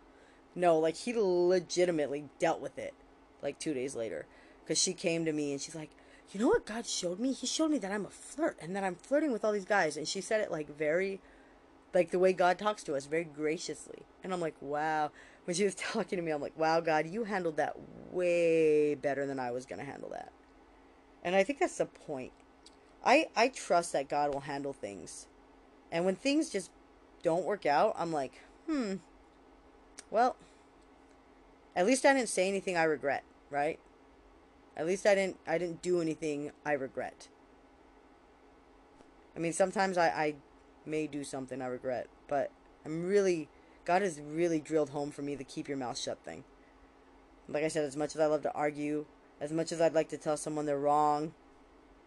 no, 0.54 0.78
like 0.78 0.96
he 0.96 1.12
legitimately 1.14 2.24
dealt 2.38 2.60
with 2.60 2.78
it, 2.78 2.94
like 3.42 3.58
two 3.58 3.74
days 3.74 3.94
later, 3.94 4.26
because 4.64 4.80
she 4.80 4.94
came 4.94 5.24
to 5.24 5.32
me 5.32 5.52
and 5.52 5.60
she's 5.60 5.76
like, 5.76 5.90
you 6.32 6.40
know 6.40 6.48
what 6.48 6.66
God 6.66 6.86
showed 6.86 7.18
me? 7.18 7.32
He 7.32 7.46
showed 7.46 7.70
me 7.70 7.78
that 7.78 7.92
I'm 7.92 8.04
a 8.04 8.10
flirt 8.10 8.58
and 8.60 8.74
that 8.76 8.84
I'm 8.84 8.96
flirting 8.96 9.32
with 9.32 9.44
all 9.44 9.52
these 9.52 9.64
guys. 9.64 9.96
And 9.96 10.06
she 10.06 10.20
said 10.20 10.40
it 10.40 10.50
like 10.50 10.68
very, 10.76 11.20
like 11.94 12.10
the 12.10 12.18
way 12.18 12.32
God 12.32 12.58
talks 12.58 12.82
to 12.84 12.94
us, 12.94 13.06
very 13.06 13.24
graciously. 13.24 14.02
And 14.22 14.32
I'm 14.32 14.40
like, 14.40 14.56
wow. 14.60 15.10
When 15.44 15.54
she 15.54 15.64
was 15.64 15.74
talking 15.76 16.18
to 16.18 16.22
me, 16.22 16.30
I'm 16.30 16.42
like, 16.42 16.58
wow, 16.58 16.80
God, 16.80 17.06
you 17.06 17.24
handled 17.24 17.56
that 17.56 17.76
way 18.10 18.94
better 18.94 19.26
than 19.26 19.38
I 19.38 19.50
was 19.50 19.64
to 19.66 19.76
handle 19.76 20.10
that. 20.10 20.32
And 21.24 21.34
I 21.34 21.44
think 21.44 21.60
that's 21.60 21.78
the 21.78 21.86
point. 21.86 22.32
I, 23.04 23.28
I 23.36 23.48
trust 23.48 23.92
that 23.92 24.08
God 24.08 24.32
will 24.32 24.40
handle 24.40 24.72
things. 24.72 25.26
And 25.90 26.04
when 26.04 26.16
things 26.16 26.50
just 26.50 26.70
don't 27.22 27.44
work 27.44 27.66
out, 27.66 27.94
I'm 27.96 28.12
like, 28.12 28.40
hmm, 28.66 28.96
well, 30.10 30.36
at 31.74 31.86
least 31.86 32.04
I 32.04 32.12
didn't 32.12 32.28
say 32.28 32.48
anything 32.48 32.76
I 32.76 32.84
regret, 32.84 33.24
right? 33.50 33.78
At 34.76 34.86
least 34.86 35.06
I 35.06 35.14
didn't 35.14 35.38
I 35.46 35.58
didn't 35.58 35.82
do 35.82 36.00
anything 36.00 36.52
I 36.64 36.72
regret. 36.72 37.28
I 39.34 39.40
mean, 39.40 39.52
sometimes 39.52 39.98
I, 39.98 40.08
I 40.08 40.34
may 40.86 41.06
do 41.06 41.24
something 41.24 41.62
I 41.62 41.66
regret, 41.66 42.08
but 42.28 42.50
I'm 42.84 43.06
really 43.06 43.48
God 43.84 44.02
has 44.02 44.20
really 44.20 44.60
drilled 44.60 44.90
home 44.90 45.10
for 45.10 45.22
me 45.22 45.34
the 45.34 45.44
keep 45.44 45.68
your 45.68 45.76
mouth 45.76 45.98
shut 45.98 46.18
thing. 46.24 46.44
Like 47.48 47.64
I 47.64 47.68
said, 47.68 47.84
as 47.84 47.96
much 47.96 48.14
as 48.14 48.20
I 48.20 48.26
love 48.26 48.42
to 48.42 48.52
argue, 48.52 49.06
as 49.40 49.52
much 49.52 49.72
as 49.72 49.80
I'd 49.80 49.94
like 49.94 50.08
to 50.10 50.18
tell 50.18 50.36
someone 50.36 50.66
they're 50.66 50.78
wrong, 50.78 51.32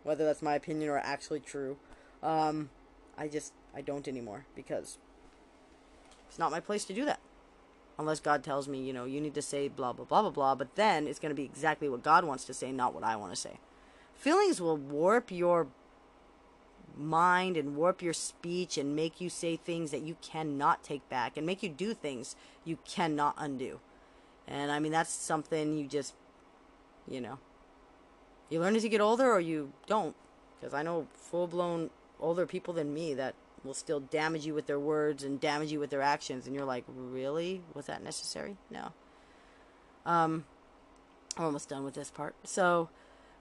whether 0.03 0.25
that's 0.25 0.41
my 0.41 0.55
opinion 0.55 0.89
or 0.89 0.97
actually 0.97 1.39
true, 1.39 1.77
um, 2.23 2.69
I 3.17 3.27
just 3.27 3.53
I 3.75 3.81
don't 3.81 4.07
anymore 4.07 4.45
because 4.55 4.97
it's 6.27 6.39
not 6.39 6.51
my 6.51 6.59
place 6.59 6.85
to 6.85 6.93
do 6.93 7.05
that 7.05 7.19
unless 8.01 8.19
God 8.19 8.43
tells 8.43 8.67
me, 8.67 8.81
you 8.81 8.93
know, 8.93 9.05
you 9.05 9.21
need 9.21 9.35
to 9.35 9.41
say 9.41 9.67
blah, 9.67 9.93
blah, 9.93 10.05
blah, 10.05 10.21
blah, 10.23 10.31
blah. 10.31 10.55
But 10.55 10.75
then 10.75 11.07
it's 11.07 11.19
going 11.19 11.29
to 11.29 11.35
be 11.35 11.45
exactly 11.45 11.87
what 11.87 12.03
God 12.03 12.25
wants 12.25 12.45
to 12.45 12.53
say, 12.53 12.71
not 12.71 12.93
what 12.93 13.03
I 13.03 13.15
want 13.15 13.31
to 13.31 13.39
say. 13.39 13.59
Feelings 14.15 14.59
will 14.59 14.77
warp 14.77 15.31
your 15.31 15.67
mind 16.97 17.55
and 17.57 17.75
warp 17.75 18.01
your 18.01 18.13
speech 18.13 18.77
and 18.77 18.95
make 18.95 19.21
you 19.21 19.29
say 19.29 19.55
things 19.55 19.91
that 19.91 20.01
you 20.01 20.17
cannot 20.21 20.83
take 20.83 21.07
back 21.09 21.37
and 21.37 21.45
make 21.45 21.63
you 21.63 21.69
do 21.69 21.93
things 21.93 22.35
you 22.65 22.77
cannot 22.87 23.35
undo. 23.37 23.79
And 24.47 24.71
I 24.71 24.79
mean, 24.79 24.91
that's 24.91 25.11
something 25.11 25.77
you 25.77 25.87
just, 25.87 26.13
you 27.07 27.21
know, 27.21 27.39
you 28.51 28.59
learn 28.59 28.75
as 28.75 28.83
you 28.83 28.89
get 28.89 29.01
older 29.01 29.31
or 29.31 29.39
you 29.39 29.71
don't. 29.87 30.15
Because 30.59 30.73
I 30.73 30.83
know 30.83 31.07
full 31.13 31.47
blown 31.47 31.89
older 32.19 32.45
people 32.45 32.73
than 32.73 32.93
me 32.93 33.15
that 33.15 33.33
will 33.63 33.73
still 33.73 33.99
damage 33.99 34.45
you 34.45 34.53
with 34.53 34.67
their 34.67 34.79
words 34.79 35.23
and 35.23 35.39
damage 35.39 35.71
you 35.71 35.79
with 35.79 35.89
their 35.89 36.01
actions 36.01 36.45
and 36.45 36.55
you're 36.55 36.65
like 36.65 36.83
really? 36.87 37.61
Was 37.73 37.85
that 37.87 38.03
necessary? 38.03 38.57
No. 38.69 38.91
Um 40.05 40.45
i'm 41.37 41.45
almost 41.45 41.69
done 41.69 41.83
with 41.83 41.93
this 41.93 42.11
part. 42.11 42.35
So 42.43 42.89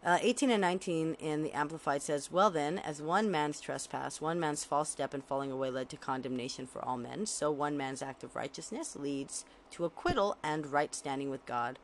uh, 0.04 0.18
18 0.22 0.50
and 0.50 0.60
19 0.60 1.14
in 1.14 1.42
the 1.42 1.52
amplified 1.52 2.00
says 2.02 2.30
well 2.30 2.50
then 2.50 2.78
as 2.78 3.02
one 3.02 3.30
man's 3.30 3.60
trespass 3.60 4.18
one 4.18 4.40
man's 4.40 4.64
false 4.64 4.88
step 4.88 5.12
and 5.12 5.22
falling 5.22 5.52
away 5.52 5.68
led 5.70 5.90
to 5.90 5.96
condemnation 5.98 6.66
for 6.66 6.82
all 6.82 6.96
men 6.96 7.26
so 7.26 7.50
one 7.50 7.76
man's 7.76 8.00
act 8.00 8.24
of 8.24 8.34
righteousness 8.34 8.96
leads 8.96 9.44
to 9.70 9.84
acquittal 9.84 10.38
and 10.42 10.72
right 10.72 10.94
standing 10.94 11.28
with 11.28 11.44
god 11.44 11.78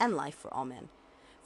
and 0.00 0.16
life 0.16 0.34
for 0.34 0.52
all 0.54 0.64
men 0.64 0.88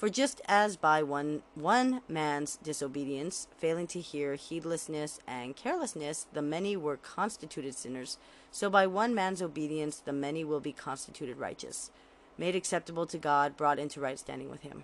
for 0.02 0.08
just 0.08 0.40
as 0.46 0.76
by 0.76 1.00
one, 1.00 1.44
one 1.54 2.00
man's 2.08 2.56
disobedience, 2.56 3.46
failing 3.56 3.86
to 3.86 4.00
hear, 4.00 4.34
heedlessness, 4.34 5.20
and 5.28 5.54
carelessness, 5.54 6.26
the 6.32 6.42
many 6.42 6.76
were 6.76 6.96
constituted 6.96 7.72
sinners, 7.72 8.18
so 8.50 8.68
by 8.68 8.84
one 8.84 9.14
man's 9.14 9.40
obedience, 9.40 9.98
the 9.98 10.12
many 10.12 10.42
will 10.42 10.58
be 10.58 10.72
constituted 10.72 11.36
righteous, 11.36 11.92
made 12.36 12.56
acceptable 12.56 13.06
to 13.06 13.16
God, 13.16 13.56
brought 13.56 13.78
into 13.78 14.00
right 14.00 14.18
standing 14.18 14.50
with 14.50 14.62
Him. 14.62 14.82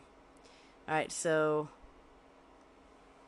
All 0.87 0.95
right, 0.95 1.11
so 1.11 1.69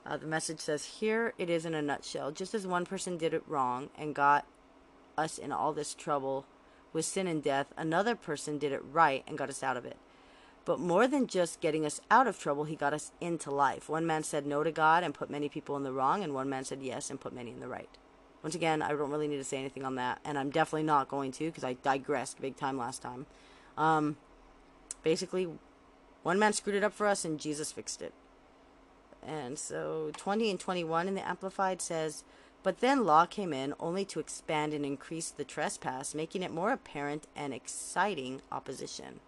uh, 0.07 0.17
the 0.17 0.29
message 0.29 0.61
says 0.61 0.85
here 0.85 1.35
it 1.39 1.51
is 1.51 1.67
in 1.67 1.75
a 1.75 1.83
nutshell. 1.83 2.31
Just 2.31 2.55
as 2.55 2.69
one 2.69 2.87
person 2.87 3.19
did 3.19 3.35
it 3.35 3.43
wrong 3.49 3.91
and 3.99 4.15
got 4.15 4.47
us 5.19 5.39
in 5.39 5.51
all 5.51 5.73
this 5.73 5.95
trouble 5.95 6.47
with 6.93 7.05
sin 7.05 7.27
and 7.27 7.43
death, 7.43 7.67
another 7.77 8.15
person 8.15 8.59
did 8.59 8.71
it 8.71 8.85
right 8.93 9.25
and 9.27 9.37
got 9.37 9.51
us 9.51 9.65
out 9.65 9.77
of 9.77 9.85
it. 9.85 9.97
But 10.65 10.79
more 10.79 11.09
than 11.09 11.27
just 11.27 11.61
getting 11.61 11.87
us 11.87 12.01
out 12.11 12.27
of 12.27 12.39
trouble, 12.39 12.65
he 12.65 12.77
got 12.77 12.93
us 12.93 13.13
into 13.21 13.51
life. 13.51 13.89
One 13.89 14.07
man 14.07 14.23
said 14.23 14.47
no 14.47 14.63
to 14.63 14.71
God 14.71 15.03
and 15.03 15.15
put 15.15 15.31
many 15.31 15.49
people 15.49 15.77
in 15.77 15.83
the 15.83 15.93
wrong, 15.93 16.23
and 16.23 16.35
one 16.35 16.51
man 16.51 16.65
said 16.65 16.83
yes 16.83 17.11
and 17.11 17.21
put 17.21 17.33
many 17.33 17.51
in 17.51 17.61
the 17.61 17.69
right. 17.69 17.89
Once 18.43 18.55
again, 18.55 18.83
I 18.83 18.89
don't 18.89 19.11
really 19.11 19.29
need 19.29 19.39
to 19.39 19.45
say 19.45 19.59
anything 19.59 19.85
on 19.85 19.97
that, 19.97 20.21
and 20.25 20.39
I'm 20.39 20.51
definitely 20.51 20.85
not 20.85 21.09
going 21.09 21.33
to 21.33 21.47
because 21.47 21.65
I 21.65 21.75
digressed 21.75 22.41
big 22.41 22.57
time 22.57 22.79
last 22.79 23.03
time. 23.03 23.27
Um, 23.77 24.17
basically, 25.03 25.49
one 26.23 26.39
man 26.39 26.53
screwed 26.53 26.77
it 26.77 26.85
up 26.85 26.93
for 26.93 27.07
us, 27.07 27.25
and 27.25 27.41
Jesus 27.41 27.73
fixed 27.73 28.03
it. 28.03 28.13
And 29.27 29.59
so 29.59 30.11
20 30.17 30.51
and 30.51 30.61
21 30.61 31.09
in 31.09 31.15
the 31.15 31.27
Amplified 31.27 31.83
says, 31.83 32.25
But 32.63 32.81
then 32.81 33.05
law 33.05 33.27
came 33.27 33.53
in 33.53 33.75
only 33.79 34.05
to 34.07 34.21
expand 34.21 34.73
and 34.73 34.85
increase 34.85 35.31
the 35.31 35.45
trespass, 35.45 36.15
making 36.15 36.43
it 36.43 36.53
more 36.53 36.73
apparent 36.73 37.27
and 37.37 37.53
exciting 37.53 38.41
opposition. 38.51 39.21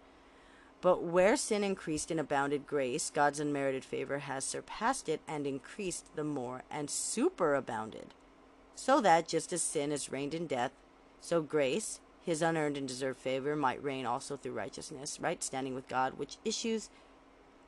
But 0.83 1.01
where 1.01 1.37
sin 1.37 1.63
increased 1.63 2.11
and 2.11 2.19
abounded 2.19 2.67
grace, 2.67 3.09
God's 3.09 3.39
unmerited 3.39 3.85
favor 3.85 4.19
has 4.19 4.43
surpassed 4.43 5.07
it 5.07 5.21
and 5.29 5.47
increased 5.47 6.13
the 6.17 6.25
more 6.25 6.63
and 6.69 6.89
superabounded. 6.89 8.07
So 8.75 8.99
that 8.99 9.25
just 9.25 9.53
as 9.53 9.61
sin 9.61 9.91
has 9.91 10.11
reigned 10.11 10.33
in 10.33 10.45
death, 10.45 10.73
so 11.21 11.41
grace, 11.41 12.01
his 12.21 12.41
unearned 12.41 12.75
and 12.75 12.85
deserved 12.85 13.21
favor, 13.21 13.55
might 13.55 13.81
reign 13.81 14.05
also 14.05 14.35
through 14.35 14.51
righteousness, 14.51 15.21
right 15.21 15.41
standing 15.41 15.73
with 15.73 15.87
God, 15.87 16.17
which 16.17 16.35
issues 16.43 16.89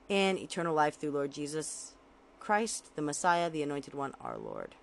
in 0.10 0.38
eternal 0.38 0.76
life 0.76 1.00
through 1.00 1.12
Lord 1.12 1.32
Jesus 1.32 1.94
Christ, 2.42 2.98
the 2.98 3.02
Messiah, 3.02 3.50
the 3.50 3.64
Anointed 3.64 3.94
One, 3.94 4.14
our 4.20 4.38
Lord. 4.38 4.76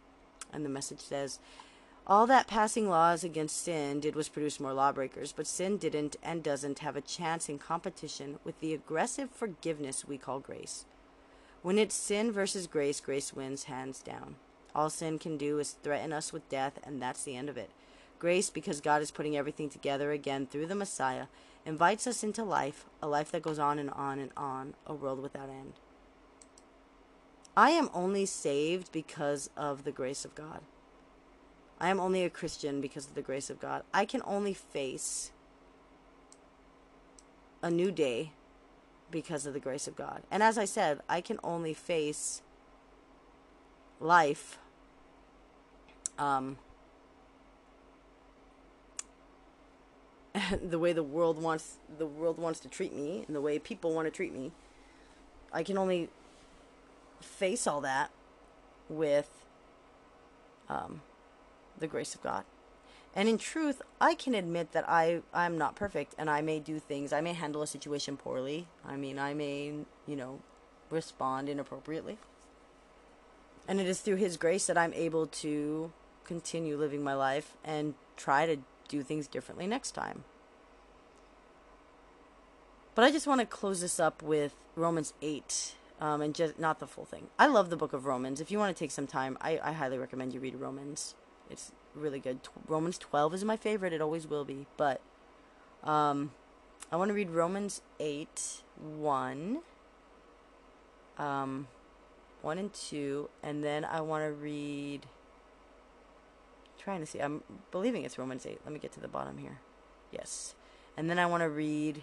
And 0.51 0.65
the 0.65 0.71
message 0.71 1.01
says, 1.01 1.39
all 2.07 2.27
that 2.27 2.49
passing 2.49 2.89
laws 2.89 3.23
against 3.23 3.63
sin 3.63 4.01
did 4.01 4.17
was 4.17 4.29
produce 4.29 4.59
more 4.59 4.73
lawbreakers, 4.73 5.33
but 5.33 5.47
sin 5.47 5.77
didn't 5.77 6.17
and 6.23 6.43
doesn't 6.43 6.81
have 6.81 6.97
a 6.97 7.01
chance 7.01 7.49
in 7.49 7.59
competition 7.59 8.41
with 8.45 8.59
the 8.61 8.75
aggressive 8.75 9.31
forgiveness 9.31 10.05
we 10.05 10.19
call 10.19 10.41
grace. 10.41 10.85
When 11.63 11.79
it's 11.79 11.95
sin 11.95 12.33
versus 12.33 12.67
grace, 12.67 13.01
grace 13.01 13.33
wins 13.33 13.65
hands 13.65 14.03
down. 14.03 14.35
All 14.75 14.91
sin 14.91 15.19
can 15.21 15.37
do 15.37 15.61
is 15.61 15.77
threaten 15.83 16.13
us 16.13 16.33
with 16.33 16.49
death, 16.49 16.81
and 16.83 17.01
that's 17.01 17.23
the 17.23 17.37
end 17.37 17.49
of 17.49 17.57
it. 17.57 17.71
Grace, 18.19 18.51
because 18.51 18.81
God 18.81 19.01
is 19.01 19.13
putting 19.13 19.37
everything 19.37 19.69
together 19.69 20.11
again 20.11 20.47
through 20.47 20.67
the 20.67 20.75
Messiah, 20.75 21.27
invites 21.65 22.09
us 22.09 22.25
into 22.25 22.43
life, 22.43 22.87
a 23.01 23.07
life 23.07 23.31
that 23.31 23.43
goes 23.43 23.61
on 23.61 23.79
and 23.79 23.91
on 23.91 24.19
and 24.19 24.33
on, 24.37 24.75
a 24.87 24.95
world 24.95 25.23
without 25.23 25.49
end. 25.49 25.75
I 27.57 27.71
am 27.71 27.91
only 27.95 28.27
saved 28.27 28.91
because 28.91 29.51
of 29.57 29.85
the 29.85 29.93
grace 29.93 30.25
of 30.25 30.35
God. 30.35 30.63
I 31.81 31.89
am 31.89 31.99
only 31.99 32.25
a 32.25 32.31
Christian 32.31 32.81
because 32.81 33.07
of 33.07 33.15
the 33.15 33.23
grace 33.23 33.51
of 33.51 33.61
God. 33.61 33.83
I 33.93 34.05
can 34.05 34.23
only 34.25 34.55
face 34.55 35.33
a 37.63 37.71
new 37.71 37.91
day 37.91 38.33
because 39.11 39.47
of 39.47 39.55
the 39.55 39.61
grace 39.61 39.87
of 39.87 39.97
God. 39.97 40.23
And 40.31 40.43
as 40.43 40.59
I 40.59 40.65
said, 40.65 41.01
I 41.09 41.21
can 41.21 41.39
only 41.45 41.75
face 41.75 42.43
life 44.01 44.59
um, 46.19 46.59
the 50.63 50.79
way 50.79 50.93
the 50.93 51.03
world 51.03 51.41
wants 51.41 51.77
the 51.99 52.07
world 52.07 52.39
wants 52.39 52.61
to 52.61 52.69
treat 52.69 52.95
me 52.95 53.25
and 53.27 53.37
the 53.37 53.41
way 53.41 53.59
people 53.59 53.95
want 53.95 54.07
to 54.07 54.11
treat 54.11 54.33
me. 54.33 54.53
I 55.53 55.63
can 55.63 55.77
only 55.77 56.09
face 57.21 57.67
all 57.67 57.81
that 57.83 58.11
with 58.89 59.29
um, 60.69 61.03
the 61.83 61.87
grace 61.87 62.15
of 62.15 62.23
God. 62.23 62.45
And 63.15 63.29
in 63.29 63.37
truth, 63.37 63.83
I 64.01 64.15
can 64.15 64.35
admit 64.35 64.73
that 64.73 64.89
I 64.89 65.21
I'm 65.35 65.59
not 65.59 65.77
perfect 65.77 66.15
and 66.17 66.31
I 66.31 66.41
may 66.41 66.59
do 66.59 66.79
things. 66.79 67.13
I 67.13 67.21
may 67.21 67.35
handle 67.35 67.61
a 67.61 67.67
situation 67.67 68.17
poorly. 68.17 68.67
I 68.87 68.97
mean, 68.97 69.19
I 69.19 69.35
may, 69.35 69.75
you 70.07 70.17
know, 70.17 70.41
respond 70.89 71.51
inappropriately. 71.51 72.17
And 73.69 73.81
it 73.81 73.87
is 73.87 74.01
through 74.01 74.17
his 74.17 74.39
grace 74.39 74.67
that 74.67 74.79
I'm 74.79 74.95
able 74.95 75.27
to 75.27 75.93
continue 76.25 76.77
living 76.77 77.05
my 77.05 77.15
life 77.15 77.57
and 77.63 77.95
try 78.17 78.47
to 78.47 78.57
do 78.89 79.03
things 79.03 79.27
differently 79.27 79.67
next 79.67 79.93
time. 79.93 80.25
But 82.95 83.05
I 83.05 83.11
just 83.11 83.27
want 83.27 83.41
to 83.41 83.47
close 83.47 83.81
this 83.81 84.01
up 84.01 84.23
with 84.23 84.55
Romans 84.77 85.15
8 85.23 85.75
um, 86.01 86.21
and 86.21 86.35
just 86.35 86.59
not 86.59 86.79
the 86.79 86.87
full 86.87 87.05
thing. 87.05 87.29
I 87.39 87.47
love 87.47 87.71
the 87.71 87.77
book 87.77 87.93
of 87.93 88.05
Romans. 88.05 88.41
If 88.41 88.51
you 88.51 88.59
want 88.59 88.75
to 88.75 88.79
take 88.79 88.91
some 88.91 89.07
time, 89.07 89.39
I, 89.41 89.59
I 89.63 89.73
highly 89.73 89.99
recommend 89.99 90.35
you 90.35 90.41
read 90.41 90.57
Romans. 90.57 91.15
It's 91.53 91.73
really 91.95 92.19
good. 92.19 92.41
Romans 92.67 92.99
12 92.99 93.35
is 93.35 93.45
my 93.45 93.57
favorite. 93.57 93.93
It 93.93 94.01
always 94.01 94.27
will 94.27 94.45
be. 94.45 94.67
But 94.77 95.01
um, 95.85 96.33
I 96.91 96.97
want 96.97 97.11
to 97.11 97.15
read 97.15 97.31
Romans 97.31 97.83
8 98.01 98.63
1, 98.99 99.59
um, 101.19 101.69
1 102.41 102.59
and 102.59 102.73
2, 102.73 103.29
and 103.43 103.63
then 103.63 103.85
I 103.85 104.01
want 104.01 104.25
to 104.25 104.33
read. 104.33 105.07
Trying 106.79 107.01
to 107.01 107.07
see. 107.07 107.21
I'm 107.21 107.43
believing 107.71 108.05
it's 108.05 108.19
Romans 108.19 108.45
8. 108.45 108.61
Let 108.65 108.73
me 108.73 108.81
get 108.81 108.91
to 108.93 109.01
the 109.01 109.09
bottom 109.09 109.39
here. 109.39 109.61
Yes. 110.11 110.55
And 110.97 111.09
then 111.09 111.19
I 111.19 111.27
want 111.27 111.43
to 111.43 111.49
read 111.49 112.03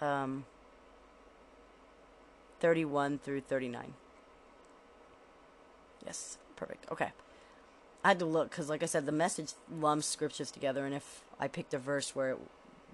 um, 0.00 0.44
31 2.60 3.18
through 3.18 3.42
39. 3.42 3.94
Yes, 6.04 6.38
perfect. 6.56 6.90
Okay. 6.90 7.12
I 8.06 8.10
had 8.10 8.20
to 8.20 8.24
look 8.24 8.50
because, 8.50 8.68
like 8.68 8.84
I 8.84 8.86
said, 8.86 9.04
the 9.04 9.10
message 9.10 9.54
lumps 9.68 10.06
scriptures 10.06 10.52
together, 10.52 10.86
and 10.86 10.94
if 10.94 11.24
I 11.40 11.48
picked 11.48 11.74
a 11.74 11.78
verse 11.78 12.14
where 12.14 12.30
it 12.30 12.38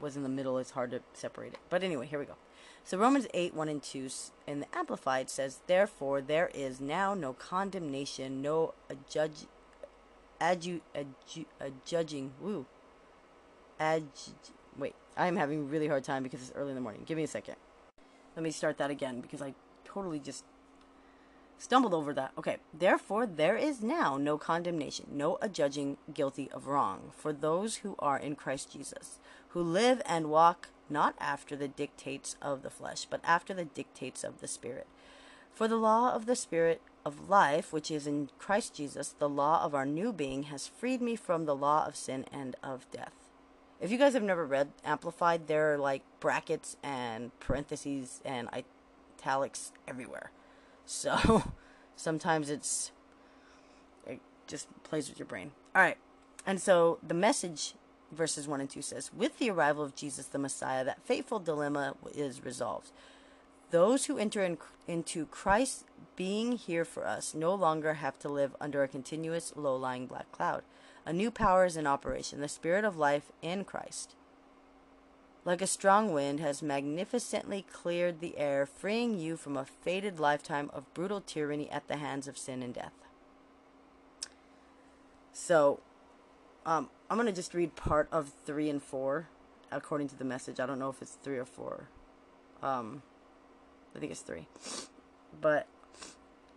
was 0.00 0.16
in 0.16 0.22
the 0.22 0.28
middle, 0.30 0.56
it's 0.56 0.70
hard 0.70 0.90
to 0.92 1.02
separate 1.12 1.52
it. 1.52 1.58
But 1.68 1.82
anyway, 1.82 2.06
here 2.06 2.18
we 2.18 2.24
go. 2.24 2.36
So 2.84 2.96
Romans 2.96 3.26
8, 3.34 3.52
1 3.52 3.68
and 3.68 3.82
2 3.82 4.08
in 4.46 4.60
the 4.60 4.66
Amplified 4.74 5.28
says, 5.28 5.60
Therefore 5.66 6.22
there 6.22 6.50
is 6.54 6.80
now 6.80 7.12
no 7.12 7.34
condemnation, 7.34 8.40
no 8.40 8.72
a 8.88 8.94
judge, 9.10 9.44
adju, 10.40 10.80
adju, 10.94 11.44
a 11.60 11.68
judging, 11.84 12.32
woo, 12.40 12.64
adju, 13.78 14.32
wait, 14.78 14.94
I'm 15.14 15.36
having 15.36 15.58
a 15.58 15.64
really 15.64 15.88
hard 15.88 16.04
time 16.04 16.22
because 16.22 16.40
it's 16.40 16.52
early 16.54 16.70
in 16.70 16.74
the 16.74 16.80
morning. 16.80 17.02
Give 17.04 17.18
me 17.18 17.24
a 17.24 17.28
second. 17.28 17.56
Let 18.34 18.44
me 18.44 18.50
start 18.50 18.78
that 18.78 18.90
again 18.90 19.20
because 19.20 19.42
I 19.42 19.52
totally 19.84 20.20
just 20.20 20.44
stumbled 21.62 21.94
over 21.94 22.12
that. 22.12 22.32
Okay. 22.36 22.56
Therefore, 22.74 23.24
there 23.24 23.56
is 23.56 23.82
now 23.82 24.16
no 24.16 24.36
condemnation, 24.36 25.06
no 25.12 25.38
adjudging 25.40 25.96
guilty 26.12 26.50
of 26.50 26.66
wrong 26.66 27.12
for 27.16 27.32
those 27.32 27.76
who 27.76 27.94
are 28.00 28.18
in 28.18 28.34
Christ 28.34 28.72
Jesus, 28.72 29.18
who 29.50 29.62
live 29.62 30.02
and 30.04 30.28
walk 30.28 30.68
not 30.90 31.14
after 31.20 31.54
the 31.54 31.68
dictates 31.68 32.36
of 32.42 32.62
the 32.62 32.70
flesh, 32.70 33.06
but 33.08 33.20
after 33.22 33.54
the 33.54 33.64
dictates 33.64 34.24
of 34.24 34.40
the 34.40 34.48
Spirit. 34.48 34.88
For 35.54 35.68
the 35.68 35.76
law 35.76 36.12
of 36.12 36.26
the 36.26 36.34
Spirit 36.34 36.82
of 37.06 37.28
life, 37.28 37.72
which 37.72 37.90
is 37.90 38.06
in 38.06 38.30
Christ 38.38 38.74
Jesus, 38.74 39.14
the 39.16 39.28
law 39.28 39.62
of 39.62 39.74
our 39.74 39.86
new 39.86 40.12
being, 40.12 40.44
has 40.44 40.66
freed 40.66 41.00
me 41.00 41.14
from 41.14 41.44
the 41.44 41.56
law 41.56 41.86
of 41.86 41.94
sin 41.94 42.24
and 42.32 42.56
of 42.62 42.90
death. 42.90 43.14
If 43.80 43.92
you 43.92 43.98
guys 43.98 44.14
have 44.14 44.22
never 44.22 44.44
read 44.44 44.72
Amplified, 44.84 45.46
there 45.46 45.74
are 45.74 45.78
like 45.78 46.02
brackets 46.18 46.76
and 46.82 47.38
parentheses 47.38 48.20
and 48.24 48.48
italics 48.52 49.72
everywhere. 49.86 50.32
So 50.86 51.52
sometimes 51.96 52.50
it's 52.50 52.92
it 54.06 54.20
just 54.46 54.66
plays 54.84 55.08
with 55.08 55.18
your 55.18 55.26
brain. 55.26 55.52
All 55.74 55.82
right. 55.82 55.98
And 56.46 56.60
so 56.60 56.98
the 57.06 57.14
message 57.14 57.74
verses 58.12 58.46
1 58.46 58.60
and 58.60 58.70
2 58.70 58.82
says, 58.82 59.10
With 59.14 59.38
the 59.38 59.50
arrival 59.50 59.84
of 59.84 59.94
Jesus 59.94 60.26
the 60.26 60.38
Messiah, 60.38 60.84
that 60.84 61.04
fateful 61.04 61.38
dilemma 61.38 61.94
is 62.14 62.44
resolved. 62.44 62.90
Those 63.70 64.06
who 64.06 64.18
enter 64.18 64.42
in, 64.42 64.58
into 64.86 65.26
Christ 65.26 65.84
being 66.14 66.52
here 66.52 66.84
for 66.84 67.06
us 67.06 67.34
no 67.34 67.54
longer 67.54 67.94
have 67.94 68.18
to 68.20 68.28
live 68.28 68.54
under 68.60 68.82
a 68.82 68.88
continuous 68.88 69.52
low 69.56 69.76
lying 69.76 70.06
black 70.06 70.30
cloud. 70.30 70.62
A 71.06 71.12
new 71.12 71.30
power 71.30 71.64
is 71.64 71.76
in 71.76 71.86
operation, 71.86 72.40
the 72.40 72.48
Spirit 72.48 72.84
of 72.84 72.96
life 72.96 73.32
in 73.40 73.64
Christ. 73.64 74.14
Like 75.44 75.60
a 75.60 75.66
strong 75.66 76.12
wind, 76.12 76.38
has 76.38 76.62
magnificently 76.62 77.66
cleared 77.72 78.20
the 78.20 78.38
air, 78.38 78.64
freeing 78.64 79.18
you 79.18 79.36
from 79.36 79.56
a 79.56 79.64
fated 79.64 80.20
lifetime 80.20 80.70
of 80.72 80.92
brutal 80.94 81.20
tyranny 81.20 81.68
at 81.70 81.88
the 81.88 81.96
hands 81.96 82.28
of 82.28 82.38
sin 82.38 82.62
and 82.62 82.72
death. 82.72 82.92
So, 85.32 85.80
um, 86.64 86.90
I'm 87.10 87.16
going 87.16 87.26
to 87.26 87.32
just 87.32 87.54
read 87.54 87.74
part 87.74 88.08
of 88.12 88.32
3 88.44 88.70
and 88.70 88.82
4 88.82 89.28
according 89.72 90.08
to 90.08 90.16
the 90.16 90.24
message. 90.24 90.60
I 90.60 90.66
don't 90.66 90.78
know 90.78 90.90
if 90.90 91.02
it's 91.02 91.18
3 91.22 91.38
or 91.38 91.44
4. 91.44 91.88
Um, 92.62 93.02
I 93.96 93.98
think 93.98 94.12
it's 94.12 94.20
3. 94.20 94.46
But 95.40 95.66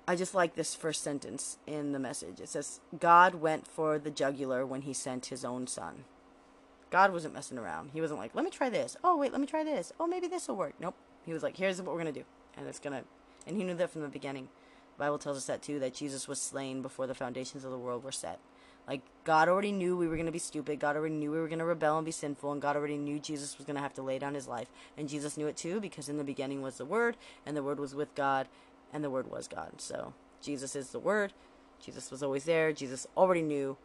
I 0.07 0.15
just 0.15 0.35
like 0.35 0.55
this 0.55 0.75
first 0.75 1.01
sentence 1.01 1.57
in 1.65 1.91
the 1.91 1.99
message. 1.99 2.39
It 2.39 2.49
says, 2.49 2.79
God 2.99 3.35
went 3.35 3.67
for 3.67 3.97
the 3.97 4.11
jugular 4.11 4.65
when 4.65 4.81
he 4.81 4.93
sent 4.93 5.27
his 5.27 5.43
own 5.43 5.65
son. 5.65 6.03
God 6.95 7.11
wasn't 7.11 7.33
messing 7.33 7.57
around. 7.57 7.89
He 7.91 7.99
wasn't 7.99 8.21
like, 8.21 8.33
let 8.33 8.45
me 8.45 8.49
try 8.49 8.69
this. 8.69 8.95
Oh, 9.03 9.17
wait, 9.17 9.33
let 9.33 9.41
me 9.41 9.47
try 9.47 9.65
this. 9.65 9.91
Oh, 9.99 10.07
maybe 10.07 10.27
this 10.27 10.47
will 10.47 10.55
work. 10.55 10.75
Nope. 10.79 10.95
He 11.25 11.33
was 11.33 11.43
like, 11.43 11.57
here's 11.57 11.81
what 11.81 11.87
we're 11.87 12.01
going 12.01 12.13
to 12.13 12.21
do. 12.21 12.25
And 12.55 12.65
it's 12.67 12.79
going 12.79 12.93
to, 12.93 13.03
and 13.45 13.57
he 13.57 13.65
knew 13.65 13.73
that 13.73 13.89
from 13.89 14.01
the 14.01 14.07
beginning. 14.07 14.47
The 14.95 15.03
Bible 15.03 15.17
tells 15.17 15.35
us 15.35 15.43
that 15.47 15.61
too, 15.61 15.77
that 15.79 15.93
Jesus 15.93 16.25
was 16.29 16.39
slain 16.39 16.81
before 16.81 17.05
the 17.05 17.13
foundations 17.13 17.65
of 17.65 17.71
the 17.71 17.77
world 17.77 18.05
were 18.05 18.13
set. 18.13 18.39
Like, 18.87 19.01
God 19.25 19.49
already 19.49 19.73
knew 19.73 19.97
we 19.97 20.07
were 20.07 20.15
going 20.15 20.25
to 20.27 20.31
be 20.31 20.39
stupid. 20.39 20.79
God 20.79 20.95
already 20.95 21.15
knew 21.15 21.33
we 21.33 21.37
were 21.37 21.49
going 21.49 21.59
to 21.59 21.65
rebel 21.65 21.97
and 21.97 22.05
be 22.05 22.13
sinful. 22.13 22.53
And 22.53 22.61
God 22.61 22.77
already 22.77 22.95
knew 22.95 23.19
Jesus 23.19 23.57
was 23.57 23.65
going 23.65 23.75
to 23.75 23.81
have 23.81 23.95
to 23.95 24.01
lay 24.01 24.17
down 24.17 24.33
his 24.33 24.47
life. 24.47 24.69
And 24.97 25.09
Jesus 25.09 25.35
knew 25.35 25.47
it 25.47 25.57
too, 25.57 25.81
because 25.81 26.07
in 26.07 26.17
the 26.17 26.23
beginning 26.23 26.61
was 26.61 26.77
the 26.77 26.85
Word, 26.85 27.17
and 27.45 27.57
the 27.57 27.63
Word 27.63 27.77
was 27.77 27.93
with 27.93 28.15
God, 28.15 28.47
and 28.93 29.03
the 29.03 29.09
Word 29.09 29.29
was 29.29 29.49
God. 29.49 29.81
So, 29.81 30.13
Jesus 30.41 30.77
is 30.77 30.91
the 30.91 30.99
Word. 30.99 31.33
Jesus 31.83 32.09
was 32.09 32.23
always 32.23 32.45
there. 32.45 32.71
Jesus 32.71 33.05
already 33.17 33.41
knew 33.41 33.75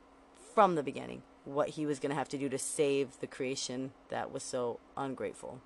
from 0.55 0.77
the 0.77 0.85
beginning 0.85 1.23
what 1.45 1.71
he 1.71 1.87
was 1.87 1.99
going 1.99 2.11
to 2.11 2.17
have 2.17 2.29
to 2.29 2.39
do 2.39 2.49
to 2.49 2.59
save 2.59 3.21
the 3.21 3.27
creation 3.27 3.93
that 4.09 4.33
was 4.33 4.43
so 4.43 4.79
ungrateful. 4.97 5.61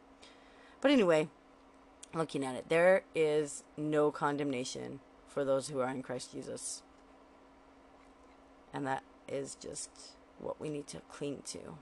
But 0.81 0.91
anyway, 0.91 1.29
looking 2.15 2.45
at 2.45 2.55
it, 2.55 2.69
there 2.69 3.05
is 3.15 3.65
no 3.77 4.11
condemnation 4.11 5.01
for 5.27 5.45
those 5.45 5.69
who 5.69 5.81
are 5.81 5.91
in 5.91 6.03
Christ 6.03 6.33
Jesus. 6.33 6.83
And 8.73 8.87
that 8.87 9.03
is 9.29 9.57
just 9.57 9.91
what 10.39 10.61
we 10.61 10.69
need 10.69 10.87
to 10.89 11.01
cling 11.09 11.43
to. 11.47 11.79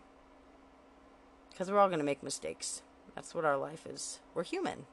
Because 1.50 1.70
we're 1.70 1.78
all 1.78 1.88
going 1.88 1.98
to 1.98 2.04
make 2.04 2.22
mistakes. 2.22 2.82
That's 3.14 3.34
what 3.34 3.44
our 3.44 3.56
life 3.56 3.86
is. 3.86 4.20
We're 4.34 4.44
human. 4.44 4.86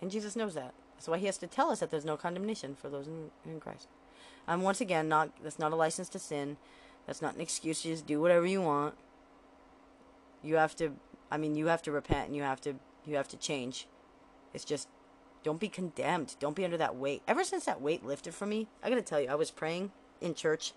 And 0.00 0.10
Jesus 0.10 0.34
knows 0.34 0.54
that. 0.54 0.74
That's 0.94 1.08
why 1.08 1.18
he 1.18 1.26
has 1.26 1.38
to 1.38 1.46
tell 1.46 1.70
us 1.70 1.80
that 1.80 1.90
there's 1.90 2.04
no 2.04 2.16
condemnation 2.16 2.74
for 2.74 2.88
those 2.88 3.06
in, 3.06 3.30
in 3.44 3.60
Christ. 3.60 3.88
Um, 4.48 4.62
once 4.62 4.80
again, 4.80 5.08
not 5.08 5.30
that's 5.42 5.58
not 5.58 5.72
a 5.72 5.76
license 5.76 6.08
to 6.10 6.18
sin. 6.18 6.56
That's 7.06 7.22
not 7.22 7.34
an 7.34 7.40
excuse. 7.40 7.82
Just 7.82 8.06
do 8.06 8.20
whatever 8.20 8.46
you 8.46 8.62
want. 8.62 8.94
You 10.42 10.56
have 10.56 10.76
to. 10.76 10.92
I 11.30 11.36
mean, 11.36 11.56
you 11.56 11.66
have 11.66 11.82
to 11.82 11.92
repent 11.92 12.28
and 12.28 12.36
you 12.36 12.42
have 12.42 12.60
to. 12.62 12.74
You 13.04 13.16
have 13.16 13.28
to 13.28 13.36
change. 13.36 13.86
It's 14.54 14.64
just. 14.64 14.88
Don't 15.42 15.58
be 15.58 15.68
condemned. 15.68 16.36
Don't 16.38 16.54
be 16.54 16.64
under 16.64 16.76
that 16.76 16.94
weight. 16.94 17.22
Ever 17.26 17.42
since 17.42 17.64
that 17.64 17.80
weight 17.80 18.04
lifted 18.04 18.32
from 18.32 18.50
me, 18.50 18.68
I 18.80 18.88
gotta 18.88 19.02
tell 19.02 19.20
you, 19.20 19.28
I 19.28 19.34
was 19.34 19.50
praying 19.50 19.90
in 20.20 20.34
church 20.34 20.72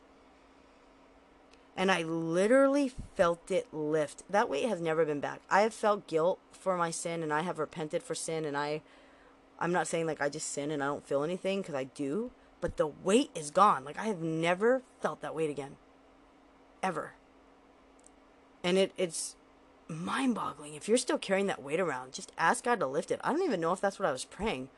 and 1.76 1.92
I 1.92 2.04
literally 2.04 2.92
felt 3.16 3.52
it 3.52 3.68
lift. 3.74 4.24
That 4.30 4.50
weight 4.50 4.68
has 4.70 4.82
never 4.82 5.06
been 5.06 5.20
back. 5.20 5.42
I 5.50 5.62
have 5.62 5.74
felt 5.74 6.08
guilt 6.08 6.40
for 6.52 6.78
my 6.78 6.92
sin 6.92 7.22
and 7.22 7.34
I 7.34 7.42
have 7.42 7.60
repented 7.60 8.02
for 8.02 8.16
sin 8.16 8.46
and 8.46 8.56
I 8.56 8.82
I'm 9.60 9.72
not 9.72 9.88
saying 9.88 10.06
like 10.06 10.22
I 10.22 10.30
just 10.30 10.52
sin 10.52 10.72
and 10.72 10.84
I 10.84 10.88
don't 10.88 11.06
feel 11.06 11.24
anything 11.24 11.64
cuz 11.64 11.76
I 11.76 11.86
do, 11.86 12.32
but 12.62 12.78
the 12.78 12.88
weight 12.88 13.32
is 13.36 13.52
gone. 13.52 13.84
Like 13.84 14.00
I 14.00 14.06
have 14.06 14.22
never 14.22 14.84
felt 15.02 15.22
that 15.22 15.36
weight 15.36 15.50
again. 15.50 15.78
Ever. 16.86 17.14
And 18.64 18.78
it 18.78 18.92
it's 18.96 19.36
mind-boggling. 19.88 20.76
If 20.76 20.88
you're 20.88 21.00
still 21.00 21.18
carrying 21.18 21.48
that 21.48 21.64
weight 21.64 21.80
around, 21.80 22.14
just 22.14 22.32
ask 22.38 22.64
God 22.64 22.80
to 22.80 22.86
lift 22.86 23.10
it. 23.10 23.20
I 23.24 23.32
don't 23.32 23.42
even 23.42 23.60
know 23.60 23.74
if 23.74 23.82
that's 23.82 23.98
what 23.98 24.08
I 24.08 24.12
was 24.12 24.24
praying. 24.24 24.70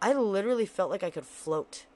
I 0.00 0.12
literally 0.12 0.66
felt 0.66 0.90
like 0.90 1.02
I 1.02 1.10
could 1.10 1.26
float. 1.26 1.86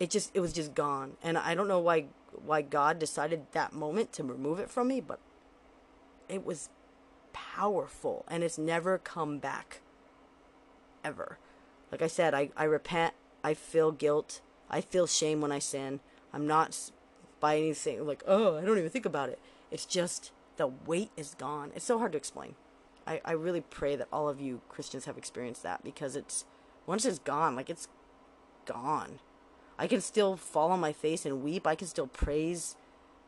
It 0.00 0.08
just 0.08 0.30
it 0.32 0.40
was 0.40 0.54
just 0.54 0.74
gone. 0.74 1.18
And 1.22 1.36
I 1.36 1.54
don't 1.54 1.68
know 1.68 1.80
why 1.80 2.06
why 2.32 2.62
God 2.62 2.98
decided 2.98 3.44
that 3.52 3.74
moment 3.74 4.12
to 4.14 4.24
remove 4.24 4.58
it 4.58 4.70
from 4.70 4.88
me, 4.88 5.02
but 5.02 5.20
it 6.26 6.46
was 6.46 6.70
powerful 7.34 8.24
and 8.26 8.42
it's 8.42 8.56
never 8.56 8.96
come 8.96 9.38
back 9.38 9.82
ever. 11.04 11.38
Like 11.92 12.00
I 12.00 12.06
said, 12.06 12.32
I, 12.32 12.48
I 12.56 12.64
repent, 12.64 13.12
I 13.44 13.52
feel 13.52 13.92
guilt, 13.92 14.40
I 14.70 14.80
feel 14.80 15.06
shame 15.06 15.42
when 15.42 15.52
I 15.52 15.58
sin. 15.58 16.00
I'm 16.32 16.46
not 16.46 16.90
by 17.40 17.56
anything 17.56 18.06
like, 18.06 18.22
oh, 18.26 18.56
I 18.56 18.64
don't 18.64 18.78
even 18.78 18.90
think 18.90 19.06
about 19.06 19.28
it. 19.28 19.38
It's 19.70 19.86
just 19.86 20.32
the 20.56 20.66
weight 20.66 21.10
is 21.16 21.34
gone. 21.34 21.72
It's 21.74 21.84
so 21.84 21.98
hard 21.98 22.12
to 22.12 22.18
explain. 22.18 22.54
I, 23.06 23.20
I 23.24 23.32
really 23.32 23.60
pray 23.60 23.96
that 23.96 24.08
all 24.12 24.28
of 24.28 24.40
you 24.40 24.60
Christians 24.68 25.04
have 25.04 25.18
experienced 25.18 25.62
that 25.62 25.84
because 25.84 26.16
it's 26.16 26.44
Once 26.86 27.04
it's 27.04 27.18
gone, 27.18 27.54
like 27.56 27.70
it's 27.70 27.88
gone. 28.64 29.20
I 29.78 29.86
can 29.86 30.00
still 30.00 30.36
fall 30.36 30.70
on 30.70 30.80
my 30.80 30.92
face 30.92 31.26
and 31.26 31.42
weep. 31.42 31.66
I 31.66 31.74
can 31.74 31.86
still 31.86 32.06
praise 32.06 32.76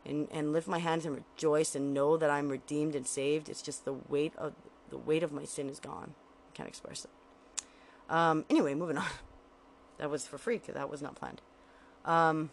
and, 0.04 0.28
and 0.30 0.52
lift 0.52 0.66
my 0.66 0.78
hands 0.78 1.04
and 1.04 1.14
rejoice 1.14 1.74
and 1.74 1.92
know 1.92 2.16
that 2.16 2.30
I'm 2.30 2.48
redeemed 2.48 2.94
and 2.94 3.06
saved. 3.06 3.48
It's 3.48 3.62
just 3.62 3.84
the 3.84 3.92
weight 3.92 4.32
of 4.36 4.54
the 4.90 4.96
weight 4.96 5.22
of 5.22 5.32
my 5.32 5.44
sin 5.44 5.68
is 5.68 5.80
gone. 5.80 6.14
I 6.50 6.56
can't 6.56 6.68
express 6.68 7.04
it. 7.04 7.10
Um, 8.10 8.46
anyway, 8.48 8.74
moving 8.74 8.98
on. 8.98 9.06
That 9.98 10.10
was 10.10 10.28
for 10.28 10.38
free 10.38 10.58
because 10.58 10.76
that 10.76 10.88
was 10.88 11.02
not 11.02 11.16
planned. 11.16 11.42
Um, 12.04 12.50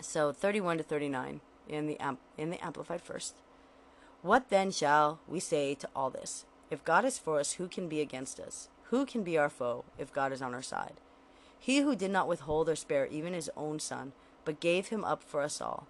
so 0.00 0.32
31 0.32 0.78
to 0.78 0.82
39 0.82 1.40
in 1.68 1.86
the 1.86 1.98
amp- 2.00 2.20
in 2.36 2.50
the 2.50 2.64
amplified 2.64 3.02
first. 3.02 3.36
What 4.22 4.48
then 4.48 4.70
shall 4.70 5.20
we 5.28 5.40
say 5.40 5.74
to 5.74 5.88
all 5.94 6.10
this? 6.10 6.44
If 6.70 6.84
God 6.84 7.04
is 7.04 7.18
for 7.18 7.38
us, 7.38 7.54
who 7.54 7.68
can 7.68 7.88
be 7.88 8.00
against 8.00 8.40
us? 8.40 8.68
Who 8.90 9.06
can 9.06 9.22
be 9.22 9.38
our 9.38 9.48
foe 9.48 9.84
if 9.98 10.12
God 10.12 10.32
is 10.32 10.42
on 10.42 10.54
our 10.54 10.62
side? 10.62 10.94
He 11.58 11.80
who 11.80 11.96
did 11.96 12.10
not 12.10 12.28
withhold 12.28 12.68
or 12.68 12.76
spare 12.76 13.06
even 13.06 13.32
his 13.32 13.50
own 13.56 13.78
son, 13.78 14.12
but 14.44 14.60
gave 14.60 14.88
him 14.88 15.04
up 15.04 15.22
for 15.22 15.42
us 15.42 15.60
all, 15.60 15.86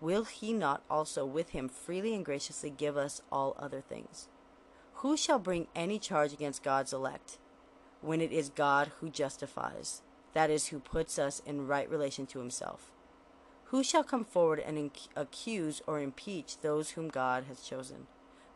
will 0.00 0.24
he 0.24 0.52
not 0.52 0.82
also 0.90 1.24
with 1.24 1.50
him 1.50 1.68
freely 1.68 2.14
and 2.14 2.24
graciously 2.24 2.70
give 2.70 2.96
us 2.96 3.20
all 3.30 3.56
other 3.58 3.80
things? 3.80 4.28
Who 4.96 5.16
shall 5.16 5.38
bring 5.38 5.66
any 5.74 5.98
charge 5.98 6.32
against 6.32 6.62
God's 6.62 6.92
elect? 6.92 7.38
when 8.02 8.20
it 8.20 8.32
is 8.32 8.50
God 8.50 8.90
who 9.00 9.08
justifies, 9.08 10.02
that 10.34 10.50
is, 10.50 10.66
who 10.66 10.80
puts 10.80 11.18
us 11.18 11.40
in 11.46 11.66
right 11.66 11.88
relation 11.88 12.26
to 12.26 12.40
himself. 12.40 12.90
Who 13.72 13.82
shall 13.82 14.04
come 14.04 14.26
forward 14.26 14.58
and 14.58 14.90
accuse 15.16 15.80
or 15.86 15.98
impeach 15.98 16.58
those 16.58 16.90
whom 16.90 17.08
God 17.08 17.44
has 17.48 17.62
chosen? 17.62 18.06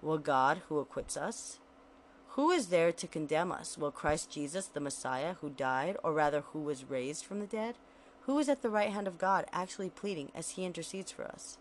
Will 0.03 0.19
God 0.19 0.61
who 0.69 0.79
acquits 0.79 1.17
us? 1.17 1.59
Who 2.33 2.51
is 2.51 2.67
there 2.67 2.93
to 2.93 3.07
condemn 3.07 3.51
us? 3.51 3.79
Will 3.79 3.91
Christ 3.91 4.31
Jesus, 4.31 4.67
the 4.67 4.79
Messiah, 4.79 5.37
who 5.41 5.49
died, 5.49 5.97
or 6.05 6.13
rather 6.13 6.43
who 6.43 6.59
was 6.59 6.91
raised 6.91 7.25
from 7.25 7.41
the 7.41 7.47
dead? 7.47 7.77
Who 8.27 8.39
is 8.39 8.51
at 8.51 8.61
the 8.61 8.69
right 8.69 8.91
hand 8.91 9.09
of 9.09 9.17
God, 9.17 9.47
actually 9.53 9.89
pleading 9.89 10.33
as 10.35 10.51
he 10.51 10.67
intercedes 10.67 11.13
for 11.13 11.25
us? 11.25 11.57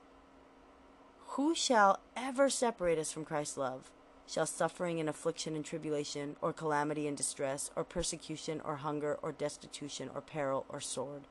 Who 1.37 1.55
shall 1.55 2.01
ever 2.17 2.49
separate 2.49 2.99
us 2.99 3.13
from 3.13 3.23
Christ's 3.23 3.55
love? 3.55 3.89
shall 4.27 4.45
suffering 4.45 4.99
and 4.99 5.07
affliction 5.07 5.55
and 5.55 5.63
tribulation, 5.63 6.35
or 6.41 6.51
calamity 6.51 7.07
and 7.07 7.15
distress, 7.15 7.71
or 7.73 7.85
persecution, 7.85 8.59
or 8.65 8.77
hunger, 8.77 9.17
or 9.21 9.31
destitution, 9.31 10.09
or 10.13 10.19
peril, 10.19 10.65
or 10.67 10.81
sword. 10.81 11.21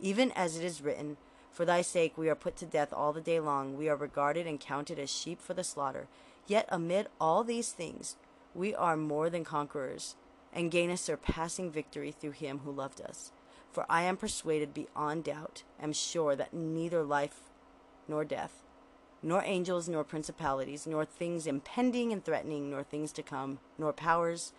Even 0.00 0.32
as 0.32 0.56
it 0.56 0.64
is 0.64 0.80
written, 0.80 1.18
For 1.50 1.64
thy 1.64 1.82
sake 1.82 2.16
we 2.16 2.28
are 2.28 2.34
put 2.34 2.56
to 2.56 2.66
death 2.66 2.92
all 2.92 3.12
the 3.12 3.20
day 3.20 3.40
long, 3.40 3.76
we 3.76 3.88
are 3.88 3.96
regarded 3.96 4.46
and 4.46 4.60
counted 4.60 4.98
as 4.98 5.10
sheep 5.10 5.40
for 5.40 5.54
the 5.54 5.64
slaughter. 5.64 6.06
Yet 6.46 6.66
amid 6.68 7.08
all 7.20 7.44
these 7.44 7.72
things 7.72 8.16
we 8.54 8.74
are 8.74 8.96
more 8.96 9.30
than 9.30 9.44
conquerors, 9.44 10.16
and 10.52 10.70
gain 10.70 10.90
a 10.90 10.96
surpassing 10.96 11.70
victory 11.70 12.10
through 12.10 12.32
him 12.32 12.60
who 12.64 12.72
loved 12.72 13.00
us. 13.00 13.32
For 13.70 13.86
I 13.88 14.02
am 14.02 14.16
persuaded 14.16 14.74
beyond 14.74 15.24
doubt, 15.24 15.62
am 15.80 15.92
sure 15.92 16.34
that 16.34 16.52
neither 16.52 17.04
life 17.04 17.42
nor 18.08 18.24
death, 18.24 18.64
nor 19.22 19.42
angels, 19.44 19.88
nor 19.88 20.02
principalities, 20.02 20.86
nor 20.86 21.04
things 21.04 21.46
impending 21.46 22.12
and 22.12 22.24
threatening, 22.24 22.70
nor 22.70 22.82
things 22.82 23.12
to 23.12 23.22
come, 23.22 23.60
nor 23.78 23.92
powers, 23.92 24.52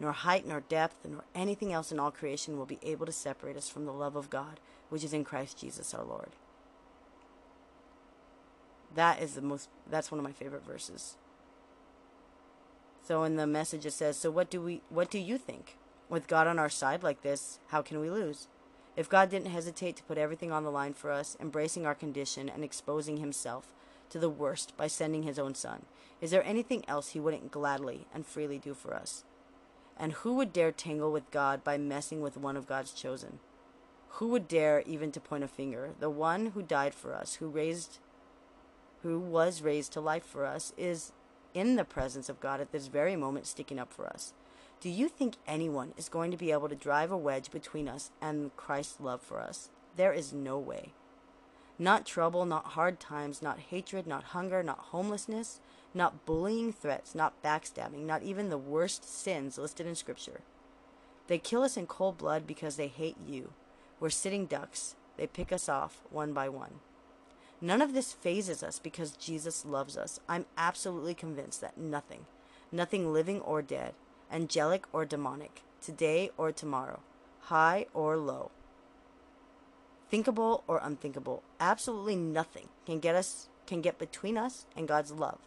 nor 0.00 0.12
height, 0.12 0.46
nor 0.46 0.60
depth, 0.60 1.06
nor 1.08 1.24
anything 1.34 1.72
else 1.72 1.90
in 1.90 1.98
all 1.98 2.10
creation 2.10 2.56
will 2.56 2.66
be 2.66 2.78
able 2.82 3.06
to 3.06 3.12
separate 3.12 3.56
us 3.56 3.68
from 3.68 3.84
the 3.84 3.92
love 3.92 4.16
of 4.16 4.30
God, 4.30 4.60
which 4.88 5.04
is 5.04 5.12
in 5.12 5.24
Christ 5.24 5.58
Jesus 5.58 5.94
our 5.94 6.04
Lord. 6.04 6.30
That 8.94 9.20
is 9.20 9.34
the 9.34 9.42
most 9.42 9.68
that's 9.88 10.10
one 10.10 10.18
of 10.18 10.24
my 10.24 10.32
favorite 10.32 10.64
verses. 10.64 11.16
So 13.02 13.22
in 13.24 13.36
the 13.36 13.46
message 13.46 13.86
it 13.86 13.92
says, 13.92 14.16
"So 14.16 14.30
what 14.30 14.50
do 14.50 14.60
we 14.60 14.82
what 14.88 15.10
do 15.10 15.18
you 15.18 15.38
think? 15.38 15.76
With 16.08 16.28
God 16.28 16.46
on 16.46 16.58
our 16.58 16.70
side 16.70 17.02
like 17.02 17.22
this, 17.22 17.58
how 17.68 17.82
can 17.82 18.00
we 18.00 18.10
lose?" 18.10 18.48
If 18.96 19.08
God 19.08 19.30
didn't 19.30 19.52
hesitate 19.52 19.96
to 19.96 20.02
put 20.04 20.18
everything 20.18 20.50
on 20.50 20.64
the 20.64 20.70
line 20.70 20.94
for 20.94 21.12
us, 21.12 21.36
embracing 21.38 21.86
our 21.86 21.94
condition 21.94 22.48
and 22.48 22.64
exposing 22.64 23.18
himself, 23.18 23.72
to 24.10 24.18
the 24.18 24.30
worst 24.30 24.76
by 24.76 24.86
sending 24.86 25.22
his 25.22 25.38
own 25.38 25.54
son? 25.54 25.86
Is 26.20 26.30
there 26.30 26.44
anything 26.44 26.84
else 26.88 27.10
he 27.10 27.20
wouldn't 27.20 27.52
gladly 27.52 28.06
and 28.12 28.26
freely 28.26 28.58
do 28.58 28.74
for 28.74 28.94
us? 28.94 29.24
And 29.98 30.12
who 30.12 30.34
would 30.34 30.52
dare 30.52 30.72
tangle 30.72 31.10
with 31.10 31.30
God 31.30 31.64
by 31.64 31.76
messing 31.76 32.20
with 32.20 32.36
one 32.36 32.56
of 32.56 32.68
God's 32.68 32.92
chosen? 32.92 33.40
Who 34.12 34.28
would 34.28 34.48
dare 34.48 34.82
even 34.86 35.12
to 35.12 35.20
point 35.20 35.44
a 35.44 35.48
finger? 35.48 35.90
The 35.98 36.10
one 36.10 36.46
who 36.46 36.62
died 36.62 36.94
for 36.94 37.14
us, 37.14 37.34
who 37.34 37.48
raised 37.48 37.98
who 39.02 39.18
was 39.20 39.62
raised 39.62 39.92
to 39.92 40.00
life 40.00 40.24
for 40.24 40.44
us 40.44 40.72
is 40.76 41.12
in 41.54 41.76
the 41.76 41.84
presence 41.84 42.28
of 42.28 42.40
God 42.40 42.60
at 42.60 42.72
this 42.72 42.88
very 42.88 43.16
moment 43.16 43.46
sticking 43.46 43.78
up 43.78 43.92
for 43.92 44.06
us. 44.06 44.32
Do 44.80 44.88
you 44.88 45.08
think 45.08 45.34
anyone 45.46 45.92
is 45.96 46.08
going 46.08 46.30
to 46.30 46.36
be 46.36 46.52
able 46.52 46.68
to 46.68 46.74
drive 46.74 47.10
a 47.10 47.16
wedge 47.16 47.50
between 47.50 47.88
us 47.88 48.10
and 48.20 48.54
Christ's 48.56 49.00
love 49.00 49.20
for 49.20 49.40
us? 49.40 49.70
There 49.96 50.12
is 50.12 50.32
no 50.32 50.58
way. 50.58 50.92
Not 51.78 52.06
trouble, 52.06 52.44
not 52.44 52.66
hard 52.66 52.98
times, 53.00 53.40
not 53.40 53.58
hatred, 53.70 54.06
not 54.06 54.24
hunger, 54.24 54.62
not 54.62 54.78
homelessness, 54.78 55.60
not 55.94 56.26
bullying 56.26 56.72
threats, 56.72 57.14
not 57.14 57.42
backstabbing, 57.42 58.04
not 58.04 58.22
even 58.22 58.48
the 58.48 58.58
worst 58.58 59.08
sins 59.08 59.58
listed 59.58 59.86
in 59.86 59.94
Scripture. 59.94 60.40
They 61.26 61.38
kill 61.38 61.62
us 61.62 61.76
in 61.76 61.86
cold 61.86 62.18
blood 62.18 62.46
because 62.46 62.76
they 62.76 62.88
hate 62.88 63.16
you. 63.26 63.52
We're 64.00 64.10
sitting 64.10 64.46
ducks. 64.46 64.94
They 65.16 65.26
pick 65.26 65.52
us 65.52 65.68
off 65.68 66.02
one 66.10 66.32
by 66.32 66.48
one. 66.48 66.80
None 67.60 67.82
of 67.82 67.92
this 67.92 68.12
fazes 68.12 68.62
us 68.62 68.78
because 68.78 69.12
Jesus 69.12 69.64
loves 69.64 69.96
us. 69.96 70.20
I'm 70.28 70.46
absolutely 70.56 71.14
convinced 71.14 71.60
that 71.60 71.76
nothing, 71.76 72.26
nothing 72.70 73.12
living 73.12 73.40
or 73.40 73.62
dead, 73.62 73.94
angelic 74.32 74.84
or 74.92 75.04
demonic, 75.04 75.62
today 75.82 76.30
or 76.36 76.52
tomorrow, 76.52 77.00
high 77.42 77.86
or 77.92 78.16
low, 78.16 78.52
thinkable 80.08 80.62
or 80.68 80.80
unthinkable. 80.82 81.42
Absolutely 81.58 82.16
nothing 82.16 82.68
can 82.86 83.00
get 83.00 83.16
us 83.16 83.48
can 83.66 83.82
get 83.82 83.98
between 83.98 84.38
us 84.38 84.64
and 84.74 84.88
God's 84.88 85.12
love 85.12 85.38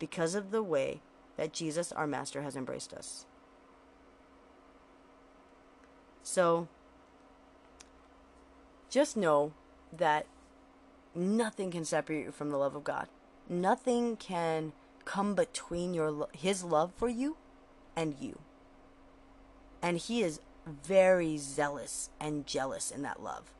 because 0.00 0.34
of 0.34 0.50
the 0.50 0.64
way 0.64 1.00
that 1.36 1.52
Jesus 1.52 1.92
our 1.92 2.08
master 2.08 2.42
has 2.42 2.56
embraced 2.56 2.92
us. 2.92 3.26
So 6.24 6.66
just 8.88 9.16
know 9.16 9.52
that 9.96 10.26
nothing 11.14 11.70
can 11.70 11.84
separate 11.84 12.24
you 12.24 12.32
from 12.32 12.50
the 12.50 12.58
love 12.58 12.74
of 12.74 12.82
God. 12.82 13.08
Nothing 13.48 14.16
can 14.16 14.72
come 15.04 15.34
between 15.34 15.94
your 15.94 16.28
his 16.32 16.64
love 16.64 16.92
for 16.96 17.08
you 17.08 17.36
and 17.96 18.14
you. 18.20 18.40
And 19.82 19.98
he 19.98 20.22
is 20.22 20.40
very 20.66 21.36
zealous 21.38 22.10
and 22.20 22.46
jealous 22.46 22.90
in 22.90 23.02
that 23.02 23.22
love. 23.22 23.52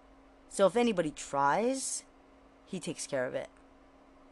So 0.48 0.66
if 0.66 0.76
anybody 0.76 1.10
tries, 1.10 2.04
he 2.66 2.78
takes 2.78 3.06
care 3.06 3.26
of 3.26 3.34
it. 3.34 3.48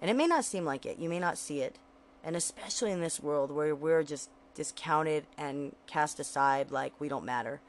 And 0.01 0.11
it 0.11 0.15
may 0.15 0.27
not 0.27 0.45
seem 0.45 0.65
like 0.65 0.87
it, 0.87 0.99
you 0.99 1.09
may 1.09 1.19
not 1.19 1.39
see 1.39 1.61
it. 1.61 1.79
And 2.25 2.37
especially 2.37 2.91
in 2.91 3.01
this 3.01 3.21
world 3.21 3.51
where 3.51 3.75
we're 3.75 4.03
just 4.03 4.31
discounted 4.55 5.25
and 5.37 5.75
cast 5.87 6.19
aside 6.19 6.71
like 6.71 7.01
we 7.01 7.09
don't 7.09 7.25
matter. 7.25 7.61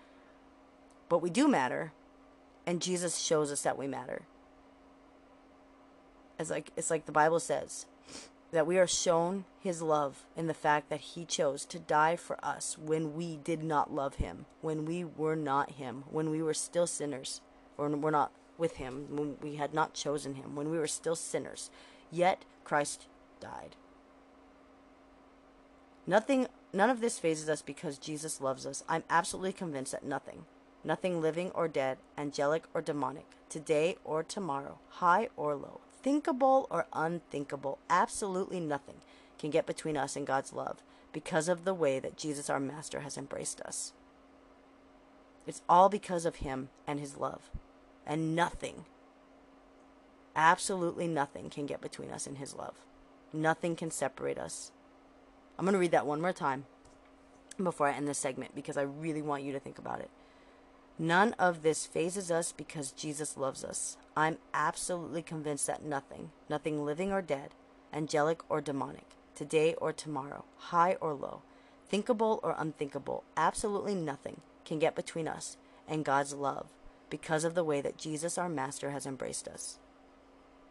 But 1.08 1.22
we 1.22 1.30
do 1.30 1.48
matter, 1.48 1.92
and 2.66 2.82
Jesus 2.82 3.18
shows 3.18 3.52
us 3.52 3.62
that 3.62 3.78
we 3.78 3.88
matter. 3.88 4.24
It's 6.40 6.50
like 6.50 6.72
it's 6.78 6.90
like 6.90 7.06
the 7.06 7.12
Bible 7.12 7.40
says 7.40 7.86
that 8.52 8.66
we 8.66 8.80
are 8.80 8.88
shown 8.88 9.46
his 9.60 9.82
love 9.82 10.26
in 10.36 10.48
the 10.48 10.54
fact 10.54 10.90
that 10.90 11.02
he 11.02 11.26
chose 11.26 11.66
to 11.66 11.78
die 11.78 12.16
for 12.16 12.44
us 12.44 12.78
when 12.78 13.14
we 13.16 13.38
did 13.38 13.64
not 13.64 13.94
love 13.94 14.16
him, 14.16 14.46
when 14.62 14.86
we 14.86 15.04
were 15.04 15.36
not 15.36 15.72
him, 15.72 16.04
when 16.10 16.32
we 16.32 16.42
were 16.42 16.54
still 16.54 16.88
sinners, 16.88 17.42
or 17.78 17.90
we're 17.90 18.10
not 18.10 18.32
with 18.58 18.78
him 18.78 19.06
when 19.10 19.38
we 19.42 19.56
had 19.56 19.74
not 19.74 19.94
chosen 19.94 20.36
him, 20.36 20.56
when 20.56 20.70
we 20.70 20.78
were 20.78 20.88
still 20.88 21.16
sinners. 21.16 21.70
Yet 22.12 22.44
Christ 22.64 23.08
died. 23.40 23.76
Nothing 26.08 26.48
none 26.74 26.90
of 26.90 27.02
this 27.02 27.20
fazes 27.20 27.50
us 27.50 27.62
because 27.62 27.98
Jesus 27.98 28.42
loves 28.42 28.66
us. 28.66 28.84
I'm 28.88 29.04
absolutely 29.10 29.54
convinced 29.54 29.92
that 29.92 30.04
nothing, 30.04 30.46
nothing 30.84 31.22
living 31.22 31.52
or 31.52 31.68
dead, 31.68 31.98
angelic 32.18 32.64
or 32.74 32.82
demonic, 32.82 33.26
today 33.50 33.98
or 34.04 34.24
tomorrow, 34.24 34.80
high 34.90 35.30
or 35.36 35.56
low, 35.56 35.82
thinkable 36.02 36.68
or 36.70 36.88
unthinkable, 36.94 37.80
absolutely 37.90 38.60
nothing 38.60 38.96
can 39.38 39.50
get 39.50 39.66
between 39.66 39.98
us 39.98 40.16
and 40.16 40.28
God's 40.28 40.54
love 40.54 40.84
because 41.12 41.48
of 41.48 41.66
the 41.66 41.74
way 41.74 42.00
that 42.00 42.18
Jesus 42.18 42.50
our 42.50 42.60
master 42.60 43.02
has 43.02 43.18
embraced 43.18 43.62
us. 43.62 43.94
It's 45.48 45.62
all 45.68 45.90
because 45.90 46.26
of 46.26 46.38
him 46.38 46.70
and 46.86 47.00
his 47.00 47.18
love 47.18 47.50
and 48.10 48.36
nothing, 48.36 48.86
absolutely 50.36 51.08
nothing 51.08 51.52
can 51.52 51.68
get 51.68 51.80
between 51.80 52.10
us 52.10 52.26
and 52.26 52.40
His 52.40 52.56
love. 52.56 52.74
Nothing 53.32 53.76
can 53.76 53.92
separate 53.92 54.40
us. 54.40 54.72
I'm 55.60 55.66
going 55.66 55.74
to 55.74 55.80
read 55.80 55.92
that 55.92 56.06
one 56.06 56.22
more 56.22 56.32
time 56.32 56.64
before 57.62 57.90
I 57.90 57.92
end 57.92 58.08
this 58.08 58.18
segment 58.18 58.56
because 58.56 58.78
I 58.78 58.84
really 58.84 59.22
want 59.22 59.44
you 59.44 59.52
to 59.52 59.60
think 59.60 59.78
about 59.78 60.00
it. 60.00 60.10
None 60.98 61.34
of 61.34 61.64
this 61.64 61.86
fazes 61.86 62.32
us 62.32 62.54
because 62.54 62.94
Jesus 62.94 63.36
loves 63.36 63.66
us. 63.66 63.98
I'm 64.16 64.38
absolutely 64.54 65.22
convinced 65.22 65.68
that 65.68 65.84
nothing, 65.84 66.32
nothing 66.48 66.86
living 66.86 67.12
or 67.12 67.22
dead, 67.22 67.50
angelic 67.92 68.40
or 68.48 68.62
demonic, 68.62 69.08
today 69.36 69.74
or 69.74 69.92
tomorrow, 69.92 70.46
high 70.58 70.96
or 71.02 71.14
low, 71.14 71.42
thinkable 71.90 72.40
or 72.42 72.56
unthinkable, 72.58 73.26
absolutely 73.36 73.96
nothing 73.96 74.40
can 74.64 74.80
get 74.80 74.96
between 74.96 75.28
us 75.28 75.58
and 75.90 76.06
God's 76.06 76.34
love 76.34 76.68
because 77.10 77.44
of 77.44 77.54
the 77.54 77.66
way 77.66 77.82
that 77.82 77.98
Jesus, 77.98 78.38
our 78.38 78.48
Master, 78.48 78.92
has 78.92 79.06
embraced 79.06 79.50
us. 79.50 79.78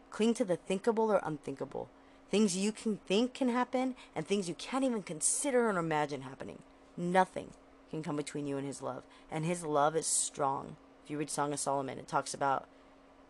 Cling 0.09 0.33
to 0.33 0.45
the 0.45 0.55
thinkable 0.55 1.11
or 1.11 1.21
unthinkable, 1.23 1.89
things 2.29 2.55
you 2.55 2.71
can 2.71 2.97
think 3.07 3.33
can 3.33 3.49
happen, 3.49 3.95
and 4.15 4.27
things 4.27 4.47
you 4.47 4.55
can't 4.55 4.83
even 4.83 5.03
consider 5.03 5.69
or 5.69 5.77
imagine 5.77 6.21
happening. 6.21 6.59
Nothing 6.95 7.51
can 7.89 8.03
come 8.03 8.15
between 8.15 8.47
you 8.47 8.57
and 8.57 8.65
His 8.65 8.81
love, 8.81 9.03
and 9.31 9.45
His 9.45 9.63
love 9.63 9.95
is 9.95 10.05
strong. 10.05 10.75
If 11.03 11.09
you 11.09 11.17
read 11.17 11.29
Song 11.29 11.53
of 11.53 11.59
Solomon, 11.59 11.97
it 11.97 12.07
talks 12.07 12.33
about 12.33 12.67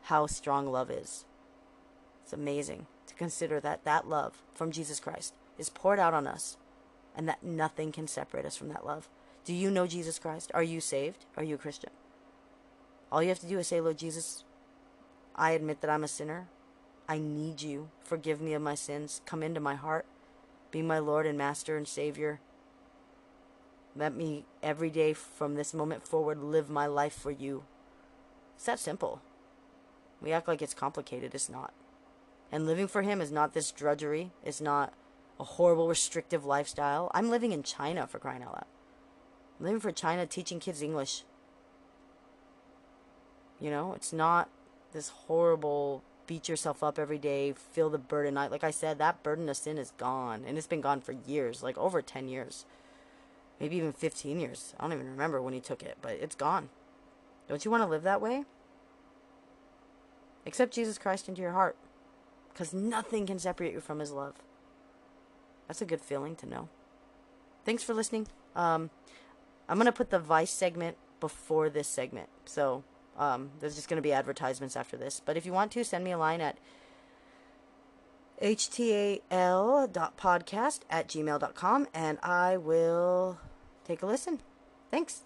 how 0.03 0.27
strong 0.27 0.67
love 0.67 0.91
is. 0.91 1.25
It's 2.23 2.33
amazing 2.33 2.87
to 3.07 3.13
consider 3.15 3.59
that 3.59 3.85
that 3.85 4.07
love 4.07 4.43
from 4.53 4.71
Jesus 4.71 4.99
Christ 4.99 5.33
is 5.57 5.69
poured 5.69 5.99
out 5.99 6.13
on 6.13 6.27
us 6.27 6.57
and 7.15 7.27
that 7.27 7.43
nothing 7.43 7.91
can 7.91 8.07
separate 8.07 8.45
us 8.45 8.55
from 8.55 8.69
that 8.69 8.85
love. 8.85 9.09
Do 9.45 9.53
you 9.53 9.71
know 9.71 9.87
Jesus 9.87 10.19
Christ? 10.19 10.51
Are 10.53 10.63
you 10.63 10.79
saved? 10.79 11.25
Are 11.35 11.43
you 11.43 11.55
a 11.55 11.57
Christian? 11.57 11.89
All 13.11 13.23
you 13.23 13.29
have 13.29 13.39
to 13.39 13.47
do 13.47 13.57
is 13.59 13.67
say, 13.67 13.81
Lord 13.81 13.97
Jesus, 13.97 14.43
I 15.35 15.51
admit 15.51 15.81
that 15.81 15.89
I'm 15.89 16.03
a 16.03 16.07
sinner. 16.07 16.47
I 17.09 17.17
need 17.17 17.63
you. 17.63 17.89
Forgive 18.03 18.39
me 18.39 18.53
of 18.53 18.61
my 18.61 18.75
sins. 18.75 19.21
Come 19.25 19.41
into 19.41 19.59
my 19.59 19.73
heart. 19.73 20.05
Be 20.69 20.83
my 20.83 20.99
Lord 20.99 21.25
and 21.25 21.35
Master 21.37 21.75
and 21.75 21.87
Savior. 21.87 22.39
Let 23.95 24.15
me, 24.15 24.45
every 24.61 24.91
day 24.91 25.13
from 25.13 25.55
this 25.55 25.73
moment 25.73 26.07
forward, 26.07 26.43
live 26.43 26.69
my 26.69 26.85
life 26.85 27.13
for 27.13 27.31
you. 27.31 27.63
It's 28.55 28.65
that 28.65 28.77
simple. 28.77 29.23
We 30.21 30.31
act 30.31 30.47
like 30.47 30.61
it's 30.61 30.75
complicated. 30.75 31.33
It's 31.33 31.49
not. 31.49 31.73
And 32.51 32.67
living 32.67 32.87
for 32.87 33.01
Him 33.01 33.21
is 33.21 33.31
not 33.31 33.53
this 33.53 33.71
drudgery. 33.71 34.29
It's 34.45 34.61
not 34.61 34.93
a 35.39 35.43
horrible, 35.43 35.87
restrictive 35.87 36.45
lifestyle. 36.45 37.09
I'm 37.15 37.31
living 37.31 37.53
in 37.53 37.63
China 37.63 38.05
for 38.05 38.19
crying 38.19 38.43
out 38.43 38.53
loud. 38.53 38.65
I'm 39.59 39.65
living 39.65 39.81
for 39.81 39.91
China, 39.91 40.27
teaching 40.27 40.59
kids 40.59 40.83
English. 40.83 41.23
You 43.59 43.71
know, 43.71 43.93
it's 43.93 44.13
not 44.13 44.49
this 44.93 45.09
horrible 45.09 46.03
beat 46.29 46.47
yourself 46.47 46.83
up 46.83 46.99
every 46.99 47.17
day, 47.17 47.51
feel 47.53 47.89
the 47.89 47.97
burden. 47.97 48.35
Like 48.35 48.63
I 48.63 48.69
said, 48.69 48.99
that 48.99 49.23
burden 49.23 49.49
of 49.49 49.57
sin 49.57 49.79
is 49.79 49.93
gone. 49.97 50.43
And 50.45 50.59
it's 50.59 50.67
been 50.67 50.79
gone 50.79 51.01
for 51.01 51.11
years, 51.11 51.63
like 51.63 51.75
over 51.75 52.03
10 52.03 52.27
years. 52.29 52.65
Maybe 53.59 53.77
even 53.77 53.93
15 53.93 54.39
years. 54.39 54.75
I 54.79 54.83
don't 54.83 54.93
even 54.93 55.09
remember 55.09 55.41
when 55.41 55.55
he 55.55 55.59
took 55.59 55.81
it, 55.81 55.97
but 56.03 56.11
it's 56.11 56.35
gone. 56.35 56.69
Don't 57.47 57.65
you 57.65 57.71
want 57.71 57.81
to 57.81 57.89
live 57.89 58.03
that 58.03 58.21
way? 58.21 58.43
Accept 60.45 60.71
Jesus 60.71 60.99
Christ 60.99 61.27
into 61.27 61.41
your 61.41 61.53
heart. 61.53 61.75
Because 62.53 62.75
nothing 62.75 63.25
can 63.25 63.39
separate 63.39 63.73
you 63.73 63.79
from 63.79 63.97
his 63.97 64.11
love. 64.11 64.35
That's 65.67 65.81
a 65.81 65.85
good 65.85 65.99
feeling 65.99 66.35
to 66.35 66.45
know. 66.45 66.69
Thanks 67.65 67.81
for 67.81 67.95
listening. 67.95 68.27
Um, 68.55 68.91
I'm 69.67 69.77
going 69.77 69.87
to 69.87 69.91
put 69.91 70.11
the 70.11 70.19
Vice 70.19 70.51
segment 70.51 70.95
before 71.19 71.71
this 71.71 71.87
segment. 71.87 72.29
So 72.45 72.83
um, 73.19 73.51
there's 73.59 73.75
just 73.75 73.89
going 73.89 73.97
to 73.97 74.01
be 74.01 74.13
advertisements 74.13 74.75
after 74.75 74.97
this. 74.97 75.21
But 75.23 75.37
if 75.37 75.45
you 75.45 75.53
want 75.53 75.71
to, 75.73 75.83
send 75.83 76.03
me 76.03 76.11
a 76.11 76.17
line 76.17 76.41
at 76.41 76.57
htal.podcast 78.41 80.79
at 80.89 81.07
gmail.com 81.09 81.87
and 81.93 82.17
I 82.23 82.57
will 82.57 83.37
take 83.83 84.01
a 84.01 84.05
listen. 84.05 84.39
Thanks. 84.89 85.23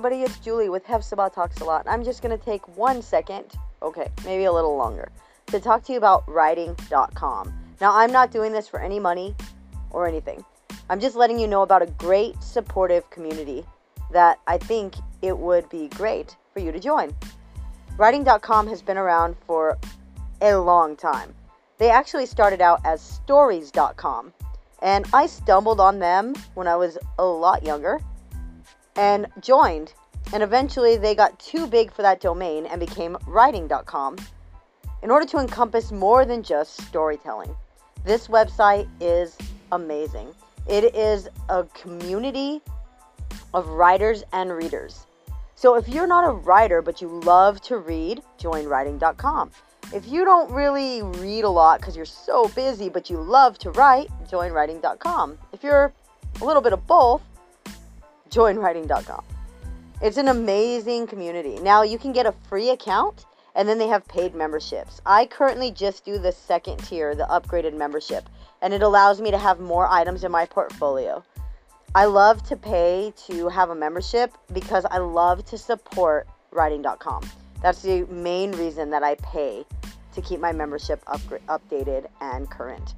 Everybody. 0.00 0.22
It's 0.22 0.38
Julie 0.38 0.70
with 0.70 0.86
Hefzibah 0.86 1.30
Talks 1.30 1.60
a 1.60 1.64
Lot. 1.66 1.84
I'm 1.86 2.02
just 2.02 2.22
going 2.22 2.34
to 2.34 2.42
take 2.42 2.66
one 2.74 3.02
second, 3.02 3.52
okay, 3.82 4.10
maybe 4.24 4.44
a 4.44 4.52
little 4.52 4.74
longer, 4.74 5.12
to 5.48 5.60
talk 5.60 5.84
to 5.84 5.92
you 5.92 5.98
about 5.98 6.26
writing.com. 6.26 7.52
Now, 7.82 7.94
I'm 7.94 8.10
not 8.10 8.30
doing 8.30 8.50
this 8.50 8.66
for 8.66 8.80
any 8.80 8.98
money 8.98 9.34
or 9.90 10.08
anything. 10.08 10.42
I'm 10.88 11.00
just 11.00 11.16
letting 11.16 11.38
you 11.38 11.46
know 11.46 11.60
about 11.60 11.82
a 11.82 11.86
great 11.98 12.42
supportive 12.42 13.10
community 13.10 13.62
that 14.10 14.38
I 14.46 14.56
think 14.56 14.94
it 15.20 15.36
would 15.36 15.68
be 15.68 15.88
great 15.88 16.34
for 16.54 16.60
you 16.60 16.72
to 16.72 16.80
join. 16.80 17.14
Writing.com 17.98 18.68
has 18.68 18.80
been 18.80 18.96
around 18.96 19.36
for 19.46 19.76
a 20.40 20.54
long 20.54 20.96
time. 20.96 21.34
They 21.76 21.90
actually 21.90 22.24
started 22.24 22.62
out 22.62 22.80
as 22.86 23.02
stories.com, 23.02 24.32
and 24.80 25.04
I 25.12 25.26
stumbled 25.26 25.78
on 25.78 25.98
them 25.98 26.34
when 26.54 26.66
I 26.66 26.76
was 26.76 26.96
a 27.18 27.24
lot 27.26 27.62
younger 27.62 28.00
and 28.96 29.26
joined. 29.40 29.94
And 30.32 30.42
eventually 30.42 30.96
they 30.96 31.14
got 31.14 31.38
too 31.38 31.66
big 31.66 31.92
for 31.92 32.02
that 32.02 32.20
domain 32.20 32.66
and 32.66 32.78
became 32.78 33.16
writing.com 33.26 34.16
in 35.02 35.10
order 35.10 35.26
to 35.26 35.38
encompass 35.38 35.90
more 35.92 36.24
than 36.24 36.42
just 36.42 36.80
storytelling. 36.82 37.54
This 38.04 38.28
website 38.28 38.88
is 39.00 39.36
amazing. 39.72 40.28
It 40.68 40.94
is 40.94 41.28
a 41.48 41.64
community 41.64 42.60
of 43.54 43.68
writers 43.68 44.22
and 44.32 44.52
readers. 44.52 45.06
So 45.54 45.74
if 45.74 45.88
you're 45.88 46.06
not 46.06 46.24
a 46.24 46.32
writer 46.32 46.80
but 46.80 47.00
you 47.00 47.08
love 47.24 47.60
to 47.62 47.78
read, 47.78 48.22
join 48.38 48.66
writing.com. 48.66 49.50
If 49.92 50.06
you 50.06 50.24
don't 50.24 50.50
really 50.52 51.02
read 51.02 51.44
a 51.44 51.48
lot 51.48 51.80
because 51.80 51.96
you're 51.96 52.04
so 52.04 52.48
busy 52.48 52.88
but 52.88 53.10
you 53.10 53.20
love 53.20 53.58
to 53.58 53.70
write, 53.72 54.08
join 54.30 54.52
writing.com. 54.52 55.38
If 55.52 55.62
you're 55.62 55.92
a 56.40 56.44
little 56.44 56.62
bit 56.62 56.72
of 56.72 56.86
both, 56.86 57.22
joinwriting.com. 58.30 59.24
It's 60.02 60.16
an 60.16 60.28
amazing 60.28 61.06
community. 61.06 61.58
Now 61.58 61.82
you 61.82 61.98
can 61.98 62.12
get 62.12 62.26
a 62.26 62.32
free 62.48 62.70
account 62.70 63.26
and 63.54 63.68
then 63.68 63.78
they 63.78 63.88
have 63.88 64.06
paid 64.08 64.34
memberships. 64.34 65.00
I 65.04 65.26
currently 65.26 65.70
just 65.70 66.04
do 66.04 66.18
the 66.18 66.32
second 66.32 66.78
tier, 66.78 67.14
the 67.14 67.24
upgraded 67.24 67.76
membership, 67.76 68.28
and 68.62 68.72
it 68.72 68.82
allows 68.82 69.20
me 69.20 69.30
to 69.30 69.38
have 69.38 69.60
more 69.60 69.86
items 69.88 70.24
in 70.24 70.32
my 70.32 70.46
portfolio. 70.46 71.22
I 71.94 72.04
love 72.04 72.42
to 72.44 72.56
pay 72.56 73.12
to 73.26 73.48
have 73.48 73.70
a 73.70 73.74
membership 73.74 74.32
because 74.52 74.86
I 74.90 74.98
love 74.98 75.44
to 75.46 75.58
support 75.58 76.28
writing.com. 76.52 77.28
That's 77.62 77.82
the 77.82 78.06
main 78.06 78.52
reason 78.52 78.90
that 78.90 79.02
I 79.02 79.16
pay 79.16 79.64
to 80.14 80.22
keep 80.22 80.40
my 80.40 80.52
membership 80.52 81.04
updated 81.04 82.06
and 82.20 82.48
current 82.48 82.94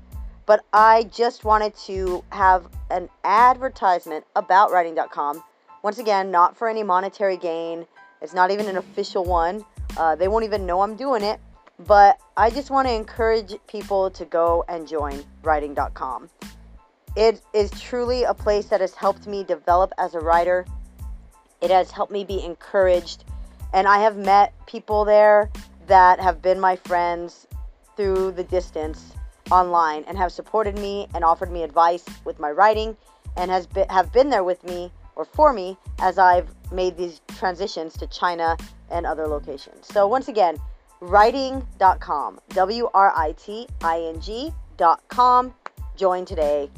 but 0.47 0.65
I 0.73 1.05
just 1.05 1.45
wanted 1.45 1.77
to 1.87 2.25
have 2.31 2.69
an 2.91 3.09
advertisement 3.25 4.25
about 4.35 4.71
writing.com. 4.71 5.43
Once 5.83 5.99
again, 5.99 6.31
not 6.31 6.57
for 6.57 6.69
any 6.69 6.83
monetary 6.83 7.37
gain. 7.37 7.87
It's 8.21 8.35
not 8.35 8.51
even 8.51 8.67
an 8.67 8.77
official 8.77 9.25
one. 9.25 9.65
Uh, 9.97 10.15
they 10.17 10.29
won't 10.29 10.45
even 10.45 10.67
know 10.67 10.83
I'm 10.83 10.97
doing 10.97 11.23
it. 11.23 11.41
But 11.87 12.21
I 12.37 12.51
just 12.51 12.71
want 12.71 12.87
to 12.87 12.95
encourage 12.95 13.55
people 13.67 14.11
to 14.11 14.25
go 14.25 14.65
and 14.69 14.87
join 14.87 15.25
writing.com. 15.43 16.29
It 17.17 17.43
is 17.53 17.71
truly 17.73 18.25
a 18.25 18.35
place 18.35 18.67
that 18.67 18.81
has 18.81 18.95
helped 18.95 19.27
me 19.27 19.45
develop 19.45 19.93
as 19.99 20.15
a 20.15 20.21
writer. 20.21 20.65
It 21.61 21.71
has 21.71 21.91
helped 21.91 22.13
me 22.13 22.25
be 22.25 22.45
encouraged. 22.45 23.25
And 23.73 23.87
I 23.87 23.99
have 23.99 24.17
met 24.17 24.55
people 24.67 25.05
there 25.05 25.51
that 25.87 26.21
have 26.21 26.41
been 26.41 26.61
my 26.61 26.77
friends 26.77 27.47
through 27.97 28.33
the 28.33 28.45
distance 28.45 29.13
online 29.53 30.05
and 30.09 30.17
have 30.17 30.33
supported 30.33 30.79
me 30.79 31.07
and 31.15 31.23
offered 31.23 31.53
me 31.53 31.63
advice 31.63 32.05
with 32.25 32.41
my 32.41 32.51
writing 32.51 32.97
and 33.37 33.51
has 33.51 33.67
been, 33.67 33.89
have 33.89 34.11
been 34.13 34.31
there 34.31 34.45
with 34.45 34.65
me 34.65 34.91
or 35.15 35.25
for 35.25 35.53
me 35.53 35.77
as 36.01 36.19
I've 36.19 36.49
made 36.73 36.97
these 36.97 37.21
transitions 37.39 37.93
to 37.99 38.07
China 38.07 38.57
and 38.91 39.05
other 39.07 39.27
locations. 39.27 39.87
So 39.87 40.09
once 40.09 40.29
again, 40.29 40.57
writing.com, 41.01 42.41
W 42.49 42.89
R 42.95 43.13
I 43.15 43.33
T 43.33 43.69
I 43.83 44.01
N 44.01 44.21
G.com. 44.21 45.55
Join 45.97 46.25
today 46.25 46.71